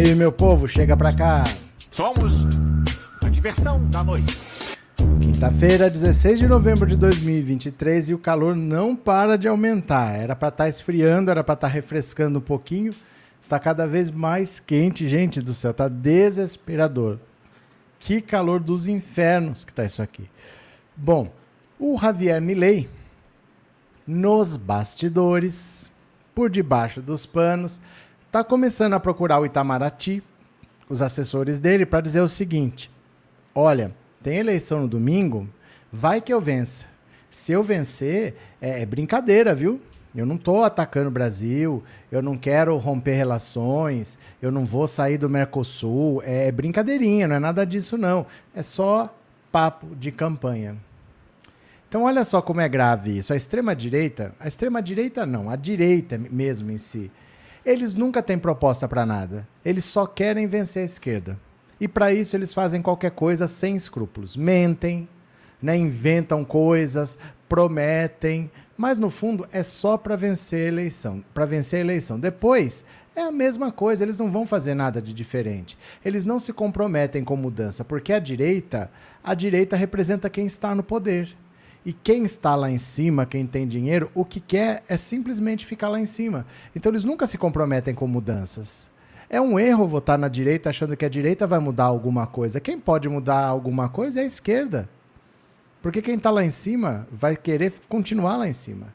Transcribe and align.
aí, 0.00 0.14
meu 0.14 0.32
povo, 0.32 0.66
chega 0.66 0.96
pra 0.96 1.12
cá. 1.12 1.44
Somos 1.90 2.46
a 3.22 3.28
diversão 3.28 3.84
da 3.90 4.02
noite. 4.02 4.38
Quinta-feira, 5.20 5.90
16 5.90 6.38
de 6.38 6.46
novembro 6.46 6.86
de 6.86 6.96
2023 6.96 8.10
e 8.10 8.14
o 8.14 8.18
calor 8.18 8.56
não 8.56 8.96
para 8.96 9.36
de 9.36 9.46
aumentar. 9.46 10.14
Era 10.14 10.34
para 10.34 10.48
estar 10.48 10.64
tá 10.64 10.68
esfriando, 10.68 11.30
era 11.30 11.44
para 11.44 11.54
estar 11.54 11.68
tá 11.68 11.72
refrescando 11.72 12.38
um 12.38 12.42
pouquinho. 12.42 12.94
Tá 13.48 13.58
cada 13.58 13.86
vez 13.86 14.10
mais 14.10 14.58
quente, 14.58 15.06
gente 15.08 15.42
do 15.42 15.54
céu, 15.54 15.74
tá 15.74 15.86
desesperador. 15.88 17.18
Que 17.98 18.22
calor 18.22 18.60
dos 18.60 18.86
infernos 18.86 19.64
que 19.64 19.74
tá 19.74 19.84
isso 19.84 20.00
aqui. 20.00 20.30
Bom, 20.96 21.30
o 21.78 21.98
Javier 21.98 22.40
Milei 22.40 22.88
nos 24.06 24.56
bastidores, 24.56 25.90
por 26.34 26.48
debaixo 26.48 27.02
dos 27.02 27.26
panos, 27.26 27.80
tá 28.30 28.44
começando 28.44 28.94
a 28.94 29.00
procurar 29.00 29.40
o 29.40 29.46
Itamaraty, 29.46 30.22
os 30.88 31.02
assessores 31.02 31.58
dele 31.58 31.84
para 31.84 32.00
dizer 32.00 32.20
o 32.20 32.28
seguinte: 32.28 32.90
"Olha, 33.54 33.94
tem 34.22 34.38
eleição 34.38 34.82
no 34.82 34.88
domingo, 34.88 35.48
vai 35.92 36.20
que 36.20 36.32
eu 36.32 36.40
vença. 36.40 36.86
Se 37.30 37.52
eu 37.52 37.62
vencer, 37.62 38.34
é, 38.60 38.82
é 38.82 38.86
brincadeira, 38.86 39.54
viu? 39.54 39.80
Eu 40.14 40.26
não 40.26 40.34
estou 40.34 40.64
atacando 40.64 41.08
o 41.08 41.12
Brasil, 41.12 41.84
eu 42.10 42.20
não 42.20 42.36
quero 42.36 42.76
romper 42.76 43.14
relações, 43.14 44.18
eu 44.42 44.50
não 44.50 44.64
vou 44.64 44.88
sair 44.88 45.16
do 45.16 45.30
Mercosul. 45.30 46.20
É 46.24 46.50
brincadeirinha, 46.50 47.28
não 47.28 47.36
é 47.36 47.38
nada 47.38 47.64
disso, 47.64 47.96
não. 47.96 48.26
É 48.52 48.62
só 48.62 49.14
papo 49.52 49.94
de 49.94 50.10
campanha. 50.10 50.76
Então, 51.88 52.04
olha 52.04 52.24
só 52.24 52.42
como 52.42 52.60
é 52.60 52.68
grave 52.68 53.18
isso. 53.18 53.32
A 53.32 53.36
extrema-direita, 53.36 54.34
a 54.40 54.48
extrema-direita 54.48 55.24
não, 55.24 55.48
a 55.48 55.56
direita 55.56 56.18
mesmo 56.18 56.70
em 56.72 56.76
si, 56.76 57.10
eles 57.64 57.94
nunca 57.94 58.22
têm 58.22 58.38
proposta 58.38 58.88
para 58.88 59.06
nada. 59.06 59.46
Eles 59.64 59.84
só 59.84 60.06
querem 60.06 60.46
vencer 60.46 60.82
a 60.82 60.86
esquerda. 60.86 61.38
E 61.80 61.88
para 61.88 62.12
isso, 62.12 62.36
eles 62.36 62.52
fazem 62.52 62.82
qualquer 62.82 63.10
coisa 63.10 63.48
sem 63.48 63.74
escrúpulos. 63.74 64.36
Mentem, 64.36 65.08
né, 65.62 65.76
inventam 65.76 66.44
coisas, 66.44 67.18
prometem, 67.48 68.50
mas 68.76 68.98
no 68.98 69.10
fundo 69.10 69.46
é 69.52 69.62
só 69.62 69.96
para 69.96 70.16
vencer 70.16 70.66
a 70.66 70.68
eleição, 70.68 71.24
para 71.34 71.46
vencer 71.46 71.78
a 71.78 71.80
eleição. 71.80 72.18
Depois 72.18 72.84
é 73.14 73.22
a 73.22 73.32
mesma 73.32 73.70
coisa, 73.72 74.04
eles 74.04 74.18
não 74.18 74.30
vão 74.30 74.46
fazer 74.46 74.74
nada 74.74 75.02
de 75.02 75.12
diferente. 75.12 75.76
Eles 76.04 76.24
não 76.24 76.38
se 76.38 76.52
comprometem 76.52 77.24
com 77.24 77.36
mudança, 77.36 77.84
porque 77.84 78.12
a 78.12 78.18
direita, 78.18 78.90
a 79.22 79.34
direita 79.34 79.76
representa 79.76 80.30
quem 80.30 80.46
está 80.46 80.74
no 80.74 80.82
poder. 80.82 81.36
E 81.84 81.92
quem 81.92 82.24
está 82.24 82.54
lá 82.54 82.70
em 82.70 82.78
cima, 82.78 83.24
quem 83.24 83.46
tem 83.46 83.66
dinheiro, 83.66 84.10
o 84.14 84.24
que 84.24 84.38
quer 84.38 84.82
é 84.86 84.96
simplesmente 84.96 85.64
ficar 85.64 85.88
lá 85.88 85.98
em 85.98 86.06
cima. 86.06 86.46
Então 86.76 86.92
eles 86.92 87.04
nunca 87.04 87.26
se 87.26 87.38
comprometem 87.38 87.94
com 87.94 88.06
mudanças. 88.06 88.90
É 89.28 89.40
um 89.40 89.58
erro 89.58 89.86
votar 89.86 90.18
na 90.18 90.28
direita 90.28 90.70
achando 90.70 90.96
que 90.96 91.04
a 91.04 91.08
direita 91.08 91.46
vai 91.46 91.58
mudar 91.58 91.84
alguma 91.84 92.26
coisa. 92.26 92.60
Quem 92.60 92.78
pode 92.78 93.08
mudar 93.08 93.46
alguma 93.46 93.88
coisa 93.88 94.20
é 94.20 94.24
a 94.24 94.26
esquerda. 94.26 94.88
Porque 95.80 96.02
quem 96.02 96.16
está 96.16 96.30
lá 96.30 96.44
em 96.44 96.50
cima 96.50 97.06
vai 97.10 97.36
querer 97.36 97.72
continuar 97.88 98.36
lá 98.36 98.48
em 98.48 98.52
cima. 98.52 98.94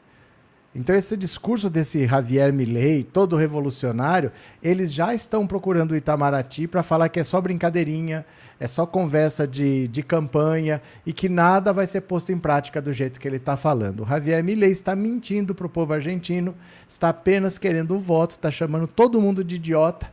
Então 0.78 0.94
esse 0.94 1.16
discurso 1.16 1.70
desse 1.70 2.06
Javier 2.06 2.52
Milei, 2.52 3.02
todo 3.02 3.34
revolucionário, 3.34 4.30
eles 4.62 4.92
já 4.92 5.14
estão 5.14 5.46
procurando 5.46 5.92
o 5.92 5.96
Itamaraty 5.96 6.66
para 6.66 6.82
falar 6.82 7.08
que 7.08 7.18
é 7.18 7.24
só 7.24 7.40
brincadeirinha, 7.40 8.26
é 8.60 8.68
só 8.68 8.84
conversa 8.84 9.48
de, 9.48 9.88
de 9.88 10.02
campanha 10.02 10.82
e 11.06 11.14
que 11.14 11.30
nada 11.30 11.72
vai 11.72 11.86
ser 11.86 12.02
posto 12.02 12.30
em 12.30 12.38
prática 12.38 12.82
do 12.82 12.92
jeito 12.92 13.18
que 13.18 13.26
ele 13.26 13.38
está 13.38 13.56
falando. 13.56 14.02
O 14.02 14.06
Javier 14.06 14.44
Milei 14.44 14.70
está 14.70 14.94
mentindo 14.94 15.54
para 15.54 15.66
o 15.66 15.70
povo 15.70 15.94
argentino, 15.94 16.54
está 16.86 17.08
apenas 17.08 17.56
querendo 17.56 17.96
o 17.96 17.98
voto, 17.98 18.32
está 18.32 18.50
chamando 18.50 18.86
todo 18.86 19.18
mundo 19.18 19.42
de 19.42 19.54
idiota 19.54 20.12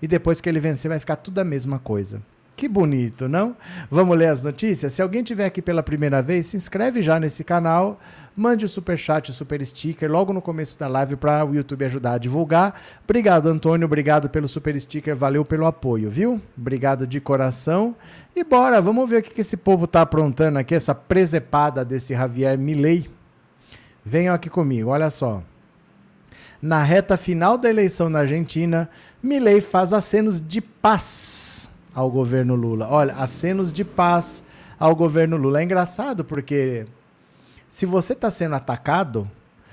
e 0.00 0.06
depois 0.06 0.40
que 0.40 0.48
ele 0.48 0.60
vencer 0.60 0.88
vai 0.88 1.00
ficar 1.00 1.16
tudo 1.16 1.40
a 1.40 1.44
mesma 1.44 1.80
coisa. 1.80 2.22
Que 2.56 2.68
bonito, 2.68 3.28
não? 3.28 3.56
Vamos 3.90 4.16
ler 4.16 4.28
as 4.28 4.40
notícias? 4.40 4.92
Se 4.92 5.02
alguém 5.02 5.24
tiver 5.24 5.44
aqui 5.44 5.60
pela 5.60 5.82
primeira 5.82 6.22
vez, 6.22 6.46
se 6.46 6.56
inscreve 6.56 7.02
já 7.02 7.18
nesse 7.18 7.42
canal, 7.42 7.98
mande 8.36 8.64
o 8.64 8.68
super 8.68 8.96
chat, 8.96 9.30
o 9.30 9.32
super 9.32 9.64
sticker 9.66 10.10
logo 10.10 10.32
no 10.32 10.40
começo 10.40 10.78
da 10.78 10.86
live 10.86 11.16
para 11.16 11.44
o 11.44 11.52
YouTube 11.52 11.84
ajudar 11.84 12.12
a 12.12 12.18
divulgar. 12.18 12.80
Obrigado, 13.02 13.48
Antônio, 13.48 13.86
obrigado 13.86 14.30
pelo 14.30 14.46
super 14.46 14.78
sticker, 14.78 15.16
valeu 15.16 15.44
pelo 15.44 15.66
apoio, 15.66 16.08
viu? 16.08 16.40
Obrigado 16.56 17.08
de 17.08 17.20
coração. 17.20 17.96
E 18.36 18.44
bora, 18.44 18.80
vamos 18.80 19.10
ver 19.10 19.18
o 19.18 19.22
que 19.22 19.40
esse 19.40 19.56
povo 19.56 19.88
tá 19.88 20.02
aprontando 20.02 20.56
aqui, 20.58 20.76
essa 20.76 20.94
presepada 20.94 21.84
desse 21.84 22.14
Javier 22.14 22.56
Milei. 22.56 23.10
Venham 24.04 24.32
aqui 24.32 24.48
comigo, 24.48 24.90
olha 24.90 25.10
só. 25.10 25.42
Na 26.62 26.84
reta 26.84 27.16
final 27.16 27.58
da 27.58 27.68
eleição 27.68 28.08
na 28.08 28.20
Argentina, 28.20 28.88
Milei 29.20 29.60
faz 29.60 29.92
acenos 29.92 30.40
de 30.40 30.60
paz 30.60 31.53
ao 31.94 32.10
governo 32.10 32.54
Lula. 32.54 32.88
Olha, 32.90 33.14
acenos 33.14 33.72
de 33.72 33.84
paz 33.84 34.42
ao 34.78 34.94
governo 34.94 35.36
Lula. 35.36 35.60
É 35.60 35.64
engraçado 35.64 36.24
porque 36.24 36.86
se 37.68 37.86
você 37.86 38.12
está 38.12 38.30
sendo 38.30 38.54
atacado, 38.54 39.30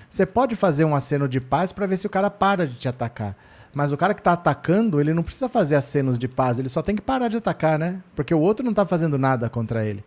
você 0.10 0.26
pode 0.26 0.56
fazer 0.56 0.86
um 0.86 0.96
aceno 0.96 1.28
de 1.28 1.40
paz 1.40 1.72
para 1.72 1.88
ver 1.88 1.98
se 1.98 2.06
o 2.06 2.10
cara 2.10 2.30
para 2.30 2.68
de 2.68 2.76
te 2.76 2.88
atacar. 2.88 3.36
Mas 3.74 3.92
o 3.92 3.98
cara 3.98 4.14
que 4.14 4.20
está 4.20 4.34
atacando, 4.34 5.00
ele 5.00 5.14
não 5.14 5.24
precisa 5.24 5.48
fazer 5.48 5.76
acenos 5.76 6.18
de 6.18 6.28
paz, 6.28 6.60
ele 6.60 6.68
só 6.68 6.82
tem 6.82 6.96
que 6.96 7.02
parar 7.02 7.30
de 7.30 7.38
atacar, 7.38 7.80
né? 7.80 8.02
Porque 8.16 8.34
o 8.34 8.40
outro 8.40 8.64
não 8.64 8.72
está 8.72 8.86
fazendo 8.86 9.18
nada 9.18 9.50
contra 9.50 9.86
ele. 9.86 10.04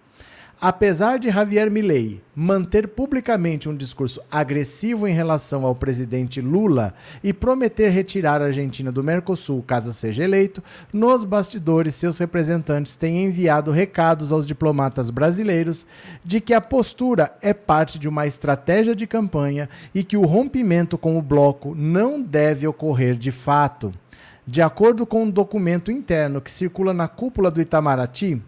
Apesar 0.61 1.19
de 1.19 1.31
Javier 1.31 1.71
Milei 1.71 2.23
manter 2.35 2.89
publicamente 2.89 3.69
um 3.69 3.77
discurso 3.77 4.21
agressivo 4.31 5.07
em 5.07 5.13
relação 5.13 5.67
ao 5.67 5.75
presidente 5.75 6.41
Lula 6.41 6.95
e 7.23 7.33
prometer 7.33 7.91
retirar 7.91 8.41
a 8.41 8.47
Argentina 8.47 8.91
do 8.91 9.05
Mercosul 9.05 9.63
caso 9.63 9.93
seja 9.93 10.25
eleito, 10.25 10.63
nos 10.93 11.25
bastidores 11.25 11.95
seus 11.95 12.19
representantes 12.19 12.97
têm 12.97 13.25
enviado 13.25 13.71
recados 13.71 14.33
aos 14.33 14.47
diplomatas 14.47 15.11
brasileiros 15.11 15.87
de 16.25 16.41
que 16.41 16.55
a 16.55 16.61
postura 16.61 17.37
é 17.43 17.53
parte 17.53 17.99
de 17.99 18.09
uma 18.09 18.27
estratégia 18.27 18.95
de 18.95 19.07
campanha 19.07 19.69
e 19.95 20.03
que 20.03 20.17
o 20.17 20.23
rompimento 20.23 20.97
com 20.97 21.19
o 21.19 21.23
bloco 21.23 21.75
não 21.75 22.23
deve 22.23 22.67
ocorrer 22.67 23.17
de 23.17 23.31
fato. 23.31 23.93
De 24.47 24.61
acordo 24.61 25.07
com 25.07 25.23
um 25.23 25.31
documento 25.31 25.91
interno 25.91 26.39
que 26.39 26.51
circula 26.51 26.93
na 26.93 27.09
cúpula 27.09 27.51
do 27.51 27.63
Itamaraty, 27.63 28.43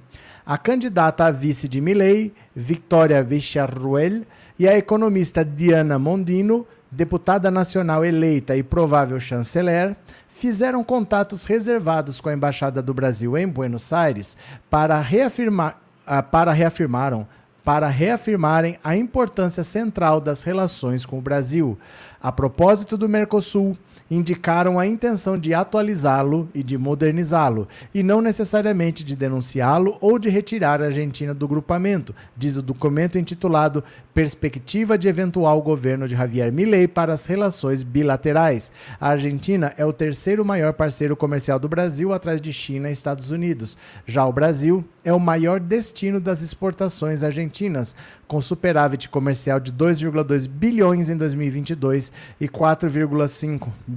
a 0.46 0.56
candidata 0.56 1.24
a 1.24 1.30
vice 1.32 1.66
de 1.66 1.80
Milley, 1.80 2.32
Victoria 2.54 3.20
Vicharruel, 3.22 4.22
e 4.56 4.68
a 4.68 4.78
economista 4.78 5.44
Diana 5.44 5.98
Mondino, 5.98 6.64
deputada 6.90 7.50
nacional 7.50 8.04
eleita 8.04 8.56
e 8.56 8.62
provável 8.62 9.18
chanceler, 9.18 9.96
fizeram 10.30 10.84
contatos 10.84 11.44
reservados 11.44 12.20
com 12.20 12.28
a 12.28 12.32
Embaixada 12.32 12.80
do 12.80 12.94
Brasil 12.94 13.36
em 13.36 13.48
Buenos 13.48 13.92
Aires 13.92 14.36
para 14.70 15.00
reafirmar, 15.00 15.80
uh, 16.06 16.22
para 16.22 16.52
reafirmaram 16.52 17.26
para 17.64 17.88
reafirmarem 17.88 18.78
a 18.84 18.96
importância 18.96 19.64
central 19.64 20.20
das 20.20 20.44
relações 20.44 21.04
com 21.04 21.18
o 21.18 21.20
Brasil. 21.20 21.76
A 22.22 22.30
propósito 22.30 22.96
do 22.96 23.08
Mercosul, 23.08 23.76
indicaram 24.10 24.78
a 24.78 24.86
intenção 24.86 25.38
de 25.38 25.52
atualizá-lo 25.52 26.48
e 26.54 26.62
de 26.62 26.78
modernizá-lo, 26.78 27.68
e 27.94 28.02
não 28.02 28.20
necessariamente 28.20 29.04
de 29.04 29.16
denunciá-lo 29.16 29.96
ou 30.00 30.18
de 30.18 30.28
retirar 30.28 30.80
a 30.80 30.86
Argentina 30.86 31.34
do 31.34 31.48
grupamento, 31.48 32.14
diz 32.36 32.56
o 32.56 32.62
documento 32.62 33.18
intitulado 33.18 33.82
Perspectiva 34.14 34.96
de 34.96 35.08
Eventual 35.08 35.60
Governo 35.60 36.08
de 36.08 36.16
Javier 36.16 36.50
Milei 36.50 36.88
para 36.88 37.12
as 37.12 37.26
Relações 37.26 37.82
Bilaterais. 37.82 38.72
A 38.98 39.08
Argentina 39.08 39.74
é 39.76 39.84
o 39.84 39.92
terceiro 39.92 40.42
maior 40.42 40.72
parceiro 40.72 41.14
comercial 41.14 41.58
do 41.58 41.68
Brasil, 41.68 42.14
atrás 42.14 42.40
de 42.40 42.50
China 42.52 42.88
e 42.88 42.92
Estados 42.92 43.30
Unidos. 43.30 43.76
Já 44.06 44.24
o 44.24 44.32
Brasil 44.32 44.82
é 45.04 45.12
o 45.12 45.20
maior 45.20 45.60
destino 45.60 46.18
das 46.18 46.40
exportações 46.40 47.22
argentinas, 47.22 47.94
com 48.26 48.40
superávit 48.40 49.08
comercial 49.08 49.60
de 49.60 49.72
2,2 49.72 50.48
bilhões 50.48 51.10
em 51.10 51.16
2022 51.16 52.10
e 52.40 52.48
4,5 52.48 53.68
bilhões 53.86 53.95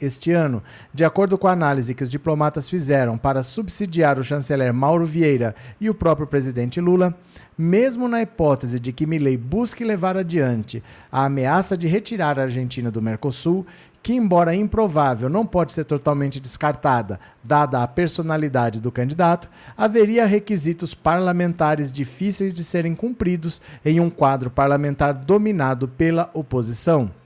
este 0.00 0.32
ano. 0.32 0.62
De 0.92 1.04
acordo 1.04 1.38
com 1.38 1.48
a 1.48 1.52
análise 1.52 1.94
que 1.94 2.04
os 2.04 2.10
diplomatas 2.10 2.68
fizeram 2.68 3.16
para 3.18 3.42
subsidiar 3.42 4.18
o 4.18 4.24
chanceler 4.24 4.72
Mauro 4.72 5.06
Vieira 5.06 5.54
e 5.80 5.88
o 5.88 5.94
próprio 5.94 6.26
presidente 6.26 6.80
Lula, 6.80 7.14
mesmo 7.56 8.08
na 8.08 8.22
hipótese 8.22 8.80
de 8.80 8.92
que 8.92 9.06
Milei 9.06 9.36
busque 9.36 9.84
levar 9.84 10.16
adiante 10.16 10.82
a 11.10 11.26
ameaça 11.26 11.76
de 11.76 11.86
retirar 11.86 12.38
a 12.38 12.42
Argentina 12.42 12.90
do 12.90 13.02
Mercosul, 13.02 13.66
que, 14.02 14.14
embora 14.14 14.54
improvável, 14.54 15.28
não 15.28 15.46
pode 15.46 15.72
ser 15.72 15.84
totalmente 15.84 16.40
descartada, 16.40 17.20
dada 17.42 17.82
a 17.82 17.86
personalidade 17.86 18.80
do 18.80 18.90
candidato, 18.90 19.48
haveria 19.76 20.26
requisitos 20.26 20.92
parlamentares 20.92 21.92
difíceis 21.92 22.52
de 22.52 22.64
serem 22.64 22.96
cumpridos 22.96 23.60
em 23.84 24.00
um 24.00 24.10
quadro 24.10 24.50
parlamentar 24.50 25.14
dominado 25.14 25.86
pela 25.86 26.28
oposição. 26.34 27.21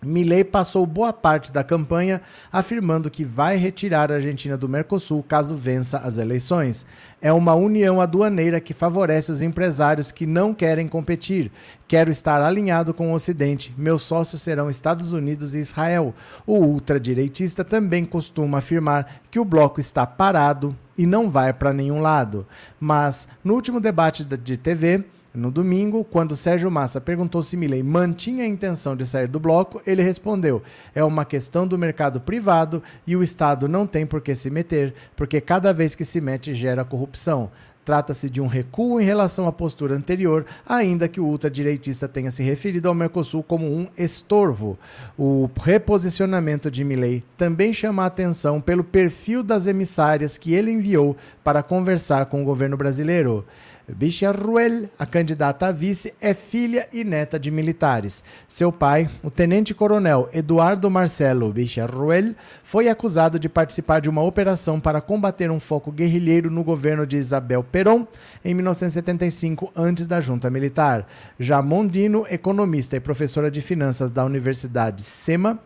Milley 0.00 0.44
passou 0.44 0.86
boa 0.86 1.12
parte 1.12 1.52
da 1.52 1.64
campanha 1.64 2.20
afirmando 2.52 3.10
que 3.10 3.24
vai 3.24 3.56
retirar 3.56 4.12
a 4.12 4.14
Argentina 4.14 4.56
do 4.56 4.68
Mercosul 4.68 5.22
caso 5.22 5.54
vença 5.54 5.98
as 5.98 6.18
eleições. 6.18 6.86
É 7.20 7.32
uma 7.32 7.54
união 7.54 8.00
aduaneira 8.00 8.60
que 8.60 8.72
favorece 8.72 9.32
os 9.32 9.42
empresários 9.42 10.12
que 10.12 10.24
não 10.24 10.54
querem 10.54 10.86
competir. 10.86 11.50
Quero 11.88 12.12
estar 12.12 12.40
alinhado 12.40 12.94
com 12.94 13.10
o 13.10 13.14
Ocidente. 13.14 13.74
Meus 13.76 14.02
sócios 14.02 14.40
serão 14.40 14.70
Estados 14.70 15.12
Unidos 15.12 15.52
e 15.52 15.58
Israel. 15.58 16.14
O 16.46 16.58
ultradireitista 16.58 17.64
também 17.64 18.04
costuma 18.04 18.58
afirmar 18.58 19.20
que 19.30 19.40
o 19.40 19.44
bloco 19.44 19.80
está 19.80 20.06
parado 20.06 20.76
e 20.96 21.06
não 21.06 21.28
vai 21.28 21.52
para 21.52 21.72
nenhum 21.72 22.00
lado. 22.00 22.46
Mas, 22.78 23.26
no 23.42 23.54
último 23.54 23.80
debate 23.80 24.24
de 24.24 24.56
TV, 24.56 25.04
no 25.34 25.50
domingo, 25.50 26.04
quando 26.04 26.34
Sérgio 26.34 26.70
Massa 26.70 27.00
perguntou 27.00 27.42
se 27.42 27.56
Milley 27.56 27.82
mantinha 27.82 28.44
a 28.44 28.48
intenção 28.48 28.96
de 28.96 29.04
sair 29.04 29.28
do 29.28 29.38
bloco, 29.38 29.80
ele 29.86 30.02
respondeu: 30.02 30.62
é 30.94 31.04
uma 31.04 31.24
questão 31.24 31.66
do 31.66 31.78
mercado 31.78 32.20
privado 32.20 32.82
e 33.06 33.14
o 33.14 33.22
Estado 33.22 33.68
não 33.68 33.86
tem 33.86 34.06
por 34.06 34.20
que 34.20 34.34
se 34.34 34.50
meter, 34.50 34.94
porque 35.14 35.40
cada 35.40 35.72
vez 35.72 35.94
que 35.94 36.04
se 36.04 36.20
mete 36.20 36.54
gera 36.54 36.84
corrupção. 36.84 37.50
Trata-se 37.84 38.28
de 38.28 38.38
um 38.38 38.46
recuo 38.46 39.00
em 39.00 39.04
relação 39.04 39.48
à 39.48 39.52
postura 39.52 39.94
anterior, 39.94 40.44
ainda 40.66 41.08
que 41.08 41.22
o 41.22 41.24
ultradireitista 41.24 42.06
tenha 42.06 42.30
se 42.30 42.42
referido 42.42 42.86
ao 42.86 42.94
Mercosul 42.94 43.42
como 43.42 43.64
um 43.64 43.86
estorvo. 43.96 44.78
O 45.16 45.48
reposicionamento 45.58 46.70
de 46.70 46.84
Milley 46.84 47.24
também 47.38 47.72
chama 47.72 48.02
a 48.02 48.06
atenção 48.06 48.60
pelo 48.60 48.84
perfil 48.84 49.42
das 49.42 49.66
emissárias 49.66 50.36
que 50.36 50.52
ele 50.52 50.70
enviou 50.70 51.16
para 51.42 51.62
conversar 51.62 52.26
com 52.26 52.42
o 52.42 52.44
governo 52.44 52.76
brasileiro. 52.76 53.46
Bicha 53.94 54.30
Ruel, 54.30 54.90
a 54.98 55.06
candidata 55.06 55.66
a 55.66 55.72
vice, 55.72 56.12
é 56.20 56.34
filha 56.34 56.86
e 56.92 57.02
neta 57.04 57.38
de 57.38 57.50
militares. 57.50 58.22
Seu 58.46 58.70
pai, 58.70 59.08
o 59.22 59.30
tenente-coronel 59.30 60.28
Eduardo 60.32 60.90
Marcelo 60.90 61.50
Bicha 61.52 61.86
Ruel, 61.86 62.34
foi 62.62 62.88
acusado 62.88 63.38
de 63.38 63.48
participar 63.48 64.00
de 64.00 64.10
uma 64.10 64.22
operação 64.22 64.78
para 64.78 65.00
combater 65.00 65.50
um 65.50 65.58
foco 65.58 65.90
guerrilheiro 65.90 66.50
no 66.50 66.62
governo 66.62 67.06
de 67.06 67.16
Isabel 67.16 67.64
Perón 67.64 68.06
em 68.44 68.52
1975, 68.52 69.72
antes 69.74 70.06
da 70.06 70.20
junta 70.20 70.50
militar. 70.50 71.08
Já 71.38 71.62
Mondino, 71.62 72.26
economista 72.30 72.96
e 72.96 73.00
professora 73.00 73.50
de 73.50 73.62
finanças 73.62 74.10
da 74.10 74.24
Universidade 74.24 75.02
SEMA, 75.02 75.58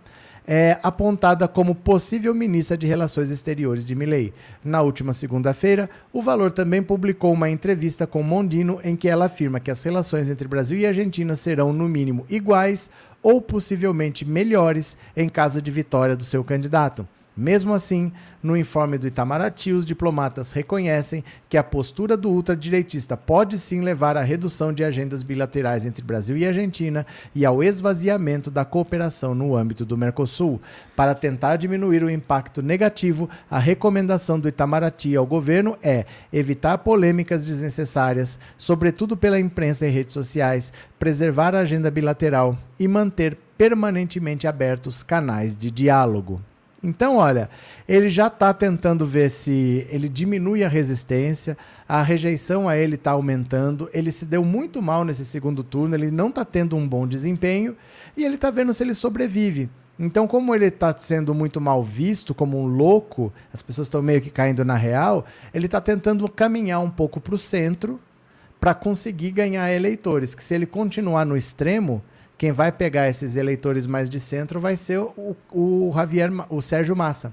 é 0.46 0.78
apontada 0.82 1.46
como 1.46 1.74
possível 1.74 2.34
ministra 2.34 2.76
de 2.76 2.86
Relações 2.86 3.30
Exteriores 3.30 3.86
de 3.86 3.94
Milley. 3.94 4.32
Na 4.64 4.82
última 4.82 5.12
segunda-feira, 5.12 5.88
o 6.12 6.20
Valor 6.20 6.50
também 6.50 6.82
publicou 6.82 7.32
uma 7.32 7.50
entrevista 7.50 8.06
com 8.06 8.22
Mondino 8.22 8.80
em 8.82 8.96
que 8.96 9.08
ela 9.08 9.26
afirma 9.26 9.60
que 9.60 9.70
as 9.70 9.82
relações 9.82 10.28
entre 10.28 10.48
Brasil 10.48 10.78
e 10.78 10.86
Argentina 10.86 11.34
serão, 11.34 11.72
no 11.72 11.88
mínimo, 11.88 12.26
iguais 12.28 12.90
ou 13.22 13.40
possivelmente 13.40 14.24
melhores 14.24 14.96
em 15.16 15.28
caso 15.28 15.62
de 15.62 15.70
vitória 15.70 16.16
do 16.16 16.24
seu 16.24 16.42
candidato. 16.42 17.06
Mesmo 17.34 17.72
assim, 17.72 18.12
no 18.42 18.54
informe 18.54 18.98
do 18.98 19.06
Itamaraty, 19.06 19.72
os 19.72 19.86
diplomatas 19.86 20.52
reconhecem 20.52 21.24
que 21.48 21.56
a 21.56 21.64
postura 21.64 22.14
do 22.14 22.28
ultradireitista 22.28 23.16
pode 23.16 23.58
sim 23.58 23.80
levar 23.80 24.18
à 24.18 24.22
redução 24.22 24.70
de 24.70 24.84
agendas 24.84 25.22
bilaterais 25.22 25.86
entre 25.86 26.04
Brasil 26.04 26.36
e 26.36 26.46
Argentina 26.46 27.06
e 27.34 27.46
ao 27.46 27.62
esvaziamento 27.62 28.50
da 28.50 28.66
cooperação 28.66 29.34
no 29.34 29.56
âmbito 29.56 29.86
do 29.86 29.96
Mercosul. 29.96 30.60
Para 30.94 31.14
tentar 31.14 31.56
diminuir 31.56 32.02
o 32.02 32.10
impacto 32.10 32.60
negativo, 32.60 33.30
a 33.50 33.58
recomendação 33.58 34.38
do 34.38 34.48
Itamaraty 34.48 35.16
ao 35.16 35.24
governo 35.24 35.78
é 35.82 36.04
evitar 36.30 36.78
polêmicas 36.78 37.46
desnecessárias, 37.46 38.38
sobretudo 38.58 39.16
pela 39.16 39.40
imprensa 39.40 39.86
e 39.86 39.90
redes 39.90 40.12
sociais, 40.12 40.70
preservar 40.98 41.54
a 41.54 41.60
agenda 41.60 41.90
bilateral 41.90 42.58
e 42.78 42.86
manter 42.86 43.38
permanentemente 43.56 44.46
abertos 44.46 45.02
canais 45.02 45.56
de 45.56 45.70
diálogo. 45.70 46.38
Então, 46.82 47.18
olha, 47.18 47.48
ele 47.88 48.08
já 48.08 48.26
está 48.26 48.52
tentando 48.52 49.06
ver 49.06 49.30
se 49.30 49.86
ele 49.88 50.08
diminui 50.08 50.64
a 50.64 50.68
resistência, 50.68 51.56
a 51.88 52.02
rejeição 52.02 52.68
a 52.68 52.76
ele 52.76 52.96
está 52.96 53.12
aumentando, 53.12 53.88
ele 53.92 54.10
se 54.10 54.24
deu 54.24 54.44
muito 54.44 54.82
mal 54.82 55.04
nesse 55.04 55.24
segundo 55.24 55.62
turno, 55.62 55.94
ele 55.94 56.10
não 56.10 56.28
está 56.28 56.44
tendo 56.44 56.76
um 56.76 56.88
bom 56.88 57.06
desempenho 57.06 57.76
e 58.16 58.24
ele 58.24 58.34
está 58.34 58.50
vendo 58.50 58.74
se 58.74 58.82
ele 58.82 58.94
sobrevive. 58.94 59.70
Então, 59.96 60.26
como 60.26 60.52
ele 60.52 60.66
está 60.66 60.92
sendo 60.98 61.32
muito 61.32 61.60
mal 61.60 61.84
visto, 61.84 62.34
como 62.34 62.58
um 62.58 62.66
louco, 62.66 63.32
as 63.52 63.62
pessoas 63.62 63.86
estão 63.86 64.02
meio 64.02 64.20
que 64.20 64.30
caindo 64.30 64.64
na 64.64 64.74
real, 64.74 65.24
ele 65.54 65.66
está 65.66 65.80
tentando 65.80 66.28
caminhar 66.28 66.80
um 66.80 66.90
pouco 66.90 67.20
para 67.20 67.34
o 67.36 67.38
centro 67.38 68.00
para 68.58 68.74
conseguir 68.74 69.30
ganhar 69.30 69.70
eleitores. 69.70 70.34
Que 70.34 70.42
se 70.42 70.54
ele 70.54 70.66
continuar 70.66 71.24
no 71.24 71.36
extremo, 71.36 72.02
quem 72.42 72.50
vai 72.50 72.72
pegar 72.72 73.08
esses 73.08 73.36
eleitores 73.36 73.86
mais 73.86 74.10
de 74.10 74.18
centro 74.18 74.58
vai 74.58 74.74
ser 74.74 74.98
o, 74.98 75.36
o 75.52 75.92
Javier, 75.94 76.28
o 76.50 76.60
Sérgio 76.60 76.96
Massa. 76.96 77.32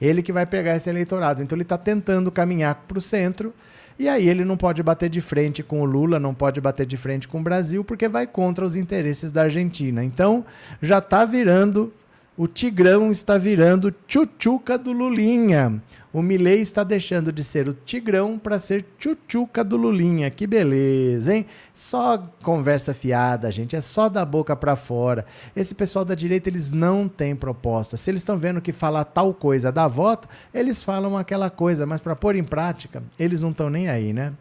Ele 0.00 0.22
que 0.22 0.30
vai 0.30 0.46
pegar 0.46 0.76
esse 0.76 0.88
eleitorado. 0.88 1.42
Então 1.42 1.56
ele 1.56 1.64
está 1.64 1.76
tentando 1.76 2.30
caminhar 2.30 2.76
para 2.86 2.96
o 2.96 3.00
centro. 3.00 3.52
E 3.98 4.08
aí 4.08 4.28
ele 4.28 4.44
não 4.44 4.56
pode 4.56 4.84
bater 4.84 5.10
de 5.10 5.20
frente 5.20 5.64
com 5.64 5.80
o 5.80 5.84
Lula, 5.84 6.20
não 6.20 6.32
pode 6.32 6.60
bater 6.60 6.86
de 6.86 6.96
frente 6.96 7.26
com 7.26 7.40
o 7.40 7.42
Brasil, 7.42 7.82
porque 7.82 8.08
vai 8.08 8.24
contra 8.24 8.64
os 8.64 8.76
interesses 8.76 9.32
da 9.32 9.42
Argentina. 9.42 10.04
Então 10.04 10.44
já 10.80 10.98
está 10.98 11.24
virando, 11.24 11.92
o 12.36 12.46
Tigrão 12.46 13.10
está 13.10 13.36
virando 13.36 13.92
tchutchuca 14.06 14.78
do 14.78 14.92
Lulinha. 14.92 15.82
O 16.16 16.22
Milley 16.22 16.62
está 16.62 16.82
deixando 16.82 17.30
de 17.30 17.44
ser 17.44 17.68
o 17.68 17.74
Tigrão 17.74 18.38
para 18.38 18.58
ser 18.58 18.82
Tchutchuca 18.98 19.62
do 19.62 19.76
Lulinha. 19.76 20.30
Que 20.30 20.46
beleza, 20.46 21.34
hein? 21.34 21.44
Só 21.74 22.16
conversa 22.42 22.94
fiada, 22.94 23.50
gente. 23.52 23.76
É 23.76 23.82
só 23.82 24.08
da 24.08 24.24
boca 24.24 24.56
para 24.56 24.76
fora. 24.76 25.26
Esse 25.54 25.74
pessoal 25.74 26.06
da 26.06 26.14
direita, 26.14 26.48
eles 26.48 26.70
não 26.70 27.06
têm 27.06 27.36
proposta. 27.36 27.98
Se 27.98 28.10
eles 28.10 28.22
estão 28.22 28.38
vendo 28.38 28.62
que 28.62 28.72
falar 28.72 29.04
tal 29.04 29.34
coisa 29.34 29.70
dá 29.70 29.86
voto, 29.86 30.26
eles 30.54 30.82
falam 30.82 31.18
aquela 31.18 31.50
coisa, 31.50 31.84
mas 31.84 32.00
para 32.00 32.16
pôr 32.16 32.34
em 32.34 32.44
prática, 32.44 33.02
eles 33.18 33.42
não 33.42 33.50
estão 33.50 33.68
nem 33.68 33.90
aí, 33.90 34.14
né? 34.14 34.32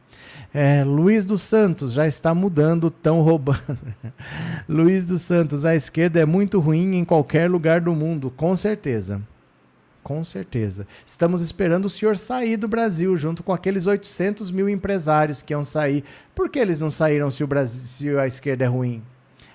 É, 0.53 0.81
Luiz 0.81 1.25
dos 1.25 1.41
Santos 1.41 1.91
já 1.91 2.07
está 2.07 2.33
mudando, 2.33 2.89
tão 2.89 3.19
roubando. 3.19 3.77
Luiz 4.65 5.03
dos 5.03 5.23
Santos, 5.23 5.65
a 5.65 5.75
esquerda 5.75 6.21
é 6.21 6.25
muito 6.25 6.57
ruim 6.57 6.95
em 6.95 7.03
qualquer 7.03 7.51
lugar 7.51 7.81
do 7.81 7.93
mundo, 7.93 8.31
com 8.31 8.55
certeza. 8.55 9.21
Com 10.05 10.23
certeza. 10.23 10.85
Estamos 11.03 11.41
esperando 11.41 11.85
o 11.85 11.89
senhor 11.89 12.15
sair 12.15 12.57
do 12.57 12.67
Brasil, 12.67 13.17
junto 13.17 13.41
com 13.41 13.51
aqueles 13.51 13.87
800 13.87 14.51
mil 14.51 14.69
empresários 14.69 15.41
que 15.41 15.51
iam 15.51 15.63
sair. 15.63 16.03
Por 16.35 16.47
que 16.47 16.59
eles 16.59 16.79
não 16.79 16.91
saíram 16.91 17.31
se, 17.31 17.43
o 17.43 17.47
Brasil, 17.47 17.81
se 17.87 18.15
a 18.15 18.27
esquerda 18.27 18.65
é 18.65 18.67
ruim? 18.67 19.01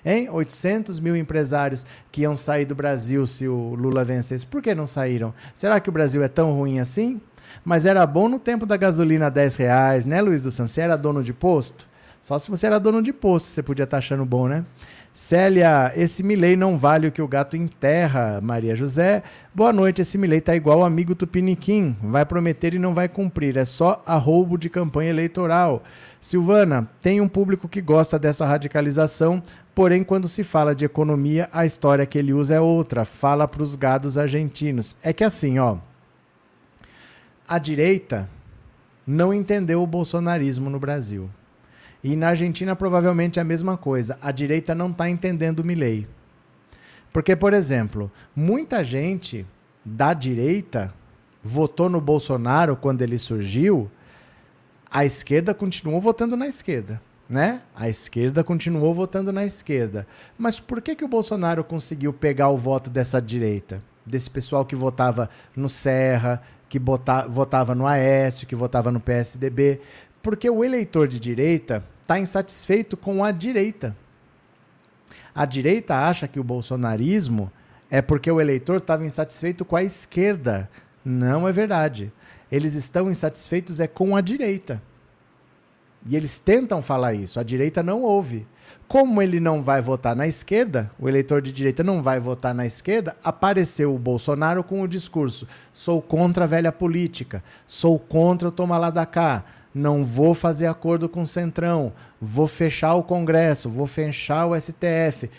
Hein? 0.05 0.29
800 0.29 0.99
mil 0.99 1.15
empresários 1.15 1.85
que 2.11 2.23
iam 2.23 2.35
sair 2.35 2.65
do 2.65 2.75
Brasil 2.75 3.25
se 3.25 3.47
o 3.47 3.75
Lula 3.75 4.03
vencesse. 4.03 4.45
Por 4.45 4.61
que 4.61 4.75
não 4.75 4.85
saíram? 4.85 5.33
Será 5.55 5.79
que 5.79 5.87
o 5.87 5.93
Brasil 5.93 6.21
é 6.21 6.27
tão 6.27 6.51
ruim 6.51 6.81
assim? 6.81 7.21
Mas 7.63 7.85
era 7.85 8.05
bom 8.05 8.27
no 8.27 8.37
tempo 8.37 8.65
da 8.65 8.75
gasolina 8.75 9.27
a 9.27 9.29
10 9.29 9.55
reais, 9.55 10.05
né, 10.05 10.21
Luiz 10.21 10.43
do 10.43 10.51
Santos? 10.51 10.73
Você 10.73 10.81
era 10.81 10.97
dono 10.97 11.23
de 11.23 11.31
posto? 11.31 11.87
Só 12.21 12.37
se 12.37 12.49
você 12.49 12.67
era 12.67 12.77
dono 12.77 13.01
de 13.01 13.13
posto 13.13 13.45
você 13.45 13.63
podia 13.63 13.83
estar 13.85 13.95
tá 13.95 13.99
achando 13.99 14.25
bom, 14.25 14.49
né? 14.49 14.65
Célia, 15.13 15.91
esse 15.97 16.23
Milei 16.23 16.55
não 16.55 16.77
vale 16.77 17.05
o 17.05 17.11
que 17.11 17.21
o 17.21 17.27
gato 17.27 17.57
enterra. 17.57 18.39
Maria 18.41 18.73
José, 18.75 19.21
boa 19.53 19.73
noite. 19.73 20.01
Esse 20.01 20.17
Milei 20.17 20.39
tá 20.39 20.55
igual 20.55 20.79
o 20.79 20.83
amigo 20.85 21.13
Tupiniquim. 21.13 21.97
Vai 22.01 22.25
prometer 22.25 22.73
e 22.73 22.79
não 22.79 22.93
vai 22.93 23.09
cumprir. 23.09 23.57
É 23.57 23.65
só 23.65 24.01
arroubo 24.05 24.57
de 24.57 24.69
campanha 24.69 25.09
eleitoral. 25.09 25.83
Silvana, 26.21 26.87
tem 27.01 27.19
um 27.19 27.27
público 27.27 27.67
que 27.67 27.81
gosta 27.81 28.17
dessa 28.17 28.45
radicalização, 28.45 29.43
porém, 29.75 30.01
quando 30.01 30.29
se 30.29 30.45
fala 30.45 30.73
de 30.73 30.85
economia, 30.85 31.49
a 31.51 31.65
história 31.65 32.05
que 32.05 32.17
ele 32.17 32.31
usa 32.31 32.55
é 32.55 32.61
outra. 32.61 33.03
Fala 33.03 33.45
para 33.49 33.63
os 33.63 33.75
gados 33.75 34.17
argentinos. 34.17 34.95
É 35.03 35.11
que 35.11 35.25
assim, 35.25 35.59
ó. 35.59 35.77
A 37.45 37.57
direita 37.57 38.29
não 39.05 39.33
entendeu 39.33 39.83
o 39.83 39.87
bolsonarismo 39.87 40.69
no 40.69 40.79
Brasil. 40.79 41.29
E 42.03 42.15
na 42.15 42.29
Argentina, 42.29 42.75
provavelmente 42.75 43.39
é 43.39 43.41
a 43.41 43.45
mesma 43.45 43.77
coisa. 43.77 44.17
A 44.21 44.31
direita 44.31 44.73
não 44.73 44.89
está 44.89 45.09
entendendo 45.09 45.59
o 45.59 45.65
Milley. 45.65 46.07
Porque, 47.13 47.35
por 47.35 47.53
exemplo, 47.53 48.11
muita 48.35 48.83
gente 48.83 49.45
da 49.83 50.13
direita 50.13 50.93
votou 51.43 51.89
no 51.89 51.99
Bolsonaro 51.99 52.75
quando 52.75 53.01
ele 53.01 53.17
surgiu, 53.17 53.89
a 54.89 55.05
esquerda 55.05 55.53
continuou 55.53 55.99
votando 55.99 56.35
na 56.35 56.47
esquerda. 56.47 57.01
Né? 57.29 57.61
A 57.75 57.87
esquerda 57.87 58.43
continuou 58.43 58.93
votando 58.93 59.31
na 59.31 59.45
esquerda. 59.45 60.05
Mas 60.37 60.59
por 60.59 60.81
que, 60.81 60.95
que 60.95 61.05
o 61.05 61.07
Bolsonaro 61.07 61.63
conseguiu 61.63 62.11
pegar 62.11 62.49
o 62.49 62.57
voto 62.57 62.89
dessa 62.89 63.21
direita? 63.21 63.81
Desse 64.05 64.29
pessoal 64.29 64.65
que 64.65 64.75
votava 64.75 65.29
no 65.55 65.69
Serra, 65.69 66.41
que 66.67 66.77
votava 67.29 67.73
no 67.73 67.87
Aécio, 67.87 68.45
que 68.45 68.55
votava 68.55 68.91
no 68.91 68.99
PSDB? 68.99 69.79
Porque 70.21 70.49
o 70.49 70.63
eleitor 70.63 71.07
de 71.07 71.19
direita 71.19 71.83
está 72.01 72.19
insatisfeito 72.19 72.95
com 72.95 73.23
a 73.23 73.31
direita. 73.31 73.95
A 75.33 75.45
direita 75.45 75.95
acha 75.95 76.27
que 76.27 76.39
o 76.39 76.43
bolsonarismo 76.43 77.51
é 77.89 78.01
porque 78.01 78.29
o 78.29 78.39
eleitor 78.39 78.77
estava 78.77 79.05
insatisfeito 79.05 79.65
com 79.65 79.75
a 79.75 79.83
esquerda. 79.83 80.69
Não 81.03 81.47
é 81.47 81.51
verdade. 81.51 82.11
Eles 82.51 82.75
estão 82.75 83.09
insatisfeitos 83.09 83.79
é 83.79 83.87
com 83.87 84.15
a 84.15 84.21
direita. 84.21 84.81
E 86.05 86.15
eles 86.15 86.39
tentam 86.39 86.81
falar 86.81 87.13
isso, 87.13 87.39
a 87.39 87.43
direita 87.43 87.83
não 87.83 88.01
ouve. 88.01 88.47
Como 88.87 89.21
ele 89.21 89.39
não 89.39 89.61
vai 89.61 89.81
votar 89.81 90.15
na 90.15 90.27
esquerda, 90.27 90.91
o 90.99 91.07
eleitor 91.07 91.41
de 91.41 91.51
direita 91.51 91.83
não 91.83 92.01
vai 92.01 92.19
votar 92.19 92.53
na 92.53 92.65
esquerda, 92.65 93.15
apareceu 93.23 93.93
o 93.93 93.99
Bolsonaro 93.99 94.63
com 94.63 94.81
o 94.81 94.87
discurso: 94.87 95.47
sou 95.71 96.01
contra 96.01 96.45
a 96.45 96.47
velha 96.47 96.71
política, 96.71 97.43
sou 97.65 97.99
contra 97.99 98.47
o 98.47 98.51
toma 98.51 98.77
lá 98.77 98.89
da 98.89 99.05
cá, 99.05 99.45
não 99.73 100.03
vou 100.03 100.33
fazer 100.33 100.67
acordo 100.67 101.07
com 101.07 101.23
o 101.23 101.27
Centrão, 101.27 101.93
vou 102.19 102.47
fechar 102.47 102.95
o 102.95 103.03
Congresso, 103.03 103.69
vou 103.69 103.87
fechar 103.87 104.45
o 104.45 104.59
STF. 104.59 105.29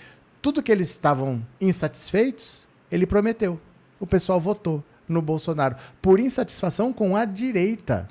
Tudo 0.41 0.63
que 0.63 0.73
eles 0.73 0.91
estavam 0.91 1.45
insatisfeitos, 1.61 2.67
ele 2.91 3.07
prometeu. 3.07 3.61
O 4.01 4.07
pessoal 4.07 4.41
votou 4.41 4.83
no 5.09 5.21
Bolsonaro 5.21 5.77
por 6.01 6.19
insatisfação 6.19 6.93
com 6.93 7.17
a 7.17 7.25
direita. 7.25 8.09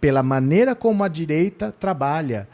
Pela 0.00 0.22
maneira 0.22 0.74
como 0.74 1.02
a 1.02 1.08
direita 1.08 1.72
trabalha, 1.72 2.48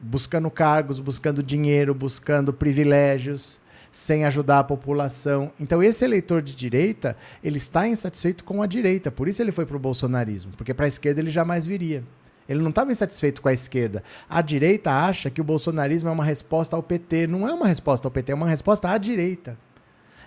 buscando 0.00 0.50
cargos, 0.50 1.00
buscando 1.00 1.42
dinheiro, 1.42 1.94
buscando 1.94 2.52
privilégios, 2.52 3.60
sem 3.92 4.24
ajudar 4.24 4.60
a 4.60 4.64
população. 4.64 5.50
Então 5.58 5.82
esse 5.82 6.04
eleitor 6.04 6.42
de 6.42 6.54
direita, 6.54 7.16
ele 7.42 7.58
está 7.58 7.88
insatisfeito 7.88 8.44
com 8.44 8.62
a 8.62 8.66
direita, 8.66 9.10
por 9.10 9.28
isso 9.28 9.42
ele 9.42 9.52
foi 9.52 9.66
para 9.66 9.76
o 9.76 9.80
bolsonarismo, 9.80 10.52
porque 10.56 10.74
para 10.74 10.86
a 10.86 10.88
esquerda 10.88 11.20
ele 11.20 11.30
jamais 11.30 11.66
viria. 11.66 12.02
Ele 12.48 12.62
não 12.62 12.70
estava 12.70 12.90
insatisfeito 12.90 13.42
com 13.42 13.48
a 13.48 13.52
esquerda. 13.52 14.02
A 14.28 14.40
direita 14.40 14.90
acha 14.90 15.28
que 15.28 15.40
o 15.40 15.44
bolsonarismo 15.44 16.08
é 16.08 16.12
uma 16.12 16.24
resposta 16.24 16.74
ao 16.74 16.82
PT. 16.82 17.26
Não 17.26 17.46
é 17.46 17.52
uma 17.52 17.66
resposta 17.66 18.08
ao 18.08 18.10
PT, 18.10 18.32
é 18.32 18.34
uma 18.34 18.48
resposta 18.48 18.88
à 18.88 18.96
direita. 18.96 19.58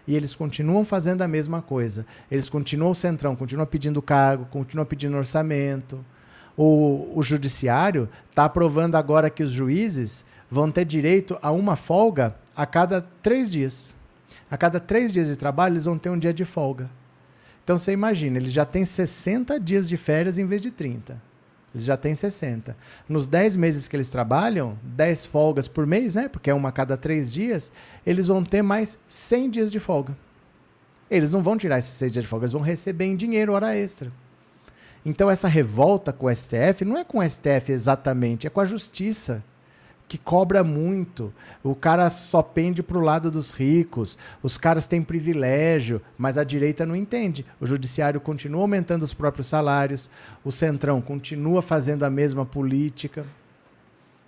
E 0.08 0.16
eles 0.16 0.36
continuam 0.36 0.86
fazendo 0.86 1.24
a 1.24 1.28
mesma 1.28 1.64
coisa. 1.64 2.06
Eles 2.30 2.48
continuam 2.48 2.94
centrão, 2.94 3.36
continuam 3.36 3.66
pedindo 3.66 4.02
cargo, 4.04 4.46
continuam 4.46 4.86
pedindo 4.86 5.18
orçamento. 5.18 6.06
O, 6.56 7.12
o 7.16 7.24
judiciário 7.24 8.08
está 8.30 8.46
aprovando 8.46 8.96
agora 8.96 9.30
que 9.30 9.42
os 9.42 9.52
juízes 9.52 10.24
vão 10.50 10.70
ter 10.70 10.86
direito 10.86 11.40
a 11.42 11.52
uma 11.52 11.76
folga 11.76 12.36
a 12.56 12.66
cada 12.66 13.02
três 13.22 13.52
dias. 13.52 13.94
A 14.50 14.58
cada 14.58 14.80
três 14.80 15.14
dias 15.14 15.28
de 15.28 15.36
trabalho, 15.36 15.74
eles 15.74 15.86
vão 15.86 15.98
ter 15.98 16.10
um 16.10 16.20
dia 16.20 16.34
de 16.34 16.46
folga. 16.46 16.90
Então 17.64 17.78
você 17.78 17.92
imagina, 17.92 18.38
eles 18.38 18.52
já 18.52 18.66
têm 18.66 18.84
60 18.84 19.60
dias 19.60 19.88
de 19.88 19.96
férias 19.96 20.38
em 20.38 20.46
vez 20.46 20.62
de 20.62 20.72
30. 20.72 21.22
Eles 21.74 21.86
já 21.86 21.96
têm 21.96 22.14
60. 22.14 22.76
Nos 23.08 23.28
10 23.28 23.56
meses 23.56 23.88
que 23.88 23.96
eles 23.96 24.10
trabalham, 24.10 24.78
10 24.84 25.28
folgas 25.28 25.68
por 25.68 25.86
mês, 25.88 26.14
né? 26.14 26.28
Porque 26.28 26.50
é 26.50 26.54
uma 26.54 26.70
a 26.70 26.72
cada 26.72 26.98
três 26.98 27.32
dias, 27.32 27.72
eles 28.06 28.28
vão 28.28 28.44
ter 28.44 28.62
mais 28.62 28.98
100 29.08 29.50
dias 29.50 29.72
de 29.72 29.80
folga. 29.80 30.18
Eles 31.10 31.32
não 31.32 31.42
vão 31.42 31.58
tirar 31.58 31.80
esses 31.80 31.94
6 31.94 32.12
dias 32.12 32.26
de 32.26 32.30
folga, 32.30 32.46
eles 32.46 32.54
vão 32.54 32.62
receber 32.62 33.06
em 33.06 33.16
dinheiro 33.16 33.54
hora 33.54 33.76
extra. 33.76 34.12
Então 35.06 35.30
essa 35.30 35.48
revolta 35.48 36.12
com 36.12 36.28
o 36.28 36.36
STF 36.36 36.84
não 36.86 36.98
é 36.98 37.04
com 37.04 37.20
o 37.20 37.30
STF 37.30 37.72
exatamente, 37.72 38.48
é 38.48 38.50
com 38.50 38.60
a 38.60 38.66
justiça 38.66 39.44
que 40.12 40.18
cobra 40.18 40.62
muito. 40.62 41.34
O 41.64 41.74
cara 41.74 42.10
só 42.10 42.44
pende 42.44 42.84
para 42.84 42.98
o 42.98 43.02
lado 43.02 43.32
dos 43.32 43.52
ricos. 43.52 44.18
Os 44.44 44.58
caras 44.58 44.86
têm 44.86 45.02
privilégio, 45.02 46.02
mas 46.18 46.38
a 46.38 46.44
direita 46.44 46.86
não 46.86 46.98
entende. 46.98 47.46
O 47.62 47.66
judiciário 47.66 48.20
continua 48.20 48.60
aumentando 48.60 49.04
os 49.04 49.14
próprios 49.14 49.48
salários. 49.48 50.10
O 50.44 50.52
centrão 50.52 51.00
continua 51.00 51.62
fazendo 51.62 52.04
a 52.04 52.10
mesma 52.10 52.46
política. 52.46 53.26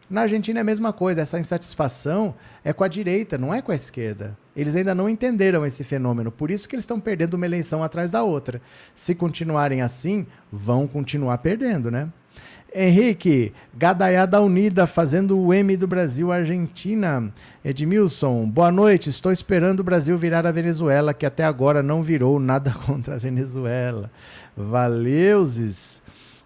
Na 0.09 0.21
Argentina 0.21 0.57
é 0.57 0.61
a 0.61 0.63
mesma 0.63 0.93
coisa. 0.93 1.19
Essa 1.19 1.37
insatisfação 1.37 2.33
é 2.63 2.71
com 2.71 2.85
a 2.85 2.87
direita, 2.87 3.37
não 3.37 3.53
é 3.53 3.61
com 3.61 3.73
a 3.73 3.75
esquerda. 3.75 4.37
Eles 4.55 4.77
ainda 4.77 4.95
não 4.95 5.09
entenderam 5.09 5.65
esse 5.65 5.83
fenômeno. 5.83 6.31
Por 6.31 6.49
isso 6.49 6.65
que 6.65 6.75
eles 6.75 6.83
estão 6.83 6.97
perdendo 6.97 7.33
uma 7.33 7.45
eleição 7.45 7.83
atrás 7.83 8.09
da 8.09 8.23
outra. 8.23 8.61
Se 8.95 9.13
continuarem 9.13 9.81
assim, 9.81 10.25
vão 10.49 10.87
continuar 10.87 11.39
perdendo, 11.39 11.91
né? 11.91 12.07
Henrique, 12.75 13.53
Gadaiada 13.75 14.41
Unida 14.41 14.87
fazendo 14.87 15.37
o 15.37 15.53
M 15.53 15.77
do 15.77 15.85
Brasil 15.85 16.31
Argentina. 16.31 17.31
Edmilson, 17.63 18.49
boa 18.49 18.71
noite. 18.71 19.11
Estou 19.11 19.31
esperando 19.31 19.81
o 19.81 19.83
Brasil 19.83 20.17
virar 20.17 20.47
a 20.47 20.51
Venezuela, 20.51 21.13
que 21.13 21.25
até 21.25 21.43
agora 21.43 21.83
não 21.83 22.01
virou 22.01 22.39
nada 22.39 22.71
contra 22.85 23.13
a 23.13 23.19
Venezuela. 23.19 24.09
Valeuses. 24.57 26.01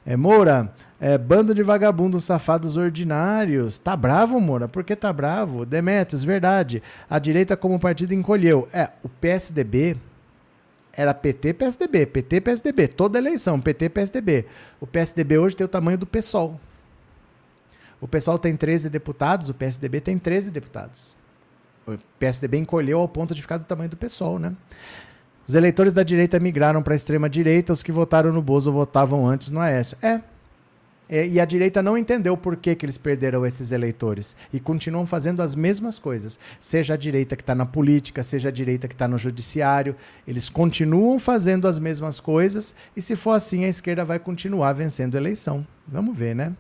É, 0.05 0.17
Moura, 0.17 0.73
é, 0.99 1.17
bando 1.17 1.55
de 1.55 1.63
vagabundos 1.63 2.25
safados 2.25 2.75
ordinários. 2.75 3.77
Tá 3.77 3.95
bravo, 3.95 4.37
Moura? 4.41 4.67
Por 4.67 4.83
que 4.83 4.97
tá 4.97 5.13
bravo? 5.13 5.65
Demetrios, 5.65 6.25
verdade. 6.25 6.83
A 7.09 7.19
direita 7.19 7.55
como 7.55 7.79
partido 7.79 8.13
encolheu. 8.13 8.67
É, 8.73 8.89
o 9.01 9.07
PSDB 9.07 9.95
era 10.97 11.13
PT, 11.13 11.53
PSDB, 11.53 12.07
PT, 12.07 12.41
PSDB, 12.41 12.87
toda 12.87 13.19
eleição, 13.19 13.61
PT, 13.61 13.87
PSDB. 13.89 14.47
O 14.81 14.87
PSDB 14.87 15.37
hoje 15.37 15.55
tem 15.55 15.63
o 15.63 15.69
tamanho 15.69 15.95
do 15.95 16.07
PSOL. 16.07 16.59
O 18.01 18.07
PSOL 18.07 18.39
tem 18.39 18.57
13 18.57 18.89
deputados, 18.89 19.47
o 19.47 19.53
PSDB 19.53 20.01
tem 20.01 20.17
13 20.17 20.49
deputados. 20.49 21.15
O 21.85 21.99
PSDB 22.17 22.57
encolheu 22.57 22.99
ao 22.99 23.07
ponto 23.07 23.35
de 23.35 23.41
ficar 23.43 23.57
do 23.57 23.63
tamanho 23.63 23.91
do 23.91 23.95
PSOL, 23.95 24.39
né? 24.39 24.53
Os 25.47 25.53
eleitores 25.53 25.93
da 25.93 26.01
direita 26.01 26.39
migraram 26.39 26.81
para 26.81 26.93
a 26.93 26.95
extrema 26.95 27.29
direita, 27.29 27.71
os 27.71 27.83
que 27.83 27.91
votaram 27.91 28.33
no 28.33 28.41
Bozo 28.41 28.71
votavam 28.71 29.25
antes 29.25 29.49
no 29.51 29.59
Aécio. 29.59 29.97
É, 30.01 30.19
e 31.09 31.39
a 31.39 31.45
direita 31.45 31.81
não 31.81 31.97
entendeu 31.97 32.35
por 32.35 32.57
que, 32.57 32.75
que 32.75 32.85
eles 32.85 32.97
perderam 32.97 33.45
esses 33.45 33.71
eleitores. 33.71 34.35
E 34.51 34.59
continuam 34.59 35.05
fazendo 35.05 35.41
as 35.41 35.55
mesmas 35.55 35.97
coisas. 35.97 36.39
Seja 36.59 36.95
a 36.95 36.97
direita 36.97 37.35
que 37.35 37.41
está 37.41 37.55
na 37.55 37.65
política, 37.65 38.23
seja 38.23 38.49
a 38.49 38.51
direita 38.51 38.87
que 38.87 38.93
está 38.93 39.07
no 39.07 39.17
judiciário. 39.17 39.95
Eles 40.27 40.49
continuam 40.49 41.17
fazendo 41.17 41.67
as 41.67 41.79
mesmas 41.79 42.19
coisas. 42.19 42.75
E 42.95 43.01
se 43.01 43.15
for 43.15 43.31
assim, 43.31 43.63
a 43.63 43.69
esquerda 43.69 44.03
vai 44.03 44.19
continuar 44.19 44.73
vencendo 44.73 45.15
a 45.15 45.17
eleição. 45.17 45.65
Vamos 45.87 46.17
ver, 46.17 46.35
né? 46.35 46.53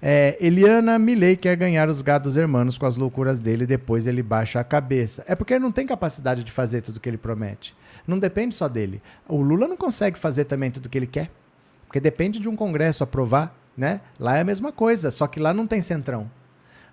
É, 0.00 0.36
Eliana 0.40 0.96
Milley 0.96 1.36
quer 1.36 1.56
ganhar 1.56 1.88
os 1.88 2.02
gados 2.02 2.36
hermanos 2.36 2.78
com 2.78 2.86
as 2.86 2.96
loucuras 2.96 3.40
dele, 3.40 3.66
depois 3.66 4.06
ele 4.06 4.22
baixa 4.22 4.60
a 4.60 4.64
cabeça. 4.64 5.24
É 5.26 5.34
porque 5.34 5.54
ele 5.54 5.64
não 5.64 5.72
tem 5.72 5.86
capacidade 5.86 6.44
de 6.44 6.52
fazer 6.52 6.82
tudo 6.82 7.00
que 7.00 7.08
ele 7.08 7.16
promete. 7.16 7.74
Não 8.06 8.18
depende 8.18 8.54
só 8.54 8.68
dele. 8.68 9.02
O 9.26 9.42
Lula 9.42 9.66
não 9.66 9.76
consegue 9.76 10.18
fazer 10.18 10.44
também 10.44 10.70
tudo 10.70 10.88
que 10.88 10.96
ele 10.96 11.06
quer. 11.06 11.30
Porque 11.86 12.00
depende 12.00 12.38
de 12.38 12.48
um 12.48 12.54
Congresso 12.54 13.02
aprovar 13.02 13.56
né? 13.78 14.00
Lá 14.18 14.36
é 14.36 14.40
a 14.40 14.44
mesma 14.44 14.72
coisa, 14.72 15.12
só 15.12 15.28
que 15.28 15.38
lá 15.38 15.54
não 15.54 15.64
tem 15.64 15.80
centrão. 15.80 16.28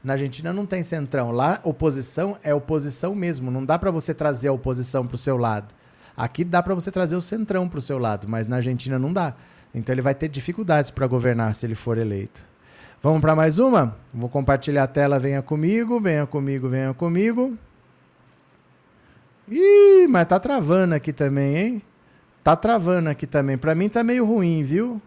Na 0.04 0.14
Argentina 0.14 0.54
não 0.54 0.68
tem 0.68 0.84
centrão. 0.84 1.32
Lá, 1.32 1.60
oposição 1.64 2.38
é 2.44 2.54
oposição 2.54 3.16
mesmo. 3.16 3.50
Não 3.50 3.66
dá 3.66 3.80
para 3.80 3.90
você 3.90 4.14
trazer 4.14 4.50
a 4.50 4.54
oposição 4.54 5.08
para 5.08 5.16
o 5.16 5.18
seu 5.18 5.36
lado. 5.36 5.74
Aqui 6.16 6.44
dá 6.44 6.62
para 6.62 6.76
você 6.76 6.92
trazer 6.92 7.16
o 7.16 7.22
centrão 7.22 7.68
para 7.68 7.80
o 7.80 7.82
seu 7.82 7.98
lado, 7.98 8.28
mas 8.30 8.48
na 8.48 8.58
Argentina 8.58 9.00
não 9.00 9.12
dá. 9.12 9.34
Então 9.74 9.94
ele 9.94 10.04
vai 10.04 10.14
ter 10.14 10.30
dificuldades 10.30 10.92
para 10.92 11.08
governar 11.08 11.56
se 11.56 11.66
ele 11.66 11.74
for 11.74 11.98
eleito. 11.98 12.44
Vamos 13.02 13.20
para 13.20 13.36
mais 13.36 13.58
uma? 13.58 13.98
Vou 14.14 14.30
compartilhar 14.30 14.84
a 14.84 14.88
tela. 14.88 15.20
Venha 15.20 15.42
comigo, 15.42 16.00
venha 16.00 16.28
comigo, 16.28 16.70
venha 16.70 16.94
comigo. 16.94 17.58
Ih, 19.50 20.08
mas 20.08 20.28
tá 20.28 20.40
travando 20.40 20.94
aqui 20.94 21.12
também, 21.12 21.58
hein? 21.58 21.82
Tá 22.44 22.56
travando 22.56 23.10
aqui 23.10 23.26
também. 23.26 23.58
Para 23.58 23.74
mim 23.74 23.90
tá 23.90 24.04
meio 24.04 24.24
ruim, 24.24 24.64
viu? 24.64 25.02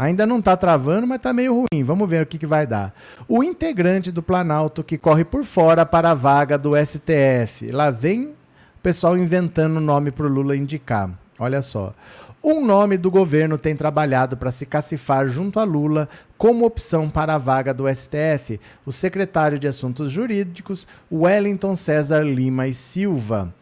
Ainda 0.00 0.24
não 0.24 0.38
está 0.38 0.56
travando, 0.56 1.06
mas 1.06 1.18
está 1.18 1.30
meio 1.30 1.52
ruim. 1.52 1.84
Vamos 1.84 2.08
ver 2.08 2.22
o 2.22 2.26
que, 2.26 2.38
que 2.38 2.46
vai 2.46 2.66
dar. 2.66 2.94
O 3.28 3.44
integrante 3.44 4.10
do 4.10 4.22
Planalto 4.22 4.82
que 4.82 4.96
corre 4.96 5.26
por 5.26 5.44
fora 5.44 5.84
para 5.84 6.12
a 6.12 6.14
vaga 6.14 6.56
do 6.56 6.72
STF. 6.74 7.70
Lá 7.70 7.90
vem 7.90 8.28
o 8.28 8.82
pessoal 8.82 9.14
inventando 9.14 9.78
nome 9.78 10.10
para 10.10 10.24
o 10.24 10.28
Lula 10.30 10.56
indicar. 10.56 11.10
Olha 11.38 11.60
só. 11.60 11.92
Um 12.42 12.64
nome 12.64 12.96
do 12.96 13.10
governo 13.10 13.58
tem 13.58 13.76
trabalhado 13.76 14.38
para 14.38 14.50
se 14.50 14.64
cacifar 14.64 15.28
junto 15.28 15.60
a 15.60 15.64
Lula 15.64 16.08
como 16.38 16.64
opção 16.64 17.10
para 17.10 17.34
a 17.34 17.38
vaga 17.38 17.74
do 17.74 17.84
STF, 17.86 18.58
o 18.86 18.90
secretário 18.90 19.58
de 19.58 19.68
Assuntos 19.68 20.10
Jurídicos, 20.10 20.86
Wellington 21.12 21.76
César 21.76 22.22
Lima 22.22 22.66
e 22.66 22.72
Silva. 22.72 23.54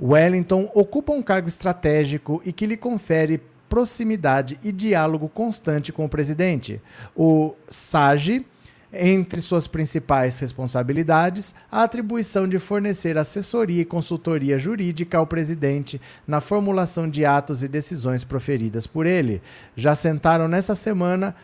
Wellington 0.00 0.68
ocupa 0.74 1.12
um 1.12 1.22
cargo 1.22 1.46
estratégico 1.46 2.42
e 2.44 2.52
que 2.52 2.66
lhe 2.66 2.76
confere 2.76 3.40
proximidade 3.68 4.58
e 4.62 4.70
diálogo 4.70 5.28
constante 5.28 5.92
com 5.92 6.04
o 6.04 6.08
presidente. 6.08 6.80
O 7.16 7.54
SAGE, 7.68 8.46
entre 8.92 9.40
suas 9.40 9.66
principais 9.66 10.38
responsabilidades, 10.38 11.54
a 11.70 11.82
atribuição 11.82 12.46
de 12.46 12.58
fornecer 12.58 13.18
assessoria 13.18 13.82
e 13.82 13.84
consultoria 13.84 14.58
jurídica 14.58 15.18
ao 15.18 15.26
presidente 15.26 16.00
na 16.26 16.40
formulação 16.40 17.10
de 17.10 17.24
atos 17.24 17.62
e 17.62 17.68
decisões 17.68 18.22
proferidas 18.22 18.86
por 18.86 19.06
ele. 19.06 19.42
Já 19.76 19.94
sentaram 19.96 20.46
nessa 20.46 20.74
semana 20.74 21.34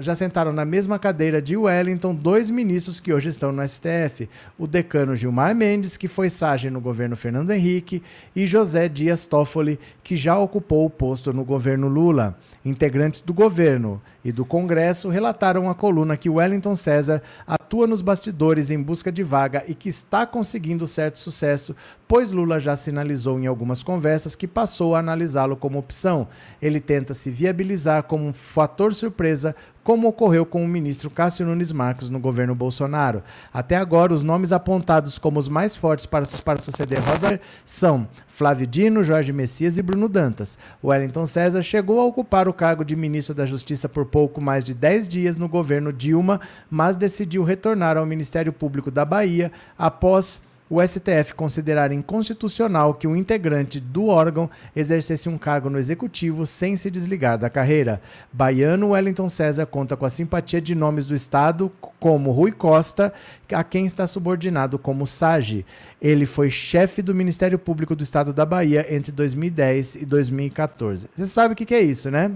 já 0.00 0.14
sentaram 0.14 0.52
na 0.52 0.64
mesma 0.64 0.98
cadeira 0.98 1.40
de 1.40 1.56
Wellington 1.56 2.14
dois 2.14 2.50
ministros 2.50 3.00
que 3.00 3.12
hoje 3.12 3.30
estão 3.30 3.50
no 3.50 3.66
STF: 3.66 4.28
o 4.58 4.66
decano 4.66 5.16
Gilmar 5.16 5.54
Mendes, 5.54 5.96
que 5.96 6.06
foi 6.06 6.28
Sage 6.28 6.68
no 6.68 6.80
governo 6.80 7.16
Fernando 7.16 7.50
Henrique, 7.50 8.02
e 8.36 8.44
José 8.44 8.88
Dias 8.88 9.26
Toffoli, 9.26 9.80
que 10.02 10.16
já 10.16 10.38
ocupou 10.38 10.84
o 10.84 10.90
posto 10.90 11.32
no 11.32 11.44
governo 11.44 11.88
Lula. 11.88 12.38
Integrantes 12.64 13.22
do 13.22 13.32
governo 13.32 14.02
e 14.22 14.30
do 14.30 14.44
Congresso 14.44 15.08
relataram 15.08 15.70
à 15.70 15.74
coluna 15.74 16.16
que 16.16 16.28
Wellington 16.28 16.76
César 16.76 17.22
atua 17.46 17.86
nos 17.86 18.02
bastidores 18.02 18.70
em 18.70 18.82
busca 18.82 19.10
de 19.10 19.22
vaga 19.22 19.64
e 19.66 19.74
que 19.74 19.88
está 19.88 20.26
conseguindo 20.26 20.86
certo 20.86 21.18
sucesso, 21.18 21.74
pois 22.08 22.32
Lula 22.32 22.58
já 22.58 22.74
sinalizou 22.74 23.38
em 23.38 23.46
algumas 23.46 23.82
conversas 23.82 24.34
que 24.34 24.48
passou 24.48 24.94
a 24.94 24.98
analisá-lo 24.98 25.56
como 25.56 25.78
opção. 25.78 26.26
Ele 26.60 26.80
tenta 26.80 27.12
se 27.12 27.30
viabilizar 27.30 28.04
como 28.04 28.26
um 28.26 28.32
fator 28.32 28.94
surpresa 28.94 29.54
como 29.88 30.06
ocorreu 30.06 30.44
com 30.44 30.62
o 30.62 30.68
ministro 30.68 31.08
Cássio 31.08 31.46
Nunes 31.46 31.72
Marcos 31.72 32.10
no 32.10 32.20
governo 32.20 32.54
Bolsonaro. 32.54 33.22
Até 33.50 33.74
agora, 33.74 34.12
os 34.12 34.22
nomes 34.22 34.52
apontados 34.52 35.18
como 35.18 35.38
os 35.38 35.48
mais 35.48 35.74
fortes 35.76 36.04
para, 36.04 36.26
para 36.44 36.60
suceder 36.60 37.00
Rosa 37.00 37.40
são 37.64 38.06
Flávio 38.26 38.66
Dino, 38.66 39.02
Jorge 39.02 39.32
Messias 39.32 39.78
e 39.78 39.82
Bruno 39.82 40.06
Dantas. 40.06 40.58
Wellington 40.84 41.24
César 41.24 41.62
chegou 41.62 42.00
a 42.00 42.04
ocupar 42.04 42.48
o 42.48 42.52
cargo 42.52 42.84
de 42.84 42.94
ministro 42.94 43.34
da 43.34 43.46
Justiça 43.46 43.88
por 43.88 44.04
pouco 44.04 44.42
mais 44.42 44.62
de 44.62 44.74
10 44.74 45.08
dias 45.08 45.38
no 45.38 45.48
governo 45.48 45.90
Dilma, 45.90 46.38
mas 46.70 46.94
decidiu 46.94 47.42
retornar 47.42 47.96
ao 47.96 48.04
Ministério 48.04 48.52
Público 48.52 48.90
da 48.90 49.06
Bahia 49.06 49.50
após 49.78 50.42
o 50.70 50.86
STF 50.86 51.34
considerar 51.34 51.92
inconstitucional 51.92 52.94
que 52.94 53.06
um 53.06 53.16
integrante 53.16 53.80
do 53.80 54.06
órgão 54.08 54.50
exercesse 54.76 55.28
um 55.28 55.38
cargo 55.38 55.70
no 55.70 55.78
executivo 55.78 56.44
sem 56.44 56.76
se 56.76 56.90
desligar 56.90 57.38
da 57.38 57.48
carreira. 57.48 58.02
Baiano 58.32 58.90
Wellington 58.90 59.28
César 59.28 59.66
conta 59.66 59.96
com 59.96 60.04
a 60.04 60.10
simpatia 60.10 60.60
de 60.60 60.74
nomes 60.74 61.06
do 61.06 61.14
Estado, 61.14 61.72
como 61.98 62.30
Rui 62.30 62.52
Costa, 62.52 63.12
a 63.52 63.64
quem 63.64 63.86
está 63.86 64.06
subordinado 64.06 64.78
como 64.78 65.06
SAGE. 65.06 65.64
Ele 66.00 66.26
foi 66.26 66.50
chefe 66.50 67.00
do 67.00 67.14
Ministério 67.14 67.58
Público 67.58 67.96
do 67.96 68.04
Estado 68.04 68.32
da 68.32 68.44
Bahia 68.44 68.86
entre 68.94 69.10
2010 69.10 69.96
e 69.96 70.04
2014. 70.04 71.08
Você 71.16 71.26
sabe 71.26 71.54
o 71.54 71.56
que, 71.56 71.74
é 71.74 71.80
isso, 71.80 72.10
né? 72.10 72.32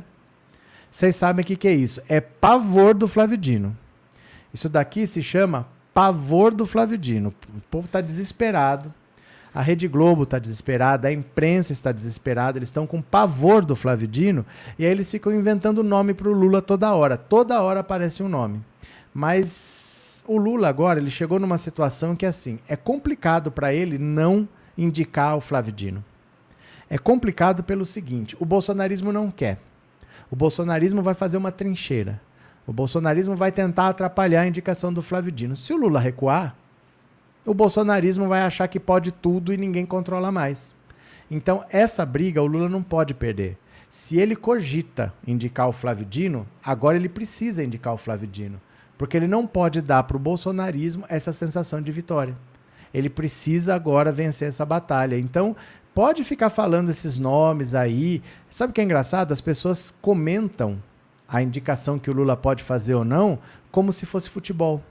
Vocês 0.91 1.17
sabem 1.17 1.43
o 1.43 1.47
que, 1.47 1.57
que 1.57 1.69
é 1.69 1.73
isso? 1.73 2.03
É 2.09 2.21
pavor 2.21 2.95
do 2.95 3.07
Flávio 3.07 3.37
Dino. 3.37 3.77
Isso 4.53 4.69
daqui 4.69 5.07
se 5.07 5.23
chama 5.23 5.67
pavor 5.93 6.55
do 6.55 6.67
Flávio 6.67 6.99
Dino. 6.99 7.35
O 7.55 7.61
povo 7.71 7.87
está 7.87 8.01
desesperado. 8.01 8.93
A 9.55 9.61
Rede 9.61 9.87
Globo 9.87 10.23
está 10.23 10.39
desesperada, 10.39 11.09
a 11.09 11.13
imprensa 11.13 11.75
está 11.75 11.93
desesperada, 11.93 12.59
eles 12.59 12.71
estão 12.71 12.87
com 12.87 13.03
pavor 13.03 13.63
do 13.63 13.77
Flávio 13.77 14.09
Dino 14.09 14.47
e 14.79 14.87
aí 14.87 14.91
eles 14.91 15.11
ficam 15.11 15.31
inventando 15.31 15.83
nome 15.83 16.15
para 16.15 16.29
o 16.29 16.33
Lula 16.33 16.63
toda 16.63 16.95
hora. 16.95 17.19
Toda 17.19 17.61
hora 17.61 17.81
aparece 17.81 18.23
um 18.23 18.29
nome. 18.29 18.63
Mas 19.13 20.25
o 20.27 20.39
Lula 20.39 20.69
agora 20.69 20.99
ele 20.99 21.11
chegou 21.11 21.39
numa 21.39 21.59
situação 21.59 22.17
que 22.17 22.25
assim 22.25 22.59
é 22.67 22.77
complicado 22.77 23.53
para 23.53 23.75
ele 23.75 23.99
não 23.99 24.49
indicar 24.77 25.37
o 25.37 25.41
Flávio 25.41 25.73
Dino. 25.73 26.03
É 26.89 26.97
complicado 26.97 27.63
pelo 27.63 27.85
seguinte: 27.85 28.35
o 28.41 28.47
bolsonarismo 28.47 29.13
não 29.13 29.31
quer. 29.31 29.59
O 30.31 30.37
bolsonarismo 30.37 31.03
vai 31.03 31.13
fazer 31.13 31.37
uma 31.37 31.53
trincheira. 31.53 32.21
O 32.67 32.73
bolsonarismo 32.73 33.35
vai 33.35 33.51
tentar 33.51 33.89
atrapalhar 33.89 34.43
a 34.43 34.47
indicação 34.47 34.93
do 34.93 35.03
Flávio 35.03 35.33
Dino. 35.33 35.57
Se 35.57 35.73
o 35.73 35.77
Lula 35.77 35.99
recuar, 35.99 36.55
o 37.45 37.53
bolsonarismo 37.53 38.29
vai 38.29 38.43
achar 38.43 38.69
que 38.69 38.79
pode 38.79 39.11
tudo 39.11 39.53
e 39.53 39.57
ninguém 39.57 39.85
controla 39.85 40.31
mais. 40.31 40.75
Então, 41.29 41.65
essa 41.71 42.07
briga 42.07 42.41
o 42.43 42.47
Lula 42.47 42.69
não 42.69 42.83
pode 42.83 43.15
perder. 43.15 43.59
Se 43.91 44.17
ele 44.17 44.37
cogita 44.37 45.13
indicar 45.27 45.69
o 45.69 45.73
Flávio 45.73 46.07
Dino, 46.07 46.47
agora 46.65 46.97
ele 46.97 47.09
precisa 47.09 47.65
indicar 47.65 47.93
o 47.93 47.99
Flávio 47.99 48.29
Dino. 48.29 48.61
Porque 48.97 49.17
ele 49.17 49.27
não 49.27 49.47
pode 49.47 49.81
dar 49.83 50.05
para 50.05 50.17
o 50.17 50.21
bolsonarismo 50.21 51.05
essa 51.09 51.33
sensação 51.33 51.83
de 51.83 51.91
vitória. 51.91 52.37
Ele 52.95 53.11
precisa 53.11 53.75
agora 53.75 54.13
vencer 54.13 54.47
essa 54.47 54.65
batalha. 54.65 55.19
Então, 55.19 55.57
pode 55.93 56.23
ficar 56.23 56.49
falando 56.49 56.91
esses 56.91 57.19
nomes 57.19 57.75
aí. 57.75 58.23
Sabe 58.49 58.71
o 58.71 58.75
que 58.75 58.81
é 58.81 58.85
engraçado? 58.85 59.33
As 59.33 59.41
pessoas 59.41 59.93
comentam 60.01 60.79
a 61.33 61.43
indicação 61.43 61.99
que 61.99 62.11
o 62.11 62.13
Lula 62.13 62.37
pode 62.37 62.63
fazer 62.63 62.95
ou 62.95 63.05
não, 63.05 63.39
como 63.71 63.91
se 63.91 64.05
fosse 64.05 64.29
futebol. 64.29 64.83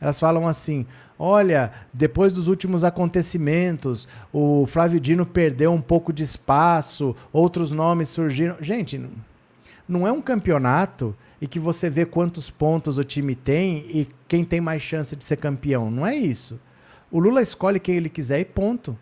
Elas 0.00 0.18
falam 0.18 0.48
assim: 0.48 0.86
olha, 1.18 1.70
depois 1.92 2.32
dos 2.32 2.48
últimos 2.48 2.82
acontecimentos, 2.82 4.08
o 4.32 4.66
Flávio 4.66 4.98
Dino 4.98 5.26
perdeu 5.26 5.70
um 5.72 5.80
pouco 5.82 6.10
de 6.10 6.24
espaço, 6.24 7.14
outros 7.30 7.70
nomes 7.70 8.08
surgiram. 8.08 8.56
Gente, 8.62 8.98
não 9.86 10.06
é 10.06 10.12
um 10.12 10.22
campeonato 10.22 11.14
e 11.38 11.46
que 11.46 11.58
você 11.58 11.90
vê 11.90 12.06
quantos 12.06 12.48
pontos 12.50 12.96
o 12.96 13.04
time 13.04 13.34
tem 13.34 13.84
e 13.88 14.08
quem 14.26 14.42
tem 14.42 14.60
mais 14.60 14.80
chance 14.80 15.14
de 15.14 15.22
ser 15.22 15.36
campeão. 15.36 15.90
Não 15.90 16.06
é 16.06 16.16
isso. 16.16 16.58
O 17.10 17.20
Lula 17.20 17.42
escolhe 17.42 17.78
quem 17.78 17.96
ele 17.96 18.08
quiser 18.08 18.40
e 18.40 18.44
ponto. 18.44 18.96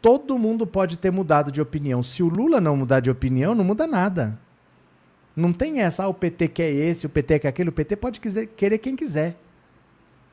Todo 0.00 0.38
mundo 0.38 0.66
pode 0.66 0.98
ter 0.98 1.10
mudado 1.10 1.52
de 1.52 1.60
opinião. 1.60 2.02
Se 2.02 2.22
o 2.22 2.28
Lula 2.28 2.58
não 2.58 2.74
mudar 2.74 3.00
de 3.00 3.10
opinião, 3.10 3.54
não 3.54 3.64
muda 3.64 3.86
nada. 3.86 4.38
Não 5.34 5.52
tem 5.52 5.80
essa, 5.80 6.04
ah, 6.04 6.08
o 6.08 6.14
PT 6.14 6.48
quer 6.48 6.70
esse, 6.70 7.06
o 7.06 7.08
PT 7.08 7.38
quer 7.40 7.48
aquele. 7.48 7.68
O 7.68 7.72
PT 7.72 7.96
pode 7.96 8.20
quiser, 8.20 8.46
querer 8.46 8.78
quem 8.78 8.96
quiser. 8.96 9.36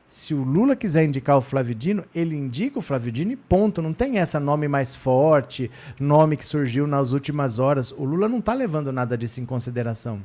Se 0.08 0.32
o 0.32 0.42
Lula 0.42 0.74
quiser 0.74 1.04
indicar 1.04 1.36
o 1.36 1.42
Flávio 1.42 1.74
Dino, 1.74 2.02
ele 2.14 2.34
indica 2.34 2.78
o 2.78 2.82
Flávio 2.82 3.12
Dino 3.12 3.32
e 3.32 3.36
ponto. 3.36 3.82
Não 3.82 3.92
tem 3.92 4.18
essa 4.18 4.40
nome 4.40 4.66
mais 4.66 4.96
forte, 4.96 5.70
nome 6.00 6.36
que 6.36 6.46
surgiu 6.46 6.86
nas 6.86 7.12
últimas 7.12 7.58
horas. 7.58 7.92
O 7.92 8.04
Lula 8.04 8.28
não 8.28 8.38
está 8.38 8.54
levando 8.54 8.90
nada 8.90 9.18
disso 9.18 9.40
em 9.40 9.44
consideração. 9.44 10.20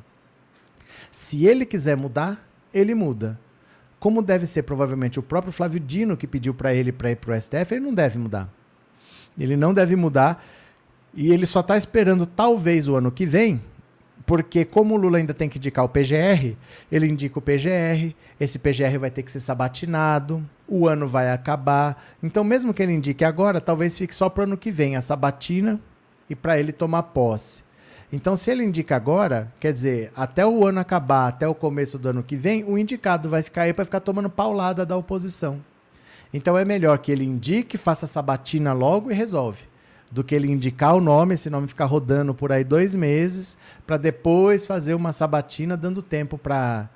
Se 1.12 1.46
ele 1.46 1.66
quiser 1.66 1.98
mudar, 1.98 2.48
ele 2.74 2.96
muda. 2.96 3.38
Como 4.00 4.22
deve 4.22 4.48
ser 4.48 4.64
provavelmente 4.64 5.20
o 5.20 5.24
próprio 5.24 5.54
Flávio 5.54 5.80
Dino 5.80 6.18
que 6.18 6.28
pediu 6.28 6.54
para 6.54 6.74
ele 6.74 6.92
para 6.92 7.12
ir 7.12 7.18
para 7.18 7.38
o 7.38 7.42
STF, 7.42 7.74
ele 7.74 7.86
não 7.86 7.94
deve 7.94 8.18
mudar. 8.18 8.50
Ele 9.38 9.58
não 9.58 9.74
deve 9.74 9.96
mudar 9.96 10.44
e 11.14 11.32
ele 11.32 11.46
só 11.46 11.60
está 11.60 11.78
esperando 11.78 12.26
talvez 12.26 12.88
o 12.88 12.96
ano 12.96 13.12
que 13.12 13.26
vem 13.26 13.62
porque 14.26 14.64
como 14.64 14.94
o 14.94 14.98
Lula 14.98 15.18
ainda 15.18 15.34
tem 15.34 15.50
que 15.50 15.58
indicar 15.58 15.84
o 15.84 15.90
PGR, 15.90 16.56
ele 16.92 17.08
indica 17.08 17.40
o 17.40 17.42
PGR, 17.42 18.16
esse 18.40 18.58
PGR 18.58 18.98
vai 19.00 19.12
ter 19.12 19.24
que 19.24 19.32
ser 19.32 19.40
sabatinado, 19.40 20.44
o 20.68 20.88
ano 20.88 21.08
vai 21.08 21.32
acabar. 21.32 22.02
Então, 22.22 22.44
mesmo 22.44 22.74
que 22.74 22.82
ele 22.82 22.94
indique 22.94 23.26
agora, 23.26 23.60
talvez 23.60 23.98
fique 23.98 24.16
só 24.16 24.30
para 24.30 24.42
o 24.42 24.44
ano 24.46 24.58
que 24.58 24.72
vem 24.72 24.96
a 24.96 25.02
sabatina 25.02 25.80
e 26.30 26.36
para 26.36 26.58
ele 26.58 26.72
tomar 26.72 27.04
posse. 27.04 27.64
Então, 28.12 28.36
se 28.36 28.52
ele 28.52 28.64
indica 28.64 28.96
agora, 28.96 29.52
quer 29.60 29.74
dizer, 29.74 30.12
até 30.16 30.46
o 30.46 30.66
ano 30.66 30.80
acabar, 30.80 31.28
até 31.28 31.48
o 31.48 31.56
começo 31.56 31.98
do 31.98 32.10
ano 32.10 32.24
que 32.24 32.38
vem, 32.38 32.64
o 32.64 32.78
indicado 32.78 33.28
vai 33.28 33.42
ficar 33.42 33.64
aí 33.64 33.74
para 33.74 33.86
ficar 33.86 34.00
tomando 34.00 34.30
paulada 34.30 34.86
da 34.86 34.96
oposição. 34.96 35.60
Então, 36.32 36.58
é 36.58 36.64
melhor 36.64 37.00
que 37.00 37.12
ele 37.12 37.26
indique, 37.26 37.78
faça 37.78 38.06
a 38.06 38.08
sabatina 38.08 38.72
logo 38.72 39.12
e 39.12 39.14
resolve 39.14 39.73
do 40.14 40.24
que 40.24 40.36
ele 40.36 40.52
indicar 40.52 40.96
o 40.96 41.02
nome, 41.02 41.34
esse 41.34 41.50
nome 41.50 41.68
ficar 41.68 41.86
rodando 41.86 42.36
por 42.36 42.52
aí 42.52 42.64
dois 42.64 42.94
meses, 42.94 43.58
para 43.86 43.98
depois 43.98 44.64
fazer 44.64 44.94
uma 44.94 45.12
sabatina 45.12 45.76
dando 45.76 46.04
tempo 46.04 46.38
para 46.38 46.88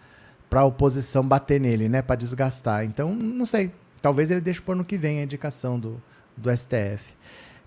a 0.52 0.64
oposição 0.64 1.28
bater 1.28 1.60
nele, 1.60 1.90
né, 1.90 2.04
para 2.04 2.16
desgastar. 2.16 2.86
Então, 2.86 3.14
não 3.14 3.46
sei. 3.46 3.72
Talvez 4.04 4.30
ele 4.30 4.40
deixe 4.40 4.62
o 4.66 4.72
ano 4.72 4.86
que 4.86 4.96
vem 4.96 5.20
a 5.20 5.24
indicação 5.24 5.80
do, 5.80 6.00
do 6.38 6.56
STF. 6.56 7.18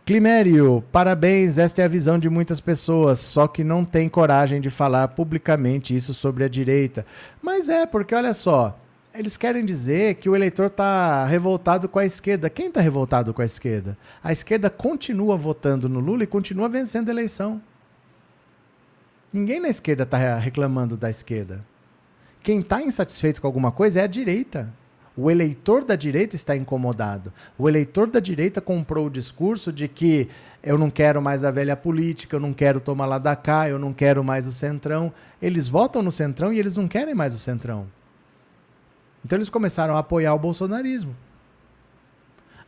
Climério, 0.07 0.83
parabéns, 0.93 1.59
esta 1.59 1.83
é 1.83 1.85
a 1.85 1.89
visão 1.89 2.19
de 2.19 2.31
muitas 2.31 2.61
pessoas, 2.61 3.19
só 3.19 3.49
que 3.49 3.65
não 3.65 3.85
tem 3.85 4.09
coragem 4.09 4.61
de 4.61 4.71
falar 4.71 5.09
publicamente 5.09 5.95
isso 5.95 6.15
sobre 6.15 6.45
a 6.45 6.49
direita. 6.49 7.05
Mas 7.43 7.69
é, 7.69 7.87
porque 7.87 8.15
olha 8.15 8.33
só, 8.33 8.80
eles 9.15 9.37
querem 9.37 9.65
dizer 9.65 10.15
que 10.17 10.29
o 10.29 10.37
eleitor 10.37 10.67
está 10.67 11.27
revoltado 11.27 11.89
com 11.89 11.99
a 11.99 12.05
esquerda. 12.05 12.49
Quem 12.49 12.69
está 12.69 12.81
revoltado 12.81 13.35
com 13.35 13.43
a 13.43 13.45
esquerda? 13.45 13.99
A 14.23 14.33
esquerda 14.33 14.71
continua 14.71 15.37
votando 15.37 15.89
no 15.89 16.01
Lula 16.01 16.25
e 16.25 16.29
continua 16.29 16.69
vencendo 16.69 17.09
a 17.09 17.13
eleição. 17.13 17.61
Ninguém 19.33 19.61
na 19.61 19.69
esquerda 19.69 20.05
está 20.05 20.37
reclamando 20.37 20.97
da 20.97 21.11
esquerda. 21.11 21.65
Quem 22.43 22.61
está 22.61 22.83
insatisfeito 22.83 23.41
com 23.41 23.47
alguma 23.47 23.73
coisa 23.73 24.01
é 24.01 24.05
a 24.05 24.09
direita. 24.09 24.73
O 25.17 25.31
eleitor 25.31 25.85
da 25.85 25.97
direita 25.97 26.37
está 26.37 26.57
incomodado. 26.57 27.33
O 27.59 27.69
eleitor 27.69 28.07
da 28.07 28.21
direita 28.21 28.61
comprou 28.61 29.07
o 29.07 29.11
discurso 29.11 29.73
de 29.73 29.89
que 29.89 30.29
eu 30.63 30.79
não 30.79 30.89
quero 30.89 31.21
mais 31.21 31.45
a 31.45 31.51
velha 31.51 31.77
política, 31.77 32.37
eu 32.37 32.41
não 32.41 32.55
quero 32.55 32.81
tomar 32.81 33.07
lá 33.07 33.19
da 33.19 33.35
cá, 33.35 33.69
eu 33.69 33.79
não 33.79 33.93
quero 33.93 34.23
mais 34.23 34.47
o 34.47 34.53
centrão. 34.53 35.13
Eles 35.43 35.69
votam 35.69 36.01
no 36.01 36.13
centrão 36.13 36.53
e 36.53 36.59
eles 36.59 36.77
não 36.77 36.87
querem 36.89 37.15
mais 37.15 37.35
o 37.35 37.39
centrão. 37.39 37.87
Então 39.25 39.37
eles 39.37 39.51
começaram 39.51 39.97
a 39.97 40.01
apoiar 40.01 40.35
o 40.35 40.39
bolsonarismo. 40.39 41.15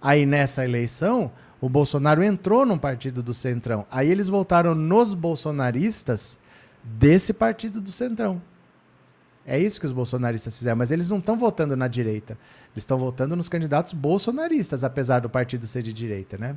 Aí 0.00 0.26
nessa 0.26 0.64
eleição, 0.64 1.30
o 1.60 1.68
Bolsonaro 1.68 2.22
entrou 2.22 2.66
num 2.66 2.78
partido 2.78 3.22
do 3.22 3.32
Centrão. 3.32 3.86
Aí 3.90 4.10
eles 4.10 4.28
voltaram 4.28 4.74
nos 4.74 5.14
bolsonaristas 5.14 6.38
desse 6.82 7.32
partido 7.32 7.80
do 7.80 7.90
Centrão. 7.90 8.42
É 9.46 9.58
isso 9.58 9.80
que 9.80 9.86
os 9.86 9.92
bolsonaristas 9.92 10.56
fizeram, 10.56 10.76
mas 10.76 10.90
eles 10.90 11.08
não 11.08 11.18
estão 11.18 11.36
votando 11.36 11.76
na 11.76 11.88
direita. 11.88 12.38
Eles 12.74 12.82
estão 12.82 12.98
votando 12.98 13.34
nos 13.34 13.48
candidatos 13.48 13.92
bolsonaristas, 13.92 14.84
apesar 14.84 15.20
do 15.20 15.30
partido 15.30 15.66
ser 15.66 15.82
de 15.82 15.92
direita, 15.92 16.36
né? 16.36 16.56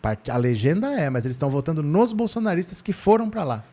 Part... 0.00 0.30
A 0.30 0.36
legenda 0.36 0.92
é, 0.92 1.10
mas 1.10 1.24
eles 1.24 1.34
estão 1.34 1.50
votando 1.50 1.82
nos 1.82 2.12
bolsonaristas 2.12 2.80
que 2.80 2.92
foram 2.92 3.28
para 3.28 3.44
lá. 3.44 3.64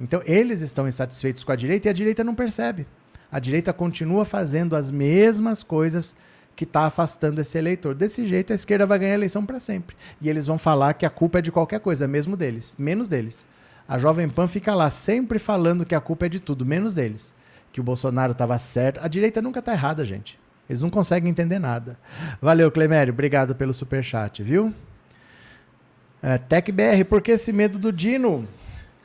Então 0.00 0.20
eles 0.24 0.60
estão 0.60 0.86
insatisfeitos 0.86 1.42
com 1.42 1.50
a 1.50 1.56
direita 1.56 1.88
e 1.88 1.90
a 1.90 1.92
direita 1.92 2.22
não 2.22 2.34
percebe 2.34 2.86
a 3.34 3.40
direita 3.40 3.72
continua 3.72 4.24
fazendo 4.24 4.76
as 4.76 4.92
mesmas 4.92 5.64
coisas 5.64 6.14
que 6.54 6.62
está 6.62 6.86
afastando 6.86 7.40
esse 7.40 7.58
eleitor. 7.58 7.92
Desse 7.92 8.24
jeito, 8.28 8.52
a 8.52 8.54
esquerda 8.54 8.86
vai 8.86 8.96
ganhar 8.96 9.10
a 9.10 9.16
eleição 9.16 9.44
para 9.44 9.58
sempre. 9.58 9.96
E 10.20 10.30
eles 10.30 10.46
vão 10.46 10.56
falar 10.56 10.94
que 10.94 11.04
a 11.04 11.10
culpa 11.10 11.40
é 11.40 11.42
de 11.42 11.50
qualquer 11.50 11.80
coisa, 11.80 12.06
mesmo 12.06 12.36
deles, 12.36 12.76
menos 12.78 13.08
deles. 13.08 13.44
A 13.88 13.98
Jovem 13.98 14.28
Pan 14.28 14.46
fica 14.46 14.72
lá 14.72 14.88
sempre 14.88 15.40
falando 15.40 15.84
que 15.84 15.96
a 15.96 16.00
culpa 16.00 16.26
é 16.26 16.28
de 16.28 16.38
tudo, 16.38 16.64
menos 16.64 16.94
deles. 16.94 17.34
Que 17.72 17.80
o 17.80 17.82
Bolsonaro 17.82 18.30
estava 18.30 18.56
certo. 18.56 19.00
A 19.02 19.08
direita 19.08 19.42
nunca 19.42 19.58
está 19.58 19.72
errada, 19.72 20.04
gente. 20.04 20.38
Eles 20.70 20.80
não 20.80 20.88
conseguem 20.88 21.28
entender 21.28 21.58
nada. 21.58 21.98
Valeu, 22.40 22.70
Clemério. 22.70 23.12
Obrigado 23.12 23.56
pelo 23.56 23.72
superchat, 23.72 24.44
viu? 24.44 24.72
É, 26.22 26.38
TecBR, 26.38 27.04
por 27.04 27.20
que 27.20 27.32
esse 27.32 27.52
medo 27.52 27.80
do 27.80 27.92
Dino? 27.92 28.46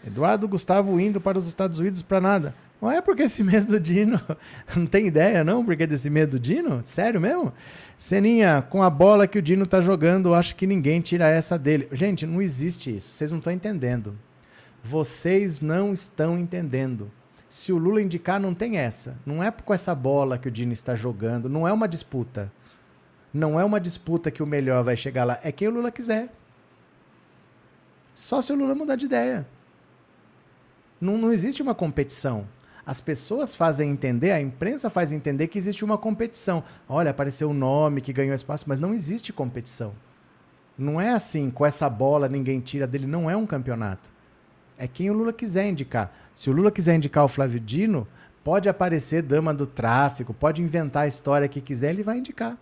Eduardo 0.05 0.47
Gustavo 0.47 0.99
indo 0.99 1.19
para 1.19 1.35
os 1.35 1.47
Estados 1.47 1.79
Unidos 1.79 2.03
para 2.03 2.21
nada. 2.21 2.53
Não 2.81 2.89
é 2.89 3.01
porque 3.01 3.23
esse 3.23 3.43
medo 3.43 3.67
do 3.67 3.79
Dino. 3.79 4.21
Não 4.75 4.85
tem 4.85 5.07
ideia, 5.07 5.43
não? 5.43 5.65
Porque 5.65 5.85
desse 5.85 6.09
medo 6.09 6.31
do 6.31 6.39
Dino? 6.39 6.81
Sério 6.85 7.19
mesmo? 7.19 7.51
Seninha, 7.97 8.61
com 8.61 8.81
a 8.81 8.89
bola 8.89 9.27
que 9.27 9.37
o 9.37 9.41
Dino 9.41 9.67
tá 9.67 9.81
jogando, 9.81 10.33
acho 10.33 10.55
que 10.55 10.65
ninguém 10.65 11.01
tira 11.01 11.27
essa 11.27 11.59
dele. 11.59 11.89
Gente, 11.91 12.25
não 12.25 12.41
existe 12.41 12.95
isso. 12.95 13.11
Vocês 13.11 13.31
não 13.31 13.39
estão 13.39 13.51
entendendo. 13.51 14.17
Vocês 14.81 15.59
não 15.59 15.91
estão 15.91 16.39
entendendo. 16.39 17.11
Se 17.49 17.73
o 17.73 17.77
Lula 17.77 18.01
indicar, 18.01 18.39
não 18.39 18.53
tem 18.53 18.77
essa. 18.77 19.17
Não 19.25 19.43
é 19.43 19.51
com 19.51 19.73
essa 19.73 19.93
bola 19.93 20.37
que 20.37 20.47
o 20.47 20.51
Dino 20.51 20.71
está 20.71 20.95
jogando. 20.95 21.49
Não 21.49 21.67
é 21.67 21.73
uma 21.73 21.87
disputa. 21.87 22.49
Não 23.33 23.59
é 23.59 23.65
uma 23.65 23.79
disputa 23.79 24.31
que 24.31 24.41
o 24.41 24.47
melhor 24.47 24.83
vai 24.83 24.95
chegar 24.95 25.25
lá. 25.25 25.39
É 25.43 25.51
quem 25.51 25.67
o 25.67 25.71
Lula 25.71 25.91
quiser. 25.91 26.29
Só 28.13 28.41
se 28.41 28.53
o 28.53 28.55
Lula 28.55 28.73
mudar 28.73 28.95
de 28.95 29.05
ideia. 29.05 29.45
Não, 31.01 31.17
não 31.17 31.33
existe 31.33 31.61
uma 31.61 31.75
competição. 31.75 32.47
As 32.89 32.99
pessoas 32.99 33.53
fazem 33.53 33.91
entender, 33.91 34.31
a 34.31 34.41
imprensa 34.41 34.89
faz 34.89 35.11
entender 35.11 35.45
que 35.45 35.59
existe 35.59 35.85
uma 35.85 35.95
competição. 35.95 36.63
Olha, 36.87 37.11
apareceu 37.11 37.47
o 37.47 37.51
um 37.51 37.53
nome 37.53 38.01
que 38.01 38.11
ganhou 38.11 38.33
espaço, 38.33 38.65
mas 38.67 38.79
não 38.79 38.95
existe 38.95 39.31
competição. 39.31 39.93
Não 40.75 40.99
é 40.99 41.11
assim, 41.11 41.51
com 41.51 41.63
essa 41.63 41.87
bola 41.87 42.27
ninguém 42.27 42.59
tira 42.59 42.87
dele, 42.87 43.05
não 43.05 43.29
é 43.29 43.37
um 43.37 43.45
campeonato. 43.45 44.11
É 44.75 44.87
quem 44.87 45.07
o 45.11 45.13
Lula 45.13 45.31
quiser 45.31 45.67
indicar. 45.69 46.11
Se 46.33 46.49
o 46.49 46.51
Lula 46.51 46.71
quiser 46.71 46.95
indicar 46.95 47.23
o 47.23 47.27
Flávio 47.27 47.59
Dino, 47.59 48.07
pode 48.43 48.67
aparecer 48.67 49.21
dama 49.21 49.53
do 49.53 49.67
tráfico, 49.67 50.33
pode 50.33 50.63
inventar 50.63 51.03
a 51.03 51.07
história 51.07 51.47
que 51.47 51.61
quiser, 51.61 51.91
ele 51.91 52.01
vai 52.01 52.17
indicar. 52.17 52.57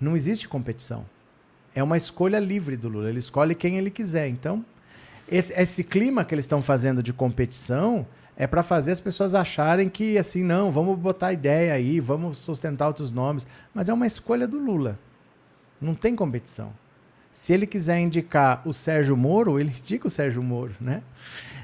Não 0.00 0.16
existe 0.16 0.48
competição. 0.48 1.04
É 1.74 1.82
uma 1.82 1.98
escolha 1.98 2.38
livre 2.38 2.78
do 2.78 2.88
Lula, 2.88 3.10
ele 3.10 3.18
escolhe 3.18 3.54
quem 3.54 3.76
ele 3.76 3.90
quiser. 3.90 4.26
Então, 4.26 4.64
esse, 5.28 5.52
esse 5.54 5.82
clima 5.84 6.24
que 6.24 6.34
eles 6.34 6.44
estão 6.44 6.62
fazendo 6.62 7.02
de 7.02 7.12
competição 7.12 8.06
é 8.36 8.46
para 8.46 8.62
fazer 8.62 8.92
as 8.92 9.00
pessoas 9.00 9.34
acharem 9.34 9.88
que, 9.88 10.18
assim, 10.18 10.42
não, 10.42 10.70
vamos 10.70 10.98
botar 10.98 11.32
ideia 11.32 11.72
aí, 11.72 11.98
vamos 11.98 12.38
sustentar 12.38 12.86
outros 12.86 13.10
nomes. 13.10 13.46
Mas 13.74 13.88
é 13.88 13.94
uma 13.94 14.06
escolha 14.06 14.46
do 14.46 14.58
Lula. 14.58 14.98
Não 15.80 15.94
tem 15.94 16.14
competição. 16.14 16.70
Se 17.32 17.52
ele 17.52 17.66
quiser 17.66 17.98
indicar 17.98 18.62
o 18.64 18.72
Sérgio 18.72 19.16
Moro, 19.16 19.58
ele 19.58 19.70
indica 19.70 20.06
o 20.06 20.10
Sérgio 20.10 20.42
Moro, 20.42 20.74
né? 20.80 21.02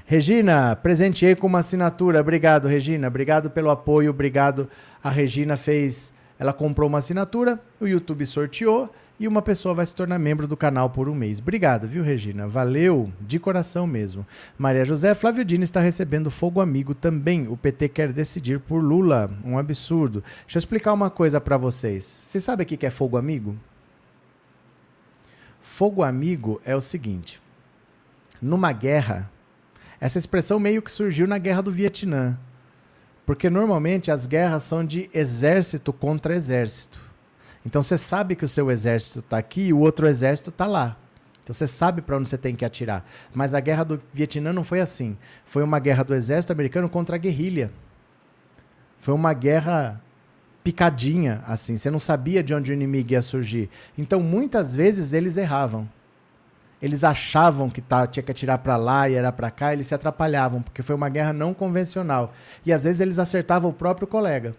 Regina, 0.05 0.77
presenteei 0.77 1.35
com 1.35 1.47
uma 1.47 1.61
assinatura. 1.61 2.21
Obrigado, 2.21 2.69
Regina. 2.69 3.09
Obrigado 3.09 3.51
pelo 3.51 3.71
apoio. 3.71 4.11
Obrigado. 4.11 4.69
A 5.03 5.09
Regina 5.09 5.57
fez. 5.57 6.13
Ela 6.39 6.53
comprou 6.53 6.89
uma 6.89 6.99
assinatura, 6.99 7.61
o 7.81 7.87
YouTube 7.87 8.27
sorteou 8.27 8.93
e 9.23 9.29
uma 9.29 9.41
pessoa 9.41 9.73
vai 9.73 9.87
se 9.87 9.95
tornar 9.95 10.19
membro 10.19 10.49
do 10.49 10.57
canal 10.57 10.91
por 10.91 11.09
um 11.09 11.15
mês. 11.15 11.39
Obrigado, 11.39 11.87
viu, 11.87 12.03
Regina? 12.03 12.49
Valeu, 12.49 13.13
de 13.21 13.39
coração 13.39 13.87
mesmo. 13.87 14.27
Maria 14.59 14.85
José, 14.85 15.15
Flávio 15.15 15.45
Dino 15.45 15.63
está 15.63 15.79
recebendo 15.79 16.29
fogo 16.29 16.61
amigo 16.61 16.93
também. 16.93 17.47
O 17.47 17.57
PT 17.57 17.89
quer 17.91 18.13
decidir 18.13 18.59
por 18.59 18.83
Lula. 18.83 19.31
Um 19.45 19.57
absurdo. 19.57 20.25
Deixa 20.41 20.59
eu 20.59 20.61
explicar 20.61 20.93
uma 20.93 21.09
coisa 21.09 21.41
para 21.41 21.57
vocês. 21.57 22.03
Você 22.03 22.41
sabe 22.41 22.65
o 22.65 22.67
que 22.67 22.85
é 22.85 22.91
fogo 22.91 23.17
amigo? 23.17 23.57
Fogo 25.61 26.03
amigo 26.03 26.61
é 26.65 26.75
o 26.75 26.81
seguinte: 26.81 27.41
numa 28.41 28.73
guerra, 28.73 29.31
essa 30.01 30.19
expressão 30.19 30.59
meio 30.59 30.83
que 30.83 30.91
surgiu 30.91 31.29
na 31.29 31.39
guerra 31.39 31.63
do 31.63 31.71
Vietnã. 31.71 32.37
Porque 33.25 33.49
normalmente 33.49 34.11
as 34.11 34.27
guerras 34.27 34.65
são 34.65 34.85
de 34.85 35.09
exército 35.15 35.93
contra 35.93 36.35
exército. 36.35 37.12
Então 37.65 37.83
você 37.83 37.97
sabe 37.97 38.35
que 38.35 38.45
o 38.45 38.49
seu 38.49 38.71
exército 38.71 39.21
está 39.21 39.39
aqui 39.39 39.69
e 39.69 39.73
o 39.73 39.79
outro 39.79 40.07
exército 40.07 40.51
está 40.51 40.67
lá. 40.67 40.97
Então 41.43 41.55
você 41.55 41.67
sabe 41.67 42.03
para 42.03 42.17
onde 42.17 42.29
você 42.29 42.39
tem 42.39 42.55
que 42.55 42.65
atirar. 42.65 43.05
Mas 43.35 43.55
a 43.55 43.61
guerra 43.61 43.85
do 43.85 44.01
Vietnã 44.13 44.53
não 44.53 44.65
foi 44.65 44.81
assim. 44.81 45.17
Foi 45.45 45.63
uma 45.63 45.79
guerra 45.79 46.03
do 46.05 46.15
exército 46.15 46.53
americano 46.53 46.89
contra 46.89 47.17
a 47.17 47.19
guerrilha. 47.19 47.71
Foi 48.99 49.15
uma 49.15 49.33
guerra 49.33 50.01
picadinha, 50.63 51.43
assim. 51.47 51.77
Você 51.77 51.91
não 51.91 51.99
sabia 51.99 52.43
de 52.43 52.55
onde 52.55 52.71
o 52.71 52.75
inimigo 52.75 53.13
ia 53.13 53.23
surgir. 53.23 53.69
Então 53.99 54.21
muitas 54.21 54.75
vezes 54.75 55.13
eles 55.13 55.37
erravam. 55.37 55.89
Eles 56.81 57.05
achavam 57.05 57.71
que 57.71 57.81
tá, 57.81 58.07
tinha 58.09 58.25
que 58.25 58.33
atirar 58.33 58.59
para 58.59 58.77
lá 58.77 59.09
e 59.09 59.15
era 59.15 59.31
para 59.31 59.53
cá, 59.53 59.73
eles 59.73 59.87
se 59.87 59.95
atrapalhavam, 59.95 60.61
porque 60.61 60.83
foi 60.83 60.97
uma 60.97 61.09
guerra 61.09 61.33
não 61.33 61.55
convencional. 61.55 62.35
E 62.67 62.73
às 62.73 62.83
vezes 62.83 63.01
eles 63.01 63.21
acertavam 63.21 63.71
o 63.71 63.75
próprio 63.75 64.07
colega. 64.07 64.53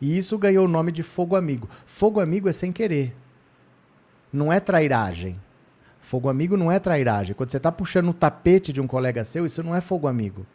E 0.00 0.16
isso 0.16 0.38
ganhou 0.38 0.64
o 0.66 0.68
nome 0.68 0.92
de 0.92 1.02
fogo 1.02 1.36
amigo. 1.36 1.68
Fogo 1.86 2.20
amigo 2.20 2.48
é 2.48 2.52
sem 2.52 2.72
querer. 2.72 3.14
Não 4.32 4.52
é 4.52 4.60
trairagem. 4.60 5.40
Fogo 6.00 6.28
amigo 6.28 6.56
não 6.56 6.70
é 6.70 6.78
trairagem. 6.78 7.34
Quando 7.34 7.50
você 7.50 7.56
está 7.56 7.72
puxando 7.72 8.10
o 8.10 8.14
tapete 8.14 8.72
de 8.72 8.80
um 8.80 8.86
colega 8.86 9.24
seu, 9.24 9.46
isso 9.46 9.62
não 9.62 9.74
é 9.74 9.80
fogo 9.80 10.06
amigo. 10.06 10.46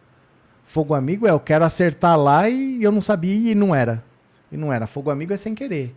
Fogo 0.64 0.94
amigo 0.94 1.28
é 1.28 1.32
eu 1.32 1.40
quero 1.40 1.66
acertar 1.66 2.18
lá 2.18 2.48
e 2.48 2.84
eu 2.84 2.92
não 2.92 3.02
sabia 3.02 3.52
e 3.52 3.56
não 3.56 3.74
era. 3.74 4.04
E 4.52 4.58
não 4.58 4.72
era. 4.72 4.88
Fogo 4.88 5.10
amigo 5.10 5.34
é 5.34 5.38
sem 5.38 5.56
querer. 5.56 5.96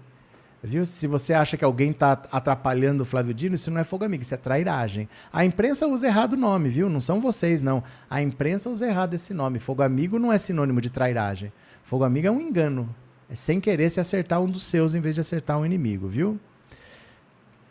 Viu? 0.66 0.87
Se 0.87 1.07
você 1.07 1.35
acha 1.35 1.59
que 1.59 1.64
alguém 1.64 1.90
está 1.90 2.22
atrapalhando 2.33 3.02
o 3.02 3.07
Flávio 3.07 3.35
Dino, 3.35 3.54
isso 3.54 3.70
não 3.70 3.78
é 3.78 3.85
fogo 3.85 4.02
amigo, 4.02 4.22
isso 4.22 4.33
é 4.33 4.38
trairagem. 4.38 5.07
A 5.30 5.44
imprensa 5.44 5.87
usa 5.87 6.07
errado 6.07 6.33
o 6.33 6.38
nome, 6.38 6.70
viu? 6.70 6.88
Não 6.88 7.00
são 7.00 7.20
vocês, 7.20 7.62
não. 7.62 7.85
A 8.09 8.22
imprensa 8.22 8.70
usa 8.70 8.88
errado 8.88 9.12
esse 9.12 9.35
nome. 9.35 9.59
Fogo 9.59 9.83
amigo 9.83 10.18
não 10.18 10.33
é 10.33 10.38
sinônimo 10.38 10.80
de 10.80 10.88
trairagem. 10.88 11.52
Fogo 11.83 12.02
amigo 12.02 12.26
é 12.26 12.30
um 12.30 12.40
engano. 12.40 12.88
É 13.28 13.34
sem 13.34 13.60
querer 13.60 13.90
se 13.90 14.00
acertar 14.00 14.40
um 14.40 14.48
dos 14.48 14.64
seus 14.64 14.94
em 14.94 15.00
vez 15.00 15.14
de 15.14 15.20
acertar 15.20 15.58
um 15.58 15.66
inimigo, 15.66 16.08
viu? 16.08 16.38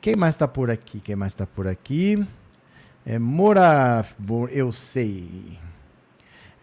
Quem 0.02 0.16
mais 0.16 0.36
está 0.36 0.48
por 0.48 0.70
aqui? 0.70 1.00
Quem 1.00 1.16
mais 1.16 1.32
está 1.32 1.46
por 1.46 1.68
aqui? 1.68 2.26
É 3.06 3.18
Mora. 3.20 4.06
Eu 4.52 4.72
sei. 4.72 5.58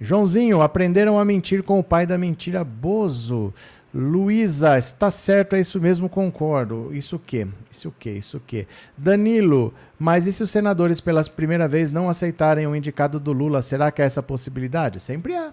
Joãozinho, 0.01 0.63
aprenderam 0.63 1.19
a 1.19 1.25
mentir 1.25 1.63
com 1.63 1.79
o 1.79 1.85
pai 1.85 2.07
da 2.07 2.17
mentira, 2.17 2.65
Bozo. 2.65 3.53
Luísa, 3.93 4.79
está 4.79 5.11
certo, 5.11 5.57
é 5.57 5.61
isso 5.61 5.81
mesmo, 5.81 6.09
concordo. 6.09 6.91
Isso 6.93 7.17
o 7.17 7.19
quê? 7.19 7.47
Isso 7.71 7.89
o 7.89 7.93
quê? 7.93 8.11
Isso 8.13 8.37
o 8.37 8.41
quê? 8.41 8.67
Danilo, 8.97 9.75
mas 9.99 10.27
e 10.27 10.33
se 10.33 10.43
os 10.43 10.51
senadores 10.51 11.01
pela 11.01 11.25
primeira 11.25 11.67
vez 11.67 11.91
não 11.91 12.09
aceitarem 12.09 12.67
o 12.67 12.77
indicado 12.77 13.19
do 13.19 13.33
Lula, 13.33 13.63
será 13.63 13.91
que 13.91 14.01
há 14.01 14.05
essa 14.05 14.23
possibilidade? 14.23 15.01
Sempre 15.01 15.35
há. 15.35 15.53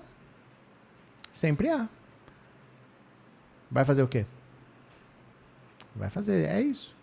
Sempre 1.31 1.69
há. 1.69 1.87
Vai 3.69 3.85
fazer 3.85 4.03
o 4.03 4.07
quê? 4.07 4.25
Vai 5.95 6.09
fazer, 6.09 6.47
é 6.47 6.61
isso. 6.61 6.95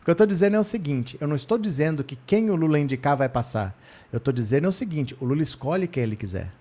O 0.00 0.04
que 0.04 0.10
eu 0.10 0.12
estou 0.12 0.26
dizendo 0.26 0.56
é 0.56 0.60
o 0.60 0.64
seguinte: 0.64 1.16
eu 1.20 1.28
não 1.28 1.36
estou 1.36 1.58
dizendo 1.58 2.04
que 2.04 2.16
quem 2.16 2.50
o 2.50 2.56
Lula 2.56 2.78
indicar 2.78 3.16
vai 3.16 3.28
passar. 3.28 3.76
Eu 4.12 4.18
estou 4.18 4.32
dizendo 4.32 4.66
é 4.66 4.68
o 4.68 4.72
seguinte: 4.72 5.16
o 5.20 5.24
Lula 5.24 5.42
escolhe 5.42 5.86
quem 5.86 6.02
ele 6.02 6.16
quiser. 6.16 6.52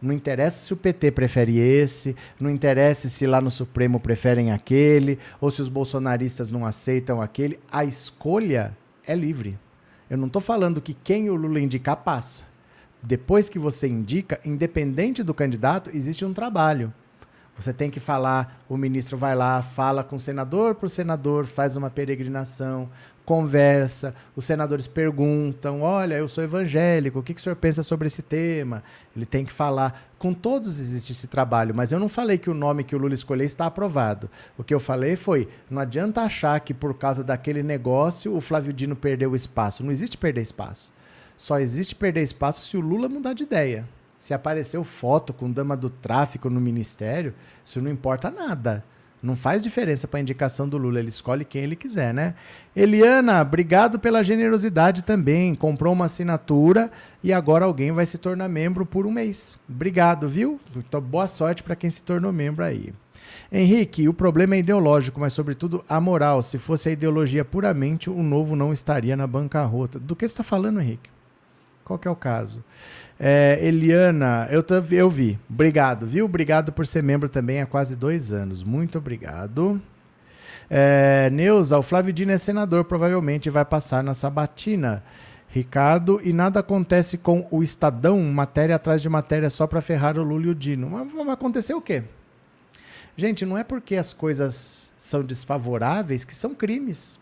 Não 0.00 0.12
interessa 0.12 0.60
se 0.60 0.72
o 0.72 0.76
PT 0.76 1.12
prefere 1.12 1.58
esse, 1.58 2.14
não 2.38 2.50
interessa 2.50 3.08
se 3.08 3.26
lá 3.26 3.40
no 3.40 3.50
Supremo 3.50 3.98
preferem 3.98 4.52
aquele, 4.52 5.18
ou 5.40 5.50
se 5.50 5.62
os 5.62 5.68
bolsonaristas 5.70 6.50
não 6.50 6.66
aceitam 6.66 7.22
aquele. 7.22 7.58
A 7.72 7.84
escolha 7.84 8.76
é 9.06 9.14
livre. 9.14 9.58
Eu 10.10 10.18
não 10.18 10.26
estou 10.26 10.42
falando 10.42 10.82
que 10.82 10.92
quem 10.92 11.30
o 11.30 11.34
Lula 11.34 11.58
indicar 11.58 11.96
passa. 11.96 12.44
Depois 13.02 13.48
que 13.48 13.58
você 13.58 13.86
indica, 13.86 14.38
independente 14.44 15.22
do 15.22 15.32
candidato, 15.32 15.90
existe 15.94 16.24
um 16.24 16.34
trabalho. 16.34 16.92
Você 17.56 17.72
tem 17.72 17.90
que 17.90 18.00
falar, 18.00 18.64
o 18.68 18.76
ministro 18.76 19.16
vai 19.16 19.34
lá, 19.34 19.62
fala 19.62 20.02
com 20.02 20.16
o 20.16 20.20
senador 20.20 20.74
por 20.74 20.90
senador, 20.90 21.46
faz 21.46 21.76
uma 21.76 21.88
peregrinação, 21.88 22.88
conversa, 23.24 24.14
os 24.36 24.44
senadores 24.44 24.86
perguntam: 24.86 25.82
olha, 25.82 26.14
eu 26.14 26.28
sou 26.28 26.42
evangélico, 26.42 27.18
o 27.18 27.22
que, 27.22 27.32
que 27.32 27.40
o 27.40 27.42
senhor 27.42 27.56
pensa 27.56 27.82
sobre 27.82 28.06
esse 28.06 28.22
tema? 28.22 28.82
Ele 29.16 29.26
tem 29.26 29.44
que 29.44 29.52
falar. 29.52 30.10
Com 30.18 30.32
todos 30.32 30.80
existe 30.80 31.12
esse 31.12 31.26
trabalho, 31.26 31.74
mas 31.74 31.92
eu 31.92 31.98
não 31.98 32.08
falei 32.08 32.38
que 32.38 32.48
o 32.48 32.54
nome 32.54 32.82
que 32.82 32.96
o 32.96 32.98
Lula 32.98 33.14
escolheu 33.14 33.44
está 33.44 33.66
aprovado. 33.66 34.30
O 34.56 34.64
que 34.64 34.74
eu 34.74 34.80
falei 34.80 35.16
foi: 35.16 35.48
não 35.70 35.80
adianta 35.80 36.22
achar 36.22 36.58
que 36.60 36.74
por 36.74 36.94
causa 36.94 37.22
daquele 37.22 37.62
negócio 37.62 38.34
o 38.34 38.40
Flávio 38.40 38.72
Dino 38.72 38.96
perdeu 38.96 39.34
espaço. 39.34 39.84
Não 39.84 39.92
existe 39.92 40.16
perder 40.16 40.42
espaço. 40.42 40.92
Só 41.36 41.58
existe 41.58 41.94
perder 41.94 42.22
espaço 42.22 42.64
se 42.64 42.76
o 42.76 42.80
Lula 42.80 43.08
mudar 43.08 43.32
de 43.32 43.42
ideia. 43.42 43.86
Se 44.24 44.32
apareceu 44.32 44.82
foto 44.82 45.34
com 45.34 45.52
dama 45.52 45.76
do 45.76 45.90
tráfico 45.90 46.48
no 46.48 46.58
ministério, 46.58 47.34
isso 47.62 47.78
não 47.82 47.90
importa 47.90 48.30
nada. 48.30 48.82
Não 49.22 49.36
faz 49.36 49.62
diferença 49.62 50.08
para 50.08 50.18
a 50.18 50.22
indicação 50.22 50.66
do 50.66 50.78
Lula, 50.78 50.98
ele 50.98 51.10
escolhe 51.10 51.44
quem 51.44 51.62
ele 51.62 51.76
quiser, 51.76 52.14
né? 52.14 52.34
Eliana, 52.74 53.42
obrigado 53.42 53.98
pela 53.98 54.24
generosidade 54.24 55.02
também. 55.02 55.54
Comprou 55.54 55.92
uma 55.92 56.06
assinatura 56.06 56.90
e 57.22 57.34
agora 57.34 57.66
alguém 57.66 57.92
vai 57.92 58.06
se 58.06 58.16
tornar 58.16 58.48
membro 58.48 58.86
por 58.86 59.06
um 59.06 59.10
mês. 59.10 59.58
Obrigado, 59.68 60.26
viu? 60.26 60.58
Então, 60.74 61.02
boa 61.02 61.26
sorte 61.26 61.62
para 61.62 61.76
quem 61.76 61.90
se 61.90 62.02
tornou 62.02 62.32
membro 62.32 62.64
aí. 62.64 62.94
Henrique, 63.52 64.08
o 64.08 64.14
problema 64.14 64.54
é 64.54 64.60
ideológico, 64.60 65.20
mas 65.20 65.34
sobretudo 65.34 65.84
a 65.86 66.00
moral. 66.00 66.40
Se 66.40 66.56
fosse 66.56 66.88
a 66.88 66.92
ideologia 66.92 67.44
puramente, 67.44 68.08
o 68.08 68.22
novo 68.22 68.56
não 68.56 68.72
estaria 68.72 69.18
na 69.18 69.26
bancarrota. 69.26 69.98
Do 69.98 70.16
que 70.16 70.26
você 70.26 70.32
está 70.32 70.42
falando, 70.42 70.80
Henrique? 70.80 71.12
Qual 71.84 71.98
que 71.98 72.08
é 72.08 72.10
o 72.10 72.16
caso? 72.16 72.64
É, 73.18 73.58
Eliana, 73.62 74.48
eu, 74.50 74.64
eu 74.90 75.08
vi. 75.08 75.38
Obrigado, 75.48 76.04
viu? 76.04 76.24
Obrigado 76.24 76.72
por 76.72 76.86
ser 76.86 77.02
membro 77.02 77.28
também 77.28 77.60
há 77.60 77.66
quase 77.66 77.94
dois 77.94 78.32
anos. 78.32 78.62
Muito 78.62 78.98
obrigado. 78.98 79.80
É, 80.68 81.30
Neuza, 81.32 81.78
o 81.78 81.82
Flávio 81.82 82.12
Dino 82.12 82.32
é 82.32 82.38
senador, 82.38 82.84
provavelmente 82.84 83.50
vai 83.50 83.64
passar 83.64 84.02
na 84.02 84.14
sabatina. 84.14 85.02
Ricardo, 85.48 86.20
e 86.24 86.32
nada 86.32 86.58
acontece 86.58 87.16
com 87.16 87.46
o 87.48 87.62
Estadão, 87.62 88.20
matéria 88.20 88.74
atrás 88.74 89.00
de 89.00 89.08
matéria 89.08 89.48
só 89.48 89.68
para 89.68 89.80
ferrar 89.80 90.18
o 90.18 90.22
Lula 90.24 90.46
e 90.46 90.48
o 90.48 90.54
Dino. 90.54 90.90
Mas 90.90 91.12
vai 91.12 91.34
acontecer 91.34 91.74
o 91.74 91.80
quê? 91.80 92.02
Gente, 93.16 93.46
não 93.46 93.56
é 93.56 93.62
porque 93.62 93.94
as 93.94 94.12
coisas 94.12 94.92
são 94.98 95.22
desfavoráveis 95.22 96.24
que 96.24 96.34
são 96.34 96.54
crimes. 96.54 97.20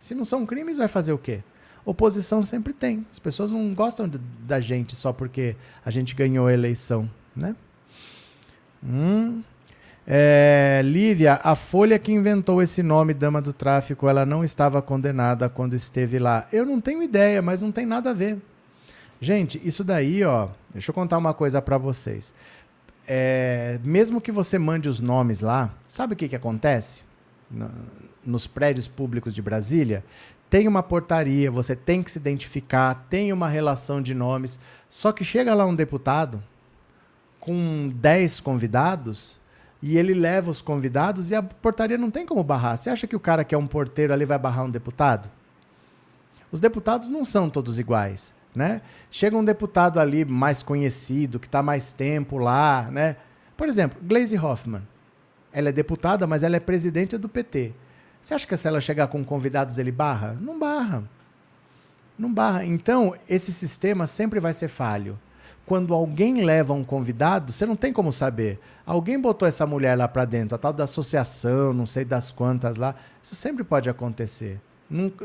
Se 0.00 0.14
não 0.14 0.24
são 0.24 0.46
crimes, 0.46 0.78
vai 0.78 0.88
fazer 0.88 1.12
o 1.12 1.18
quê? 1.18 1.42
Oposição 1.84 2.40
sempre 2.42 2.72
tem. 2.72 3.06
As 3.10 3.18
pessoas 3.18 3.50
não 3.50 3.74
gostam 3.74 4.08
de, 4.08 4.18
da 4.40 4.58
gente 4.60 4.96
só 4.96 5.12
porque 5.12 5.54
a 5.84 5.90
gente 5.90 6.14
ganhou 6.14 6.46
a 6.46 6.52
eleição, 6.52 7.08
né? 7.36 7.54
Hum. 8.82 9.42
É, 10.06 10.82
Lívia, 10.84 11.40
a 11.42 11.54
Folha 11.54 11.98
que 11.98 12.12
inventou 12.12 12.62
esse 12.62 12.82
nome, 12.82 13.14
Dama 13.14 13.40
do 13.40 13.52
Tráfico, 13.52 14.08
ela 14.08 14.26
não 14.26 14.44
estava 14.44 14.82
condenada 14.82 15.48
quando 15.48 15.74
esteve 15.74 16.18
lá. 16.18 16.46
Eu 16.52 16.66
não 16.66 16.80
tenho 16.80 17.02
ideia, 17.02 17.40
mas 17.40 17.60
não 17.60 17.72
tem 17.72 17.86
nada 17.86 18.10
a 18.10 18.14
ver. 18.14 18.38
Gente, 19.20 19.60
isso 19.64 19.82
daí, 19.82 20.22
ó, 20.22 20.48
deixa 20.72 20.90
eu 20.90 20.94
contar 20.94 21.16
uma 21.16 21.32
coisa 21.32 21.62
para 21.62 21.78
vocês. 21.78 22.34
É, 23.06 23.78
mesmo 23.82 24.20
que 24.20 24.32
você 24.32 24.58
mande 24.58 24.88
os 24.88 25.00
nomes 25.00 25.40
lá, 25.40 25.72
sabe 25.88 26.14
o 26.14 26.16
que, 26.16 26.28
que 26.28 26.36
acontece? 26.36 27.02
No, 27.50 27.70
nos 28.24 28.46
prédios 28.46 28.88
públicos 28.88 29.34
de 29.34 29.42
Brasília, 29.42 30.04
tem 30.54 30.68
uma 30.68 30.84
portaria, 30.84 31.50
você 31.50 31.74
tem 31.74 32.00
que 32.00 32.12
se 32.12 32.16
identificar, 32.16 33.06
tem 33.10 33.32
uma 33.32 33.48
relação 33.48 34.00
de 34.00 34.14
nomes. 34.14 34.56
Só 34.88 35.10
que 35.10 35.24
chega 35.24 35.52
lá 35.52 35.66
um 35.66 35.74
deputado 35.74 36.40
com 37.40 37.92
10 37.92 38.38
convidados 38.38 39.40
e 39.82 39.98
ele 39.98 40.14
leva 40.14 40.52
os 40.52 40.62
convidados 40.62 41.28
e 41.28 41.34
a 41.34 41.42
portaria 41.42 41.98
não 41.98 42.08
tem 42.08 42.24
como 42.24 42.44
barrar. 42.44 42.76
Você 42.76 42.88
acha 42.88 43.04
que 43.04 43.16
o 43.16 43.18
cara 43.18 43.42
que 43.42 43.52
é 43.52 43.58
um 43.58 43.66
porteiro 43.66 44.12
ali 44.12 44.24
vai 44.24 44.38
barrar 44.38 44.62
um 44.62 44.70
deputado? 44.70 45.28
Os 46.52 46.60
deputados 46.60 47.08
não 47.08 47.24
são 47.24 47.50
todos 47.50 47.80
iguais, 47.80 48.32
né? 48.54 48.80
Chega 49.10 49.36
um 49.36 49.44
deputado 49.44 49.98
ali 49.98 50.24
mais 50.24 50.62
conhecido, 50.62 51.40
que 51.40 51.48
está 51.48 51.64
mais 51.64 51.90
tempo 51.90 52.38
lá, 52.38 52.88
né? 52.92 53.16
Por 53.56 53.68
exemplo, 53.68 53.98
Glaze 54.00 54.38
Hoffman. 54.38 54.82
Ela 55.52 55.70
é 55.70 55.72
deputada, 55.72 56.28
mas 56.28 56.44
ela 56.44 56.54
é 56.54 56.60
presidente 56.60 57.18
do 57.18 57.28
PT. 57.28 57.74
Você 58.24 58.32
acha 58.32 58.46
que 58.46 58.56
se 58.56 58.66
ela 58.66 58.80
chegar 58.80 59.08
com 59.08 59.22
convidados 59.22 59.76
ele 59.76 59.92
barra? 59.92 60.34
Não 60.40 60.58
barra. 60.58 61.04
Não 62.18 62.32
barra. 62.32 62.64
Então, 62.64 63.14
esse 63.28 63.52
sistema 63.52 64.06
sempre 64.06 64.40
vai 64.40 64.54
ser 64.54 64.68
falho 64.68 65.18
quando 65.66 65.94
alguém 65.94 66.44
leva 66.44 66.72
um 66.72 66.84
convidado, 66.84 67.52
você 67.52 67.64
não 67.64 67.76
tem 67.76 67.92
como 67.92 68.12
saber. 68.12 68.58
Alguém 68.84 69.18
botou 69.18 69.48
essa 69.48 69.66
mulher 69.66 69.96
lá 69.96 70.06
para 70.06 70.24
dentro, 70.24 70.54
a 70.54 70.58
tal 70.58 70.72
da 70.72 70.84
associação, 70.84 71.72
não 71.72 71.86
sei 71.86 72.04
das 72.04 72.30
quantas 72.30 72.76
lá. 72.76 72.94
Isso 73.22 73.34
sempre 73.34 73.64
pode 73.64 73.88
acontecer. 73.88 74.60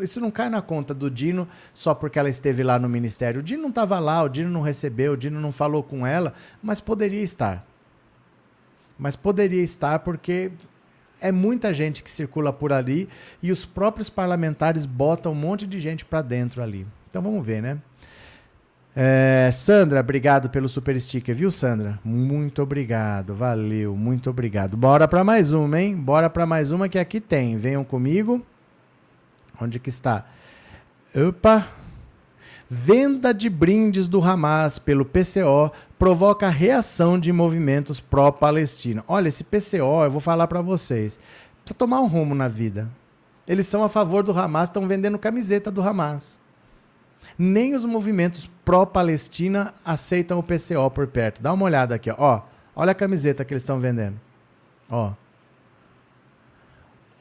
Isso 0.01 0.21
não 0.21 0.31
cai 0.31 0.49
na 0.49 0.61
conta 0.61 0.93
do 0.93 1.11
Dino 1.11 1.47
só 1.73 1.93
porque 1.93 2.17
ela 2.17 2.29
esteve 2.29 2.63
lá 2.63 2.79
no 2.79 2.87
ministério. 2.87 3.41
O 3.41 3.43
Dino 3.43 3.63
não 3.63 3.69
estava 3.69 3.99
lá, 3.99 4.23
o 4.23 4.29
Dino 4.29 4.49
não 4.49 4.61
recebeu, 4.61 5.13
o 5.13 5.17
Dino 5.17 5.41
não 5.41 5.51
falou 5.51 5.83
com 5.83 6.07
ela, 6.07 6.33
mas 6.63 6.79
poderia 6.79 7.21
estar. 7.21 7.65
Mas 8.97 9.15
poderia 9.15 9.63
estar 9.63 9.99
porque 9.99 10.51
é 11.21 11.31
muita 11.31 11.73
gente 11.73 12.03
que 12.03 12.11
circula 12.11 12.51
por 12.51 12.71
ali 12.71 13.09
e 13.41 13.51
os 13.51 13.65
próprios 13.65 14.09
parlamentares 14.09 14.85
botam 14.85 15.31
um 15.31 15.35
monte 15.35 15.67
de 15.67 15.79
gente 15.79 16.05
para 16.05 16.21
dentro 16.21 16.61
ali. 16.61 16.85
Então 17.09 17.21
vamos 17.21 17.45
ver, 17.45 17.61
né? 17.61 17.79
É, 18.95 19.49
Sandra, 19.53 19.99
obrigado 19.99 20.49
pelo 20.49 20.67
super 20.67 20.99
sticker, 20.99 21.35
viu, 21.35 21.51
Sandra? 21.51 21.99
Muito 22.03 22.61
obrigado, 22.61 23.33
valeu, 23.33 23.95
muito 23.95 24.29
obrigado. 24.29 24.75
Bora 24.75 25.07
para 25.07 25.23
mais 25.23 25.51
uma, 25.53 25.79
hein? 25.79 25.95
Bora 25.95 26.29
para 26.29 26.45
mais 26.45 26.71
uma 26.71 26.89
que 26.89 26.99
aqui 26.99 27.21
tem. 27.21 27.57
Venham 27.57 27.83
comigo. 27.83 28.45
Onde 29.61 29.79
que 29.79 29.89
está? 29.89 30.25
Opa! 31.15 31.78
Venda 32.69 33.33
de 33.33 33.49
brindes 33.49 34.07
do 34.07 34.21
Hamas 34.21 34.77
pelo 34.77 35.03
PCO 35.03 35.71
provoca 35.97 36.49
reação 36.49 37.19
de 37.19 37.31
movimentos 37.33 37.99
pró-Palestina. 37.99 39.03
Olha, 39.07 39.27
esse 39.27 39.43
PCO, 39.43 40.03
eu 40.03 40.11
vou 40.11 40.21
falar 40.21 40.47
para 40.47 40.61
vocês, 40.61 41.19
precisa 41.63 41.77
tomar 41.77 41.99
um 42.01 42.07
rumo 42.07 42.35
na 42.35 42.47
vida. 42.47 42.87
Eles 43.47 43.65
são 43.65 43.83
a 43.83 43.89
favor 43.89 44.23
do 44.23 44.37
Hamas, 44.37 44.69
estão 44.69 44.87
vendendo 44.87 45.17
camiseta 45.17 45.71
do 45.71 45.81
Hamas 45.81 46.39
nem 47.39 47.73
os 47.73 47.85
movimentos 47.85 48.49
pró-Palestina 48.65 49.73
aceitam 49.85 50.37
o 50.39 50.43
PCO 50.43 50.91
por 50.93 51.07
perto. 51.07 51.41
Dá 51.41 51.53
uma 51.53 51.65
olhada 51.65 51.95
aqui, 51.95 52.11
ó. 52.17 52.41
Olha 52.75 52.91
a 52.91 52.95
camiseta 52.95 53.45
que 53.45 53.53
eles 53.53 53.63
estão 53.63 53.79
vendendo. 53.79 54.19
Ó. 54.89 55.13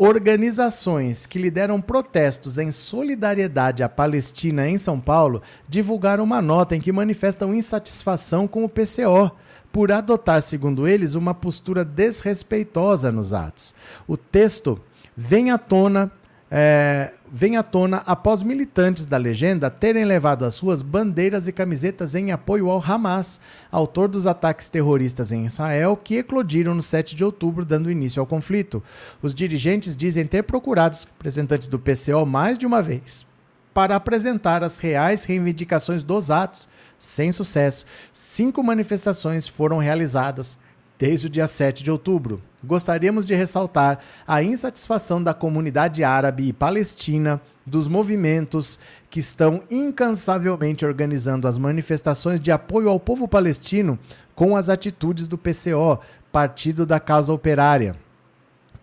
Organizações 0.01 1.27
que 1.27 1.41
lideram 1.41 1.81
protestos 1.81 2.57
em 2.57 2.71
solidariedade 2.71 3.83
à 3.83 3.89
Palestina 3.89 4.69
em 4.69 4.79
São 4.79 5.01
Paulo 5.01 5.43
divulgaram 5.69 6.23
uma 6.23 6.41
nota 6.41 6.77
em 6.77 6.81
que 6.81 6.93
manifestam 6.93 7.53
insatisfação 7.53 8.47
com 8.47 8.65
o 8.65 8.69
PCO 8.69 9.33
por 9.73 9.91
adotar, 9.91 10.41
segundo 10.41 10.87
eles, 10.87 11.17
uma 11.17 11.35
postura 11.35 11.85
desrespeitosa 11.85 13.11
nos 13.11 13.33
atos. 13.33 13.75
O 14.07 14.17
texto 14.17 14.81
vem 15.17 15.51
à 15.51 15.59
tona 15.59 16.13
é, 16.49 17.13
vem 17.33 17.57
à 17.57 17.63
tona 17.63 18.03
após 18.07 18.43
militantes 18.43 19.07
da 19.07 19.17
legenda 19.17 19.71
terem 19.71 20.05
levado 20.05 20.45
as 20.45 20.55
suas 20.55 20.83
bandeiras 20.83 21.49
e 21.49 21.53
camisetas 21.53 22.15
em 22.15 22.33
apoio 22.33 22.71
ao 22.71 22.83
Hamas, 22.83 23.41
autor 23.71 24.09
dos 24.09 24.27
ataques 24.27 24.69
terroristas 24.69 25.33
em 25.33 25.47
Israel 25.47 25.97
que 25.97 26.17
eclodiram 26.17 26.75
no 26.75 26.83
7 26.83 27.15
de 27.15 27.25
outubro, 27.25 27.65
dando 27.65 27.91
início 27.91 28.21
ao 28.21 28.27
conflito. 28.27 28.83
Os 29.23 29.35
dirigentes 29.35 29.97
dizem 29.97 30.27
ter 30.27 30.43
procurado 30.43 30.95
os 30.95 31.05
representantes 31.05 31.69
do 31.69 31.79
PCO 31.79 32.25
mais 32.27 32.59
de 32.59 32.67
uma 32.67 32.83
vez 32.83 33.27
para 33.73 33.95
apresentar 33.95 34.65
as 34.65 34.79
reais 34.79 35.25
reivindicações 35.25 36.03
dos 36.03 36.31
atos, 36.31 36.69
sem 36.99 37.31
sucesso. 37.31 37.87
Cinco 38.13 38.63
manifestações 38.63 39.47
foram 39.47 39.79
realizadas 39.79 40.59
desde 40.99 41.29
o 41.29 41.31
dia 41.31 41.47
7 41.47 41.85
de 41.85 41.91
outubro. 41.91 42.43
Gostaríamos 42.63 43.25
de 43.25 43.35
ressaltar 43.35 44.01
a 44.27 44.43
insatisfação 44.43 45.23
da 45.23 45.33
comunidade 45.33 46.03
árabe 46.03 46.49
e 46.49 46.53
palestina, 46.53 47.41
dos 47.65 47.87
movimentos 47.87 48.79
que 49.11 49.21
estão 49.21 49.63
incansavelmente 49.71 50.85
organizando 50.85 51.47
as 51.47 51.59
manifestações 51.59 52.41
de 52.41 52.51
apoio 52.51 52.89
ao 52.89 52.99
povo 52.99 53.29
palestino 53.29 53.99
com 54.35 54.57
as 54.57 54.69
atitudes 54.69 55.29
do 55.29 55.39
PCO, 55.39 56.01
Partido 56.33 56.85
da 56.87 56.99
Causa 56.99 57.33
Operária. 57.33 57.95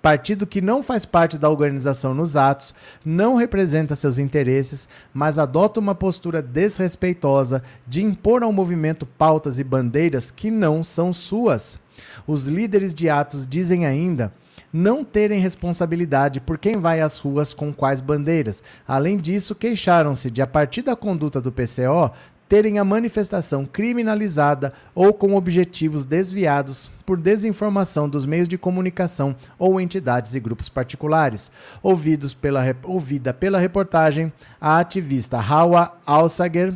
Partido 0.02 0.46
que 0.46 0.62
não 0.62 0.84
faz 0.84 1.04
parte 1.04 1.36
da 1.36 1.50
organização 1.50 2.14
nos 2.14 2.38
atos, 2.38 2.76
não 3.04 3.36
representa 3.36 3.96
seus 3.96 4.20
interesses, 4.20 4.88
mas 5.12 5.40
adota 5.40 5.80
uma 5.80 5.96
postura 5.96 6.44
desrespeitosa 6.44 7.64
de 7.88 8.04
impor 8.04 8.44
ao 8.44 8.54
movimento 8.54 9.04
pautas 9.04 9.58
e 9.58 9.64
bandeiras 9.64 10.30
que 10.30 10.52
não 10.52 10.84
são 10.84 11.12
suas. 11.12 11.80
Os 12.26 12.48
líderes 12.48 12.94
de 12.94 13.10
Atos 13.10 13.46
dizem 13.48 13.86
ainda 13.86 14.32
não 14.72 15.06
terem 15.06 15.40
responsabilidade 15.40 16.42
por 16.42 16.58
quem 16.58 16.78
vai 16.78 17.00
às 17.00 17.18
ruas 17.18 17.54
com 17.54 17.74
quais 17.74 18.02
bandeiras. 18.02 18.62
Além 18.86 19.18
disso, 19.18 19.56
queixaram-se 19.56 20.30
de, 20.30 20.42
a 20.42 20.48
partir 20.48 20.82
da 20.82 20.98
conduta 20.98 21.40
do 21.40 21.52
PCO, 21.52 22.12
terem 22.48 22.78
a 22.78 22.84
manifestação 22.84 23.66
criminalizada 23.66 24.74
ou 24.94 25.14
com 25.14 25.36
objetivos 25.36 26.06
desviados 26.06 26.92
por 27.06 27.18
desinformação 27.18 28.08
dos 28.08 28.26
meios 28.26 28.48
de 28.48 28.58
comunicação 28.58 29.36
ou 29.58 29.80
entidades 29.80 30.36
e 30.36 30.40
grupos 30.40 30.70
particulares. 30.70 31.52
Ouvidos 31.82 32.34
pela, 32.34 32.62
ouvida 32.84 33.34
pela 33.34 33.58
reportagem, 33.58 34.32
a 34.60 34.80
ativista 34.80 35.38
Hawa 35.38 35.98
Alsager, 36.06 36.76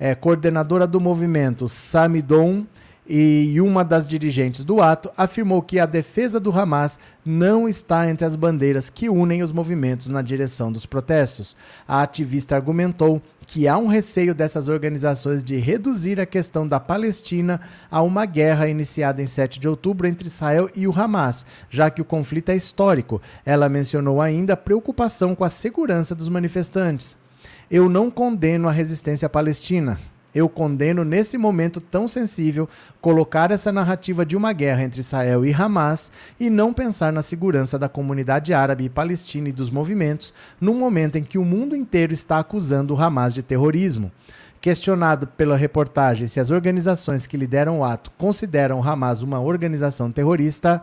é, 0.00 0.14
coordenadora 0.14 0.86
do 0.86 1.00
movimento 1.00 1.68
Samidon, 1.68 2.66
e 3.06 3.60
uma 3.60 3.84
das 3.84 4.08
dirigentes 4.08 4.64
do 4.64 4.80
ato 4.80 5.10
afirmou 5.16 5.60
que 5.60 5.78
a 5.78 5.84
defesa 5.84 6.40
do 6.40 6.50
Hamas 6.50 6.98
não 7.24 7.68
está 7.68 8.08
entre 8.08 8.24
as 8.24 8.34
bandeiras 8.34 8.88
que 8.88 9.10
unem 9.10 9.42
os 9.42 9.52
movimentos 9.52 10.08
na 10.08 10.22
direção 10.22 10.72
dos 10.72 10.86
protestos. 10.86 11.54
A 11.86 12.02
ativista 12.02 12.54
argumentou 12.54 13.20
que 13.46 13.68
há 13.68 13.76
um 13.76 13.86
receio 13.86 14.34
dessas 14.34 14.68
organizações 14.68 15.44
de 15.44 15.56
reduzir 15.56 16.18
a 16.18 16.24
questão 16.24 16.66
da 16.66 16.80
Palestina 16.80 17.60
a 17.90 18.00
uma 18.00 18.24
guerra 18.24 18.68
iniciada 18.68 19.20
em 19.20 19.26
7 19.26 19.60
de 19.60 19.68
outubro 19.68 20.06
entre 20.06 20.28
Israel 20.28 20.70
e 20.74 20.88
o 20.88 20.98
Hamas, 20.98 21.44
já 21.68 21.90
que 21.90 22.00
o 22.00 22.06
conflito 22.06 22.48
é 22.48 22.56
histórico. 22.56 23.20
Ela 23.44 23.68
mencionou 23.68 24.20
ainda 24.22 24.54
a 24.54 24.56
preocupação 24.56 25.34
com 25.34 25.44
a 25.44 25.50
segurança 25.50 26.14
dos 26.14 26.30
manifestantes. 26.30 27.16
Eu 27.70 27.88
não 27.90 28.10
condeno 28.10 28.66
a 28.66 28.72
resistência 28.72 29.28
palestina 29.28 29.98
eu 30.34 30.48
condeno 30.48 31.04
nesse 31.04 31.38
momento 31.38 31.80
tão 31.80 32.08
sensível 32.08 32.68
colocar 33.00 33.50
essa 33.50 33.70
narrativa 33.70 34.26
de 34.26 34.36
uma 34.36 34.52
guerra 34.52 34.82
entre 34.82 35.00
Israel 35.00 35.46
e 35.46 35.52
Hamas 35.52 36.10
e 36.40 36.50
não 36.50 36.74
pensar 36.74 37.12
na 37.12 37.22
segurança 37.22 37.78
da 37.78 37.88
comunidade 37.88 38.52
árabe 38.52 38.84
e 38.84 38.88
palestina 38.88 39.48
e 39.48 39.52
dos 39.52 39.70
movimentos, 39.70 40.34
num 40.60 40.74
momento 40.74 41.16
em 41.16 41.22
que 41.22 41.38
o 41.38 41.44
mundo 41.44 41.76
inteiro 41.76 42.12
está 42.12 42.38
acusando 42.38 42.94
o 42.94 43.00
Hamas 43.00 43.34
de 43.34 43.42
terrorismo. 43.42 44.10
Questionado 44.60 45.26
pela 45.26 45.56
reportagem 45.56 46.26
se 46.26 46.40
as 46.40 46.50
organizações 46.50 47.26
que 47.26 47.36
lideram 47.36 47.80
o 47.80 47.84
ato 47.84 48.10
consideram 48.16 48.80
o 48.80 48.82
Hamas 48.82 49.22
uma 49.22 49.38
organização 49.38 50.10
terrorista, 50.10 50.82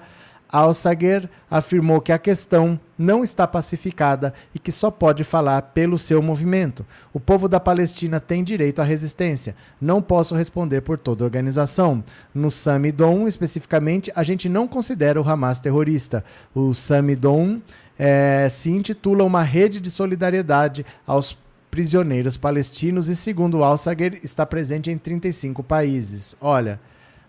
Al-Sager 0.51 1.29
afirmou 1.49 2.01
que 2.01 2.11
a 2.11 2.19
questão 2.19 2.77
não 2.97 3.23
está 3.23 3.47
pacificada 3.47 4.33
e 4.53 4.59
que 4.59 4.71
só 4.71 4.91
pode 4.91 5.23
falar 5.23 5.61
pelo 5.61 5.97
seu 5.97 6.21
movimento. 6.21 6.85
O 7.13 7.19
povo 7.19 7.47
da 7.47 7.59
Palestina 7.59 8.19
tem 8.19 8.43
direito 8.43 8.81
à 8.81 8.83
resistência. 8.83 9.55
Não 9.79 10.01
posso 10.01 10.35
responder 10.35 10.81
por 10.81 10.97
toda 10.97 11.23
a 11.23 11.25
organização. 11.25 12.03
No 12.35 12.51
Samidon, 12.51 13.27
especificamente, 13.27 14.11
a 14.13 14.23
gente 14.23 14.49
não 14.49 14.67
considera 14.67 15.21
o 15.21 15.27
Hamas 15.27 15.61
terrorista. 15.61 16.23
O 16.53 16.73
Samidon 16.73 17.61
é, 17.97 18.47
se 18.49 18.69
intitula 18.69 19.23
uma 19.23 19.43
rede 19.43 19.79
de 19.79 19.89
solidariedade 19.89 20.85
aos 21.07 21.37
prisioneiros 21.71 22.35
palestinos 22.35 23.07
e, 23.07 23.15
segundo 23.15 23.63
Al-Sager, 23.63 24.19
está 24.21 24.45
presente 24.45 24.91
em 24.91 24.97
35 24.97 25.63
países. 25.63 26.35
Olha, 26.41 26.77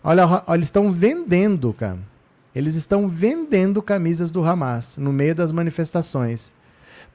olha, 0.02 0.26
olha 0.26 0.42
eles 0.56 0.66
estão 0.66 0.90
vendendo, 0.90 1.72
cara 1.72 2.11
eles 2.54 2.74
estão 2.74 3.08
vendendo 3.08 3.82
camisas 3.82 4.30
do 4.30 4.44
Hamas 4.44 4.96
no 4.96 5.12
meio 5.12 5.34
das 5.34 5.50
manifestações. 5.52 6.52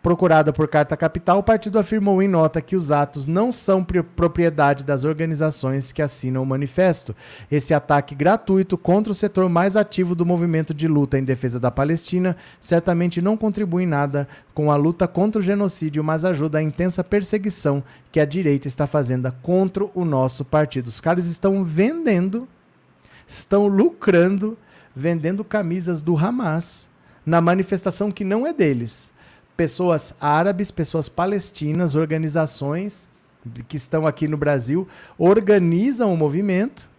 Procurada 0.01 0.53
por 0.53 0.67
Carta 0.67 0.95
Capital, 0.95 1.39
o 1.39 1.43
partido 1.43 1.79
afirmou 1.79 2.21
em 2.21 2.27
nota 2.27 2.61
que 2.61 2.75
os 2.75 2.91
atos 2.91 3.25
não 3.25 3.51
são 3.51 3.83
propriedade 3.83 4.85
das 4.85 5.03
organizações 5.03 5.91
que 5.91 6.03
assinam 6.03 6.43
o 6.43 6.45
manifesto. 6.45 7.15
Esse 7.51 7.73
ataque 7.73 8.13
gratuito 8.13 8.77
contra 8.77 9.11
o 9.11 9.15
setor 9.15 9.49
mais 9.49 9.75
ativo 9.75 10.13
do 10.13 10.25
movimento 10.25 10.73
de 10.73 10.87
luta 10.87 11.17
em 11.17 11.23
defesa 11.23 11.59
da 11.59 11.71
Palestina 11.71 12.37
certamente 12.61 13.21
não 13.21 13.35
contribui 13.35 13.83
em 13.83 13.87
nada 13.87 14.27
com 14.53 14.71
a 14.71 14.75
luta 14.75 15.07
contra 15.07 15.39
o 15.39 15.43
genocídio, 15.43 16.03
mas 16.03 16.23
ajuda 16.23 16.59
a 16.59 16.63
intensa 16.63 17.03
perseguição 17.03 17.83
que 18.11 18.19
a 18.19 18.25
direita 18.25 18.67
está 18.67 18.85
fazendo 18.85 19.29
contra 19.41 19.83
o 19.95 20.05
nosso 20.05 20.45
partido. 20.45 20.87
Os 20.87 21.01
caras 21.01 21.25
estão 21.25 21.63
vendendo, 21.63 22.47
estão 23.27 23.67
lucrando 23.67 24.57
vendendo 24.97 25.43
camisas 25.43 26.01
do 26.01 26.17
Hamas 26.17 26.89
na 27.23 27.39
manifestação 27.39 28.11
que 28.11 28.23
não 28.23 28.47
é 28.47 28.51
deles. 28.51 29.11
Pessoas 29.55 30.15
árabes, 30.19 30.71
pessoas 30.71 31.07
palestinas, 31.07 31.93
organizações 31.93 33.07
que 33.67 33.77
estão 33.77 34.07
aqui 34.07 34.27
no 34.27 34.35
Brasil 34.35 34.87
organizam 35.15 36.11
o 36.11 36.17
movimento 36.17 36.89